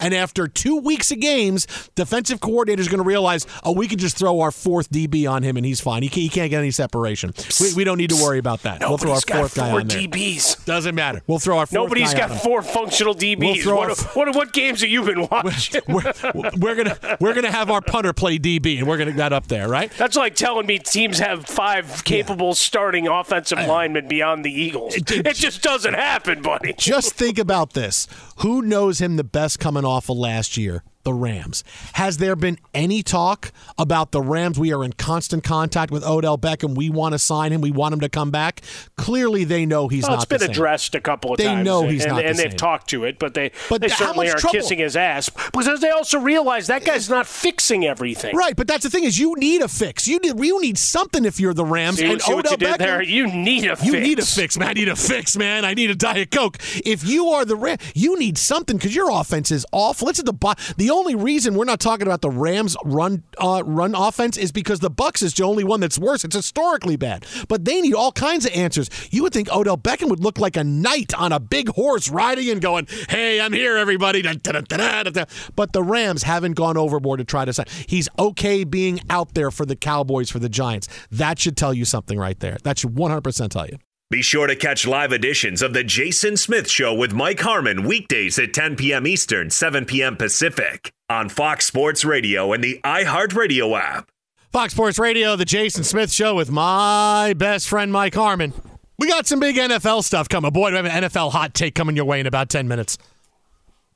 And 0.00 0.14
after 0.14 0.46
two 0.48 0.76
weeks 0.78 1.10
of 1.10 1.20
games, 1.20 1.66
defensive 1.94 2.40
coordinator 2.40 2.80
is 2.80 2.88
going 2.88 3.02
to 3.02 3.06
realize, 3.08 3.46
oh, 3.64 3.72
we 3.72 3.88
can 3.88 3.98
just 3.98 4.16
throw 4.16 4.40
our 4.40 4.50
fourth 4.50 4.90
DB 4.90 5.30
on 5.30 5.42
him 5.42 5.56
and 5.56 5.64
he's 5.66 5.80
fine. 5.80 6.02
He 6.02 6.08
can't, 6.08 6.22
he 6.22 6.28
can't 6.28 6.50
get 6.50 6.58
any 6.58 6.70
separation. 6.70 7.32
We, 7.60 7.74
we 7.74 7.84
don't 7.84 7.98
need 7.98 8.10
to 8.10 8.16
worry 8.22 8.38
about 8.38 8.62
that. 8.62 8.80
we'll 8.80 8.98
throw 8.98 9.12
our 9.12 9.20
got 9.26 9.38
fourth 9.38 9.54
guy 9.54 9.70
four 9.70 9.80
on 9.80 9.88
there. 9.88 10.00
DBs. 10.00 10.64
Doesn't 10.64 10.94
matter. 10.94 11.22
We'll 11.26 11.38
throw 11.38 11.58
our 11.58 11.66
fourth 11.66 11.72
Nobody's 11.84 12.14
got 12.14 12.30
four 12.42 12.62
functional 12.62 13.14
DBs. 13.14 13.64
We'll 13.66 13.76
what, 13.76 13.90
our- 13.90 14.06
what, 14.14 14.34
what 14.34 14.52
games 14.52 14.80
have 14.80 14.90
you 14.90 15.02
been 15.02 15.26
watching? 15.30 15.82
we're, 15.88 16.12
we're 16.56 16.74
gonna 16.74 17.16
we're 17.20 17.34
gonna 17.34 17.50
have 17.50 17.70
our 17.70 17.80
punter 17.80 18.12
play 18.12 18.38
DB, 18.38 18.78
and 18.78 18.86
we're 18.86 18.96
gonna 18.98 19.10
get 19.12 19.16
that 19.18 19.32
up 19.32 19.46
there, 19.48 19.68
right? 19.68 19.90
That's 19.98 20.16
like 20.16 20.34
telling 20.34 20.66
me 20.66 20.78
teams 20.78 21.18
have 21.18 21.46
five 21.46 22.04
capable 22.04 22.54
starting 22.54 23.08
offensive 23.08 23.58
linemen 23.58 24.08
beyond 24.08 24.44
the 24.44 24.52
Eagles. 24.52 24.94
It, 24.96 25.36
just 25.36 25.62
doesn't 25.62 25.94
happen, 25.94 26.42
buddy. 26.42 26.74
Just 26.78 27.14
think 27.14 27.38
about 27.38 27.72
this: 27.72 28.06
who 28.36 28.62
knows 28.62 29.00
him 29.00 29.16
the 29.16 29.24
best 29.24 29.58
coming 29.58 29.84
off 29.84 30.08
of 30.08 30.16
last 30.16 30.56
year, 30.56 30.82
the 31.06 31.14
Rams. 31.14 31.62
Has 31.94 32.18
there 32.18 32.34
been 32.34 32.58
any 32.74 33.00
talk 33.02 33.52
about 33.78 34.10
the 34.10 34.20
Rams? 34.20 34.58
We 34.58 34.72
are 34.74 34.82
in 34.84 34.92
constant 34.92 35.44
contact 35.44 35.92
with 35.92 36.04
Odell 36.04 36.36
Beckham. 36.36 36.74
We 36.74 36.90
want 36.90 37.12
to 37.12 37.18
sign 37.18 37.52
him. 37.52 37.60
We 37.60 37.70
want 37.70 37.92
him 37.94 38.00
to 38.00 38.08
come 38.08 38.32
back. 38.32 38.60
Clearly, 38.96 39.44
they 39.44 39.64
know 39.66 39.86
he's 39.86 40.02
well, 40.02 40.12
not. 40.12 40.16
It's 40.16 40.24
been 40.24 40.40
the 40.40 40.46
addressed 40.50 40.96
a 40.96 41.00
couple 41.00 41.30
of 41.32 41.38
They 41.38 41.44
times. 41.44 41.64
know 41.64 41.86
he's 41.86 42.02
and, 42.04 42.12
not 42.14 42.16
the 42.22 42.26
and 42.26 42.36
they've 42.36 42.50
same. 42.50 42.56
talked 42.58 42.90
to 42.90 43.04
it, 43.04 43.20
but 43.20 43.34
they 43.34 43.52
But 43.68 43.80
they 43.82 43.88
certainly 43.88 44.28
are 44.28 44.34
trouble- 44.36 44.54
kissing 44.58 44.78
his 44.80 44.96
ass 44.96 45.30
because 45.52 45.80
they 45.80 45.90
also 45.90 46.18
realize 46.18 46.66
that 46.66 46.84
guy's 46.84 47.08
not 47.08 47.26
fixing 47.26 47.86
everything. 47.86 48.34
Right, 48.34 48.56
but 48.56 48.66
that's 48.66 48.82
the 48.82 48.90
thing 48.90 49.04
is 49.04 49.16
you 49.18 49.34
need 49.36 49.62
a 49.62 49.68
fix. 49.68 50.08
You 50.08 50.18
need 50.18 50.34
you 50.44 50.60
need 50.60 50.76
something 50.76 51.24
if 51.24 51.38
you're 51.38 51.54
the 51.54 51.64
Rams. 51.64 51.98
See, 51.98 52.10
and 52.10 52.20
see 52.20 52.32
Odell 52.34 52.52
you 52.52 52.58
Beckham, 52.58 52.78
there? 52.78 53.02
You 53.02 53.28
need 53.28 53.64
a 53.64 53.76
You 53.84 53.92
fix. 53.92 54.06
need 54.06 54.18
a 54.18 54.26
fix, 54.26 54.58
man. 54.58 54.68
I 54.70 54.72
need 54.72 54.88
a 54.88 54.96
fix, 54.96 55.36
man. 55.36 55.64
I 55.64 55.74
need 55.74 55.90
a 55.90 55.94
diet 55.94 56.32
coke. 56.32 56.58
If 56.84 57.06
you 57.06 57.28
are 57.28 57.44
the 57.44 57.54
Rams, 57.56 57.80
you 57.94 58.18
need 58.18 58.36
something 58.38 58.76
because 58.76 58.94
your 58.94 59.10
offense 59.10 59.52
is 59.52 59.64
awful. 59.70 60.08
It's 60.08 60.18
at 60.18 60.24
the 60.26 60.32
bo- 60.32 60.54
the 60.76 60.90
only 60.96 61.14
reason 61.14 61.54
we're 61.54 61.64
not 61.64 61.80
talking 61.80 62.06
about 62.06 62.20
the 62.20 62.30
Rams 62.30 62.76
run 62.84 63.22
uh, 63.38 63.62
run 63.64 63.94
offense 63.94 64.36
is 64.36 64.52
because 64.52 64.80
the 64.80 64.90
Bucs 64.90 65.22
is 65.22 65.34
the 65.34 65.44
only 65.44 65.64
one 65.64 65.80
that's 65.80 65.98
worse. 65.98 66.24
It's 66.24 66.36
historically 66.36 66.96
bad, 66.96 67.26
but 67.48 67.64
they 67.64 67.80
need 67.80 67.94
all 67.94 68.12
kinds 68.12 68.46
of 68.46 68.52
answers. 68.52 68.88
You 69.10 69.22
would 69.22 69.32
think 69.32 69.52
Odell 69.52 69.78
Beckham 69.78 70.08
would 70.10 70.20
look 70.20 70.38
like 70.38 70.56
a 70.56 70.64
knight 70.64 71.14
on 71.14 71.32
a 71.32 71.40
big 71.40 71.68
horse 71.68 72.08
riding 72.08 72.50
and 72.50 72.60
going, 72.60 72.88
"Hey, 73.08 73.40
I'm 73.40 73.52
here, 73.52 73.76
everybody." 73.76 74.22
But 74.22 75.72
the 75.72 75.82
Rams 75.82 76.22
haven't 76.22 76.54
gone 76.54 76.76
overboard 76.76 77.18
to 77.18 77.24
try 77.24 77.44
to 77.44 77.52
sign. 77.52 77.66
He's 77.86 78.08
okay 78.18 78.64
being 78.64 79.00
out 79.10 79.34
there 79.34 79.50
for 79.50 79.66
the 79.66 79.76
Cowboys 79.76 80.30
for 80.30 80.38
the 80.38 80.48
Giants. 80.48 80.88
That 81.10 81.38
should 81.38 81.56
tell 81.56 81.74
you 81.74 81.84
something 81.84 82.18
right 82.18 82.38
there. 82.40 82.58
That 82.64 82.78
should 82.78 82.94
100% 82.94 83.50
tell 83.50 83.66
you. 83.66 83.78
Be 84.08 84.22
sure 84.22 84.46
to 84.46 84.54
catch 84.54 84.86
live 84.86 85.12
editions 85.12 85.62
of 85.62 85.72
The 85.72 85.82
Jason 85.82 86.36
Smith 86.36 86.70
Show 86.70 86.94
with 86.94 87.12
Mike 87.12 87.40
Harmon 87.40 87.82
weekdays 87.82 88.38
at 88.38 88.54
10 88.54 88.76
p.m. 88.76 89.04
Eastern, 89.04 89.50
7 89.50 89.84
p.m. 89.84 90.16
Pacific 90.16 90.92
on 91.10 91.28
Fox 91.28 91.66
Sports 91.66 92.04
Radio 92.04 92.52
and 92.52 92.62
the 92.62 92.78
iHeartRadio 92.84 93.76
app. 93.76 94.08
Fox 94.52 94.74
Sports 94.74 95.00
Radio, 95.00 95.34
the 95.34 95.44
Jason 95.44 95.82
Smith 95.82 96.12
Show 96.12 96.36
with 96.36 96.52
my 96.52 97.34
best 97.36 97.68
friend 97.68 97.92
Mike 97.92 98.14
Harmon. 98.14 98.52
We 98.96 99.08
got 99.08 99.26
some 99.26 99.40
big 99.40 99.56
NFL 99.56 100.04
stuff 100.04 100.28
coming. 100.28 100.52
Boy, 100.52 100.70
do 100.70 100.74
we 100.80 100.88
have 100.88 101.02
an 101.02 101.10
NFL 101.10 101.32
hot 101.32 101.52
take 101.52 101.74
coming 101.74 101.96
your 101.96 102.04
way 102.04 102.20
in 102.20 102.28
about 102.28 102.48
10 102.48 102.68
minutes. 102.68 102.98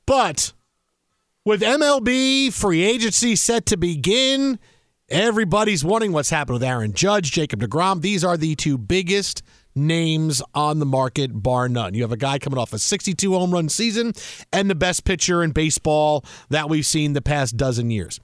But 0.05 0.51
with 1.45 1.61
MLB 1.61 2.51
free 2.51 2.83
agency 2.83 3.37
set 3.37 3.65
to 3.67 3.77
begin, 3.77 4.59
everybody's 5.07 5.85
wondering 5.85 6.11
what's 6.11 6.31
happened 6.31 6.55
with 6.55 6.63
Aaron 6.63 6.91
Judge, 6.91 7.31
Jacob 7.31 7.61
DeGrom. 7.61 8.01
These 8.01 8.25
are 8.25 8.35
the 8.35 8.55
two 8.55 8.77
biggest 8.77 9.41
names 9.75 10.41
on 10.53 10.79
the 10.79 10.85
market, 10.85 11.31
bar 11.33 11.69
none. 11.69 11.93
You 11.93 12.01
have 12.03 12.11
a 12.11 12.17
guy 12.17 12.39
coming 12.39 12.57
off 12.59 12.73
a 12.73 12.79
62 12.79 13.31
home 13.33 13.51
run 13.51 13.69
season 13.69 14.13
and 14.51 14.69
the 14.69 14.75
best 14.75 15.03
pitcher 15.05 15.43
in 15.43 15.51
baseball 15.51 16.23
that 16.49 16.69
we've 16.69 16.85
seen 16.85 17.13
the 17.13 17.21
past 17.21 17.57
dozen 17.57 17.89
years 17.91 18.19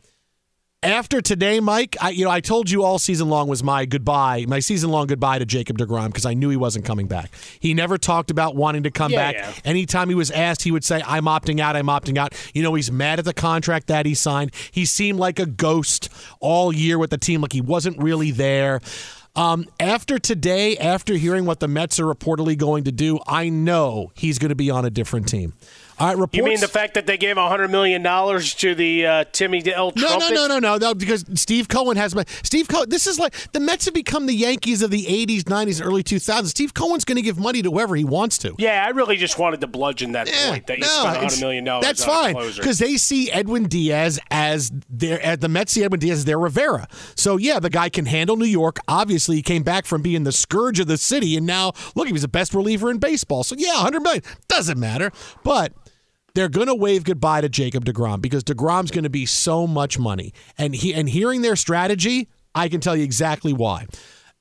after 0.84 1.22
today, 1.22 1.60
Mike, 1.60 1.98
I, 2.00 2.12
you 2.12 2.24
know, 2.24 2.30
I 2.30 2.40
told 2.40 2.70
you 2.70 2.84
all 2.84 3.00
season 3.00 3.30
long 3.30 3.48
was 3.48 3.64
my 3.64 3.86
goodbye, 3.86 4.46
my 4.48 4.60
season 4.60 4.92
long 4.92 5.08
goodbye 5.08 5.40
to 5.40 5.46
Jacob 5.46 5.80
DeGrom 5.80 6.08
because 6.08 6.26
I 6.26 6.36
knew 6.36 6.50
he 6.50 6.56
wasn't 6.56 6.86
coming 6.86 7.08
back. 7.08 7.32
He 7.60 7.74
never 7.74 7.98
talked 7.98 8.30
about 8.30 8.56
wanting 8.56 8.84
to 8.84 8.92
come 8.92 9.12
Yeah, 9.12 9.32
back. 9.32 9.36
yeah. 9.36 9.54
Anytime 9.66 10.08
he 10.08 10.14
was 10.16 10.30
asked, 10.30 10.62
he 10.62 10.72
would 10.72 10.84
say, 10.84 11.02
"I'm 11.06 11.26
opting 11.26 11.60
out. 11.60 11.76
I'm 11.76 11.88
opting 11.88 12.18
out." 12.18 12.34
You 12.54 12.62
know, 12.62 12.76
he's 12.76 12.92
mad 12.92 13.18
at 13.18 13.26
the 13.26 13.34
contract 13.34 13.88
that 13.88 14.06
he 14.06 14.14
signed. 14.14 14.52
He 14.70 14.86
seemed 14.86 15.20
like 15.20 15.40
a 15.40 15.48
ghost 15.48 16.10
all 16.40 16.72
year 16.72 17.00
with 17.00 17.10
the 17.10 17.18
team, 17.18 17.42
like 17.42 17.54
he 17.54 17.62
wasn't 17.62 17.98
really 18.02 18.30
there. 18.30 18.80
Um, 19.38 19.68
after 19.80 20.18
today, 20.18 20.78
after 20.78 21.14
hearing 21.14 21.46
what 21.46 21.60
the 21.60 21.68
Mets 21.68 22.00
are 22.00 22.06
reportedly 22.06 22.58
going 22.58 22.86
to 22.86 22.92
do, 22.92 23.20
I 23.28 23.50
know 23.50 24.12
he's 24.16 24.40
going 24.40 24.50
to 24.50 24.56
be 24.56 24.72
on 24.72 24.84
a 24.84 24.90
different 24.90 25.28
team. 25.28 25.54
All 26.00 26.08
right, 26.08 26.18
reports. 26.18 26.38
You 26.38 26.44
mean 26.44 26.60
the 26.60 26.68
fact 26.68 26.94
that 26.94 27.08
they 27.08 27.18
gave 27.18 27.38
hundred 27.38 27.70
million 27.70 28.04
dollars 28.04 28.54
to 28.56 28.76
the 28.76 29.06
uh, 29.06 29.24
Timmy 29.32 29.64
L. 29.74 29.94
No, 29.96 30.18
no, 30.20 30.30
no, 30.30 30.48
no, 30.48 30.60
no, 30.60 30.78
no, 30.78 30.94
because 30.94 31.26
Steve 31.34 31.68
Cohen 31.68 31.98
has 31.98 32.14
Steve 32.44 32.68
Cohen. 32.68 32.90
This 32.90 33.08
is 33.08 33.18
like 33.18 33.34
the 33.52 33.60
Mets 33.60 33.86
have 33.86 33.96
become 33.96 34.28
the 34.28 34.34
Yankees 34.36 34.84
of 34.84 34.92
the 34.92 35.06
'80s, 35.06 35.44
'90s, 35.44 35.80
and 35.80 35.88
early 35.88 36.04
2000s. 36.04 36.48
Steve 36.48 36.76
Cohen's 36.76 37.04
going 37.04 37.16
to 37.16 37.24
give 37.24 37.40
money 37.40 37.64
to 37.64 37.72
whoever 37.72 37.96
he 37.96 38.04
wants 38.06 38.38
to. 38.40 38.54
Yeah, 38.60 38.84
I 38.86 38.90
really 38.90 39.18
just 39.18 39.40
wanted 39.40 39.60
to 39.62 39.68
bludgeon 39.68 40.12
that 40.12 40.28
point 40.28 40.68
that 40.68 40.78
you 40.78 40.84
No, 40.84 40.88
spent 40.88 41.16
it's- 41.18 41.34
hundred 41.34 41.46
million 41.46 41.64
dollars. 41.64 41.86
That's 41.86 42.06
fine 42.06 42.36
because 42.36 42.78
they 42.78 42.98
see 42.98 43.32
Edwin 43.32 43.68
Diaz 43.68 44.20
as 44.30 44.72
their 44.90 45.20
as 45.22 45.40
the 45.40 45.50
Mets 45.50 45.72
see 45.72 45.84
Edwin 45.84 46.00
Diaz 46.00 46.20
as 46.20 46.26
their 46.26 46.38
Rivera. 46.40 46.88
So 47.16 47.38
yeah, 47.38 47.60
the 47.60 47.72
guy 47.72 47.90
can 47.90 48.06
handle 48.06 48.38
New 48.38 48.46
York. 48.46 48.78
Obviously, 48.88 49.38
he 49.38 49.42
came 49.42 49.64
back 49.64 49.86
from 49.88 50.04
being 50.04 50.26
the 50.26 50.32
scourge 50.32 50.80
of 50.80 50.86
the 50.86 50.98
city, 50.98 51.36
and 51.38 51.48
now 51.48 51.74
look, 51.96 52.06
he 52.06 52.14
was 52.14 52.22
the 52.22 52.28
best 52.28 52.54
reliever 52.54 52.92
in 52.92 53.00
baseball. 53.00 53.44
So 53.44 53.56
yeah, 53.58 53.74
100 53.78 54.00
million 54.02 54.24
doesn't 54.48 54.80
matter, 54.80 55.12
but. 55.44 55.74
They're 56.38 56.50
going 56.50 56.68
to 56.68 56.76
wave 56.76 57.04
goodbye 57.04 57.42
to 57.42 57.50
Jacob 57.50 57.84
DeGrom 57.84 58.22
because 58.22 58.44
DeGrom's 58.44 58.92
going 58.92 59.06
to 59.06 59.10
be 59.10 59.26
so 59.26 59.66
much 59.66 59.98
money. 59.98 60.36
And 60.56 60.76
he 60.76 60.94
and 60.94 61.10
hearing 61.10 61.42
their 61.42 61.56
strategy, 61.56 62.30
I 62.54 62.70
can 62.70 62.80
tell 62.80 62.96
you 62.96 63.04
exactly 63.04 63.54
why. 63.54 63.88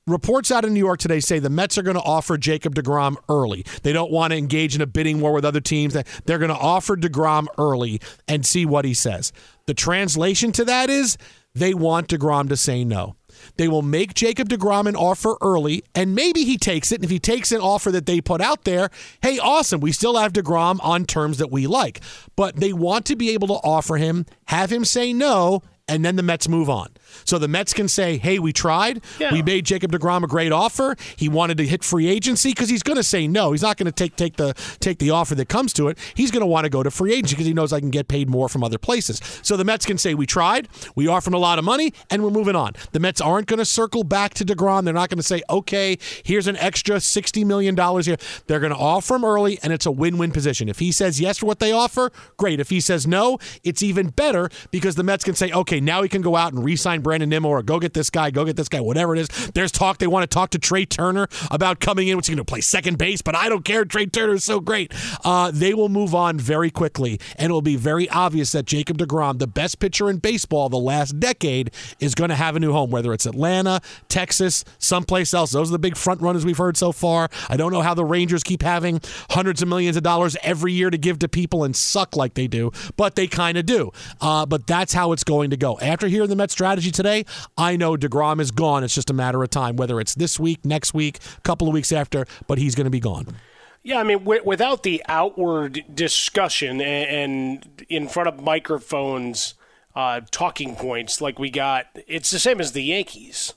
Reports 0.05 0.51
out 0.51 0.63
in 0.63 0.75
New 0.75 0.79
York 0.79 0.99
today 0.99 1.19
say 1.19 1.39
the 1.39 1.49
Mets 1.49 1.75
are 1.75 1.81
going 1.81 1.97
to 1.97 2.03
offer 2.03 2.37
Jacob 2.37 2.75
DeGrom 2.75 3.15
early. 3.29 3.65
They 3.81 3.93
don't 3.93 4.11
want 4.11 4.29
to 4.29 4.37
engage 4.37 4.75
in 4.75 4.81
a 4.81 4.85
bidding 4.85 5.21
war 5.21 5.33
with 5.33 5.43
other 5.43 5.59
teams. 5.59 5.97
They're 6.25 6.37
going 6.37 6.49
to 6.49 6.55
offer 6.55 6.95
DeGrom 6.95 7.47
early 7.57 7.99
and 8.27 8.45
see 8.45 8.67
what 8.67 8.85
he 8.85 8.93
says. 8.93 9.33
The 9.65 9.73
translation 9.73 10.51
to 10.51 10.65
that 10.65 10.91
is 10.91 11.17
they 11.55 11.73
want 11.73 12.09
DeGrom 12.09 12.47
to 12.49 12.57
say 12.57 12.85
no. 12.85 13.15
They 13.57 13.67
will 13.67 13.81
make 13.81 14.13
Jacob 14.13 14.49
DeGrom 14.49 14.87
an 14.87 14.95
offer 14.95 15.35
early, 15.41 15.83
and 15.95 16.15
maybe 16.15 16.43
he 16.43 16.57
takes 16.57 16.91
it. 16.91 16.95
And 16.95 17.03
if 17.03 17.09
he 17.09 17.19
takes 17.19 17.51
an 17.51 17.61
offer 17.61 17.91
that 17.91 18.05
they 18.05 18.21
put 18.21 18.41
out 18.41 18.63
there, 18.63 18.89
hey, 19.21 19.39
awesome. 19.39 19.81
We 19.81 19.91
still 19.91 20.17
have 20.17 20.33
DeGrom 20.33 20.79
on 20.81 21.05
terms 21.05 21.37
that 21.39 21.51
we 21.51 21.67
like. 21.67 22.01
But 22.35 22.57
they 22.57 22.73
want 22.73 23.05
to 23.07 23.15
be 23.15 23.31
able 23.31 23.47
to 23.47 23.55
offer 23.55 23.97
him, 23.97 24.25
have 24.45 24.71
him 24.71 24.85
say 24.85 25.13
no, 25.13 25.61
and 25.87 26.03
then 26.03 26.15
the 26.15 26.23
Mets 26.23 26.47
move 26.47 26.69
on. 26.69 26.89
So 27.25 27.37
the 27.37 27.47
Mets 27.47 27.73
can 27.73 27.87
say, 27.87 28.17
hey, 28.17 28.39
we 28.39 28.53
tried. 28.53 29.01
We 29.31 29.41
made 29.41 29.65
Jacob 29.65 29.91
DeGrom 29.91 30.23
a 30.23 30.27
great 30.27 30.51
offer. 30.51 30.95
He 31.15 31.29
wanted 31.29 31.57
to 31.57 31.65
hit 31.65 31.83
free 31.83 32.07
agency 32.07 32.49
because 32.49 32.69
he's 32.69 32.83
going 32.83 32.97
to 32.97 33.03
say 33.03 33.27
no. 33.27 33.51
He's 33.51 33.61
not 33.61 33.77
going 33.77 33.85
to 33.85 33.91
take 33.91 34.15
take 34.15 34.37
the 34.37 34.53
take 34.79 34.99
the 34.99 35.11
offer 35.11 35.35
that 35.35 35.49
comes 35.49 35.73
to 35.73 35.87
it. 35.87 35.97
He's 36.15 36.31
going 36.31 36.41
to 36.41 36.47
want 36.47 36.65
to 36.65 36.69
go 36.69 36.83
to 36.83 36.91
free 36.91 37.13
agency 37.13 37.35
because 37.35 37.47
he 37.47 37.53
knows 37.53 37.73
I 37.73 37.79
can 37.79 37.91
get 37.91 38.07
paid 38.07 38.29
more 38.29 38.49
from 38.49 38.63
other 38.63 38.77
places. 38.77 39.21
So 39.41 39.57
the 39.57 39.63
Mets 39.63 39.85
can 39.85 39.97
say, 39.97 40.13
we 40.13 40.25
tried. 40.25 40.67
We 40.95 41.07
offered 41.07 41.29
him 41.29 41.33
a 41.35 41.39
lot 41.39 41.59
of 41.59 41.65
money, 41.65 41.93
and 42.09 42.23
we're 42.23 42.29
moving 42.29 42.55
on. 42.55 42.73
The 42.91 42.99
Mets 42.99 43.21
aren't 43.21 43.47
going 43.47 43.59
to 43.59 43.65
circle 43.65 44.03
back 44.03 44.33
to 44.35 44.45
DeGrom. 44.45 44.85
They're 44.85 44.93
not 44.93 45.09
going 45.09 45.17
to 45.17 45.23
say, 45.23 45.41
okay, 45.49 45.97
here's 46.23 46.47
an 46.47 46.57
extra 46.57 46.95
$60 46.97 47.45
million 47.45 47.75
here. 48.03 48.17
They're 48.47 48.59
going 48.59 48.73
to 48.73 48.77
offer 48.77 49.15
him 49.15 49.25
early, 49.25 49.59
and 49.63 49.73
it's 49.73 49.85
a 49.85 49.91
win-win 49.91 50.31
position. 50.31 50.69
If 50.69 50.79
he 50.79 50.91
says 50.91 51.19
yes 51.19 51.39
to 51.39 51.45
what 51.45 51.59
they 51.59 51.71
offer, 51.71 52.11
great. 52.37 52.59
If 52.59 52.69
he 52.69 52.79
says 52.79 53.05
no, 53.07 53.37
it's 53.63 53.83
even 53.83 54.09
better 54.09 54.49
because 54.71 54.95
the 54.95 55.03
Mets 55.03 55.23
can 55.23 55.35
say, 55.35 55.51
okay, 55.51 55.79
now 55.79 56.01
he 56.03 56.09
can 56.09 56.21
go 56.21 56.35
out 56.35 56.53
and 56.53 56.63
re-sign 56.63 57.01
Brandon 57.07 57.29
Nimmo 57.29 57.47
or 57.47 57.63
go 57.63 57.79
get 57.79 57.93
this 57.93 58.09
guy, 58.09 58.31
go 58.31 58.43
get 58.43 58.57
this 58.57 58.67
guy, 58.67 58.81
whatever 58.81 59.15
it 59.15 59.19
is. 59.21 59.29
There's 59.53 59.71
talk 59.71 59.97
they 59.97 60.07
want 60.07 60.23
to 60.23 60.27
talk 60.27 60.49
to 60.49 60.59
Trea 60.59 60.85
Turner 60.85 61.29
about 61.49 61.79
coming 61.79 62.09
in, 62.09 62.17
which 62.17 62.27
he's 62.27 62.35
going 62.35 62.45
to 62.45 62.49
play 62.49 62.59
second 62.59 62.97
base, 62.97 63.21
but 63.21 63.33
I 63.33 63.47
don't 63.47 63.63
care. 63.63 63.85
Trea 63.85 64.07
Turner 64.07 64.33
is 64.33 64.43
so 64.43 64.59
great. 64.59 64.93
Uh, 65.23 65.49
they 65.51 65.73
will 65.73 65.87
move 65.87 66.13
on 66.13 66.37
very 66.37 66.69
quickly, 66.69 67.17
and 67.37 67.49
it 67.49 67.53
will 67.53 67.61
be 67.61 67.77
very 67.77 68.09
obvious 68.09 68.51
that 68.51 68.65
Jacob 68.65 68.97
DeGrom, 68.97 69.39
the 69.39 69.47
best 69.47 69.79
pitcher 69.79 70.09
in 70.09 70.17
baseball 70.17 70.67
the 70.67 70.77
last 70.77 71.17
decade, 71.17 71.71
is 72.01 72.13
going 72.13 72.29
to 72.29 72.35
have 72.35 72.57
a 72.57 72.59
new 72.59 72.73
home, 72.73 72.91
whether 72.91 73.13
it's 73.13 73.25
Atlanta, 73.25 73.79
Texas, 74.09 74.65
someplace 74.77 75.33
else. 75.33 75.51
Those 75.51 75.69
are 75.69 75.71
the 75.71 75.79
big 75.79 75.95
front 75.95 76.19
runners 76.21 76.43
we've 76.43 76.57
heard 76.57 76.75
so 76.75 76.91
far. 76.91 77.29
I 77.47 77.55
don't 77.55 77.71
know 77.71 77.81
how 77.81 77.93
the 77.93 78.03
Rangers 78.03 78.43
keep 78.43 78.61
having 78.61 78.99
hundreds 79.29 79.61
of 79.61 79.69
millions 79.69 79.95
of 79.95 80.03
dollars 80.03 80.35
every 80.43 80.73
year 80.73 80.89
to 80.89 80.97
give 80.97 81.19
to 81.19 81.29
people 81.29 81.63
and 81.63 81.73
suck 81.73 82.17
like 82.17 82.33
they 82.33 82.47
do, 82.47 82.71
but 82.97 83.15
they 83.15 83.27
kind 83.27 83.57
of 83.57 83.65
do. 83.65 83.91
Uh, 84.19 84.45
but 84.45 84.67
that's 84.67 84.91
how 84.91 85.13
it's 85.13 85.23
going 85.23 85.51
to 85.51 85.57
go. 85.57 85.79
After 85.79 86.09
hearing 86.09 86.27
the 86.27 86.35
Mets 86.35 86.51
strategy 86.51 86.86
today, 86.91 87.25
I 87.57 87.75
know 87.75 87.95
DeGrom 87.95 88.39
is 88.39 88.51
gone. 88.51 88.83
It's 88.83 88.95
just 88.95 89.09
a 89.09 89.13
matter 89.13 89.41
of 89.43 89.49
time, 89.49 89.75
whether 89.75 89.99
it's 89.99 90.15
this 90.15 90.39
week, 90.39 90.65
next 90.65 90.93
week, 90.93 91.19
a 91.37 91.41
couple 91.41 91.67
of 91.67 91.73
weeks 91.73 91.91
after, 91.91 92.25
but 92.47 92.57
he's 92.57 92.75
going 92.75 92.85
to 92.85 92.91
be 92.91 92.99
gone. 92.99 93.35
Yeah, 93.83 93.99
I 93.99 94.03
mean, 94.03 94.19
w- 94.19 94.41
without 94.43 94.83
the 94.83 95.01
outward 95.07 95.85
discussion 95.93 96.81
and, 96.81 97.09
and 97.09 97.85
in 97.87 98.07
front 98.09 98.27
of 98.27 98.41
microphones, 98.41 99.53
uh, 99.95 100.21
talking 100.29 100.75
points 100.75 101.21
like 101.21 101.39
we 101.39 101.49
got, 101.49 101.87
it's 102.05 102.29
the 102.29 102.37
same 102.37 102.59
as 102.59 102.73
the 102.73 102.83
Yankees, 102.83 103.53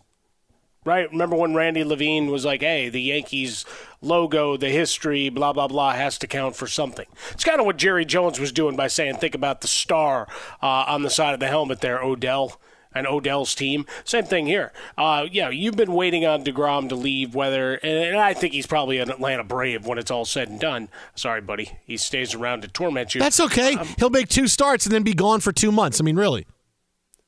right? 0.84 1.10
Remember 1.10 1.36
when 1.36 1.54
Randy 1.54 1.84
Levine 1.84 2.30
was 2.30 2.44
like, 2.44 2.60
"Hey, 2.60 2.88
the 2.88 3.02
Yankees 3.02 3.64
logo, 4.00 4.56
the 4.56 4.70
history, 4.70 5.28
blah 5.28 5.52
blah 5.52 5.68
blah, 5.68 5.92
has 5.92 6.16
to 6.18 6.26
count 6.26 6.56
for 6.56 6.66
something." 6.66 7.06
It's 7.32 7.44
kind 7.44 7.60
of 7.60 7.66
what 7.66 7.76
Jerry 7.76 8.04
Jones 8.04 8.38
was 8.38 8.52
doing 8.52 8.76
by 8.76 8.86
saying, 8.86 9.16
"Think 9.16 9.34
about 9.34 9.60
the 9.62 9.68
star 9.68 10.28
uh, 10.62 10.84
on 10.86 11.02
the 11.02 11.10
side 11.10 11.34
of 11.34 11.40
the 11.40 11.48
helmet 11.48 11.80
there, 11.80 12.02
Odell." 12.02 12.60
And 12.94 13.06
Odell's 13.06 13.54
team. 13.54 13.86
Same 14.04 14.24
thing 14.24 14.46
here. 14.46 14.72
Uh, 14.98 15.26
yeah, 15.30 15.48
you've 15.50 15.76
been 15.76 15.92
waiting 15.92 16.26
on 16.26 16.44
DeGrom 16.44 16.88
to 16.88 16.94
leave, 16.94 17.34
whether, 17.34 17.74
and 17.74 18.16
I 18.16 18.34
think 18.34 18.52
he's 18.52 18.66
probably 18.66 18.98
an 18.98 19.10
Atlanta 19.10 19.44
Brave 19.44 19.86
when 19.86 19.98
it's 19.98 20.10
all 20.10 20.24
said 20.24 20.48
and 20.48 20.58
done. 20.60 20.88
Sorry, 21.14 21.40
buddy. 21.40 21.78
He 21.86 21.96
stays 21.96 22.34
around 22.34 22.62
to 22.62 22.68
torment 22.68 23.14
you. 23.14 23.20
That's 23.20 23.40
okay. 23.40 23.74
Um, 23.74 23.86
He'll 23.98 24.10
make 24.10 24.28
two 24.28 24.48
starts 24.48 24.86
and 24.86 24.92
then 24.92 25.02
be 25.02 25.14
gone 25.14 25.40
for 25.40 25.52
two 25.52 25.70
months. 25.72 26.00
I 26.00 26.04
mean, 26.04 26.16
really. 26.16 26.46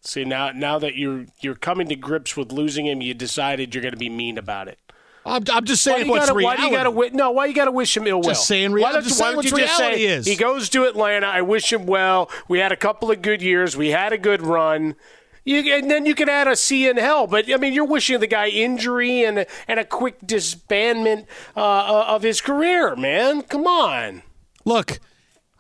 see, 0.01 0.25
now 0.25 0.51
now 0.51 0.79
that 0.79 0.97
you're 0.97 1.27
you're 1.41 1.55
coming 1.55 1.89
to 1.89 1.97
grips 1.97 2.37
with 2.37 2.51
losing 2.53 2.87
him, 2.87 3.01
you 3.01 3.15
decided 3.15 3.75
you're 3.75 3.83
going 3.83 3.93
to 3.95 3.99
be 3.99 4.09
mean 4.11 4.39
about 4.39 4.69
it. 4.69 4.79
I'm, 5.25 5.45
I'm 5.53 5.65
just 5.65 5.85
saying 5.85 6.09
what's 6.09 6.27
gotta, 6.27 6.37
reality. 6.37 6.63
Why 6.63 6.69
do 6.69 6.73
you 6.75 6.83
got 7.01 7.11
to 7.11 7.17
No, 7.17 7.31
why 7.31 7.47
you 7.47 7.55
got 7.55 7.67
to 7.67 7.71
wish 7.71 7.97
him 7.97 8.09
ill 8.09 8.17
will? 8.17 8.25
Just 8.25 8.47
saying 8.49 8.73
Why 8.73 8.77
reality- 8.79 8.95
don't, 8.95 9.05
just 9.05 9.21
why 9.21 9.27
saying 9.27 9.37
don't 9.37 9.45
you 9.45 9.57
just 9.59 9.77
say 9.77 10.03
is. 10.03 10.27
he 10.27 10.35
goes 10.35 10.69
to 10.71 10.85
Atlanta? 10.85 11.27
I 11.29 11.43
wish 11.43 11.73
him 11.73 11.87
well. 11.87 12.29
We 12.49 12.59
had 12.59 12.73
a 12.73 12.77
couple 12.77 13.13
of 13.13 13.23
good 13.23 13.41
years. 13.41 13.77
We 13.77 13.91
had 13.91 14.13
a 14.13 14.19
good 14.19 14.43
run. 14.43 14.97
You, 15.45 15.75
and 15.75 15.91
then 15.91 16.07
you 16.07 16.15
can 16.15 16.29
add 16.29 16.47
a 16.47 16.55
C 16.55 16.89
in 16.89 16.97
hell. 16.97 17.27
But 17.27 17.53
I 17.53 17.57
mean, 17.57 17.73
you're 17.73 17.85
wishing 17.85 18.21
the 18.21 18.27
guy 18.27 18.49
injury 18.49 19.25
and 19.25 19.45
and 19.67 19.81
a 19.81 19.85
quick 19.85 20.21
disbandment 20.21 21.27
uh, 21.57 22.05
of 22.09 22.23
his 22.23 22.41
career, 22.41 22.95
man. 22.97 23.43
Come 23.43 23.67
on. 23.67 24.23
Look. 24.65 25.01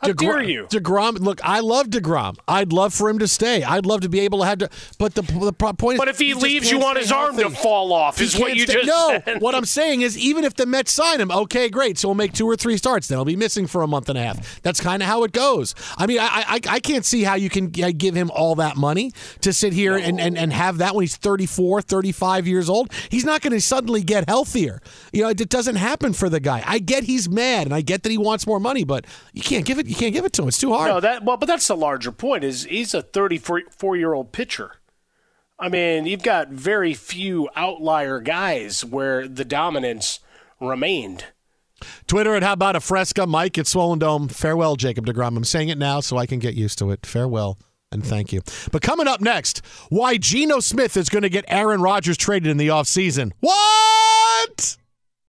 How 0.03 0.09
DeGrom, 0.09 0.19
dare 0.19 0.43
you? 0.43 0.67
Degrom, 0.69 1.19
look, 1.21 1.41
I 1.45 1.61
love 1.61 1.87
Degrom. 1.87 2.37
I'd 2.49 2.73
love 2.73 2.93
for 2.93 3.09
him 3.09 3.19
to 3.21 3.29
stay. 3.29 3.63
I'd 3.63 3.87
love 3.87 4.01
to 4.01 4.09
be 4.09 4.21
able 4.21 4.41
to 4.41 4.47
have 4.47 4.59
to. 4.59 4.69
But 4.99 5.15
the 5.15 5.23
the 5.23 5.53
point 5.53 5.95
is, 5.95 5.99
But 5.99 6.09
if 6.09 6.19
he 6.19 6.31
just 6.31 6.43
leaves, 6.43 6.71
you 6.71 6.79
want 6.81 6.99
his 6.99 7.13
arm 7.13 7.37
to 7.37 7.43
healthy. 7.43 7.57
fall 7.57 7.93
off, 7.93 8.19
He 8.19 8.25
is 8.25 8.37
what 8.37 8.57
you 8.57 8.65
stay- 8.65 8.75
just 8.75 8.87
no. 8.89 9.21
said. 9.25 9.41
What 9.41 9.55
I'm 9.55 9.65
saying 9.65 10.01
is, 10.03 10.19
even 10.19 10.43
if 10.45 10.55
the 10.55 10.67
Mets 10.67 10.93
sign 10.93 11.21
him, 11.21 11.31
okay, 11.31 11.69
great. 11.69 11.99
So 11.99 12.09
we'll 12.09 12.17
make 12.17 12.33
two 12.33 12.47
or 12.47 12.57
three 12.57 12.77
starts. 12.77 13.07
Then 13.07 13.19
he'll 13.19 13.25
be 13.25 13.37
missing 13.37 13.67
for 13.69 13.83
a 13.83 13.87
month 13.87 14.09
and 14.09 14.19
a 14.19 14.23
half. 14.23 14.61
That's 14.63 14.81
kind 14.81 15.03
of 15.03 15.09
how 15.09 15.23
it 15.25 15.31
goes. 15.33 15.75
I 15.97 16.07
mean, 16.07 16.19
I, 16.19 16.45
I 16.49 16.61
I 16.69 16.81
can't 16.81 17.05
see 17.05 17.23
how 17.23 17.35
you 17.37 17.49
can 17.49 17.69
give 17.69 18.15
him 18.17 18.31
all 18.33 18.57
that 18.57 18.77
money 18.77 19.13
to 19.43 19.53
sit 19.53 19.73
here 19.73 19.97
and, 19.97 20.21
and, 20.21 20.37
and 20.37 20.53
have 20.53 20.79
that 20.79 20.95
when 20.97 21.03
he's 21.05 21.17
34, 21.17 21.81
35 21.83 22.47
years 22.49 22.69
old. 22.69 22.93
He's 23.09 23.25
not 23.25 23.41
going 23.41 23.53
to 23.53 23.61
suddenly 23.61 24.03
get 24.03 24.29
healthier. 24.29 24.81
You 25.13 25.23
know, 25.23 25.29
it, 25.29 25.41
it 25.41 25.49
doesn't 25.49 25.77
happen 25.77 26.13
for 26.13 26.29
the 26.29 26.41
guy. 26.41 26.63
I 26.67 26.81
get 26.81 27.05
he's 27.05 27.29
mad 27.29 27.67
and 27.69 27.75
I 27.75 27.83
get 27.83 28.03
that 28.03 28.11
he 28.11 28.19
wants 28.19 28.47
more 28.49 28.59
money, 28.59 28.83
but 28.85 29.07
you 29.33 29.43
can't 29.43 29.65
give 29.65 29.79
it. 29.79 29.92
You 29.93 29.99
can't 29.99 30.15
give 30.15 30.25
it 30.25 30.33
to 30.33 30.43
him. 30.43 30.49
It's 30.49 30.59
too 30.59 30.73
hard. 30.73 30.89
No, 30.89 31.01
that 31.01 31.23
well, 31.23 31.37
but 31.37 31.45
that's 31.45 31.69
the 31.69 31.77
larger 31.77 32.13
point. 32.13 32.45
Is 32.45 32.65
he's 32.65 32.95
a 32.95 33.03
34 33.03 33.95
year 33.95 34.15
old 34.15 34.33
pitcher. 34.33 34.77
I 35.59 35.69
mean, 35.69 36.07
you've 36.07 36.23
got 36.23 36.49
very 36.49 36.95
few 36.95 37.51
outlier 37.55 38.19
guys 38.21 38.87
where 38.87 39.29
the 39.29 39.45
dominance 39.45 40.21
remained. 40.59 41.27
Twitter 42.07 42.35
at 42.35 42.43
How 42.43 42.55
About 42.55 42.75
a 42.75 42.81
Fresca, 42.81 43.27
Mike 43.27 43.59
at 43.59 43.67
Swollen 43.67 43.99
Dome. 43.99 44.29
Farewell, 44.29 44.77
Jacob 44.77 45.05
DeGrom. 45.05 45.37
I'm 45.37 45.45
saying 45.45 45.69
it 45.69 45.77
now 45.77 46.01
so 46.01 46.17
I 46.17 46.25
can 46.25 46.39
get 46.39 46.55
used 46.55 46.79
to 46.79 46.91
it. 46.91 47.05
Farewell 47.05 47.59
and 47.91 48.03
thank 48.03 48.33
you. 48.33 48.41
But 48.73 48.81
coming 48.81 49.07
up 49.07 49.21
next, 49.21 49.59
why 49.91 50.17
Geno 50.17 50.61
Smith 50.61 50.97
is 50.97 51.11
going 51.11 51.23
to 51.23 51.29
get 51.29 51.45
Aaron 51.49 51.83
Rodgers 51.83 52.17
traded 52.17 52.49
in 52.49 52.57
the 52.57 52.69
offseason. 52.69 53.33
What? 53.41 54.79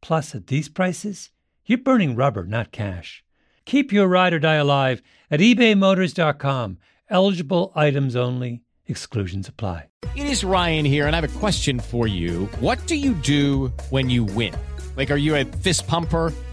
Plus, 0.00 0.34
at 0.34 0.46
these 0.46 0.68
prices, 0.68 1.30
you're 1.66 1.78
burning 1.78 2.16
rubber, 2.16 2.44
not 2.44 2.72
cash. 2.72 3.24
Keep 3.64 3.92
your 3.92 4.08
ride 4.08 4.32
or 4.32 4.38
die 4.38 4.54
alive 4.54 5.02
at 5.30 5.40
ebaymotors.com. 5.40 6.78
Eligible 7.10 7.72
items 7.74 8.16
only, 8.16 8.62
exclusions 8.86 9.48
apply. 9.48 9.88
It 10.16 10.26
is 10.26 10.44
Ryan 10.44 10.84
here, 10.84 11.06
and 11.06 11.14
I 11.14 11.20
have 11.20 11.36
a 11.36 11.38
question 11.38 11.78
for 11.78 12.06
you. 12.06 12.46
What 12.60 12.86
do 12.86 12.96
you 12.96 13.12
do 13.14 13.68
when 13.90 14.08
you 14.08 14.24
win? 14.24 14.54
Like, 14.96 15.10
are 15.10 15.16
you 15.16 15.36
a 15.36 15.44
fist 15.44 15.86
pumper? 15.86 16.32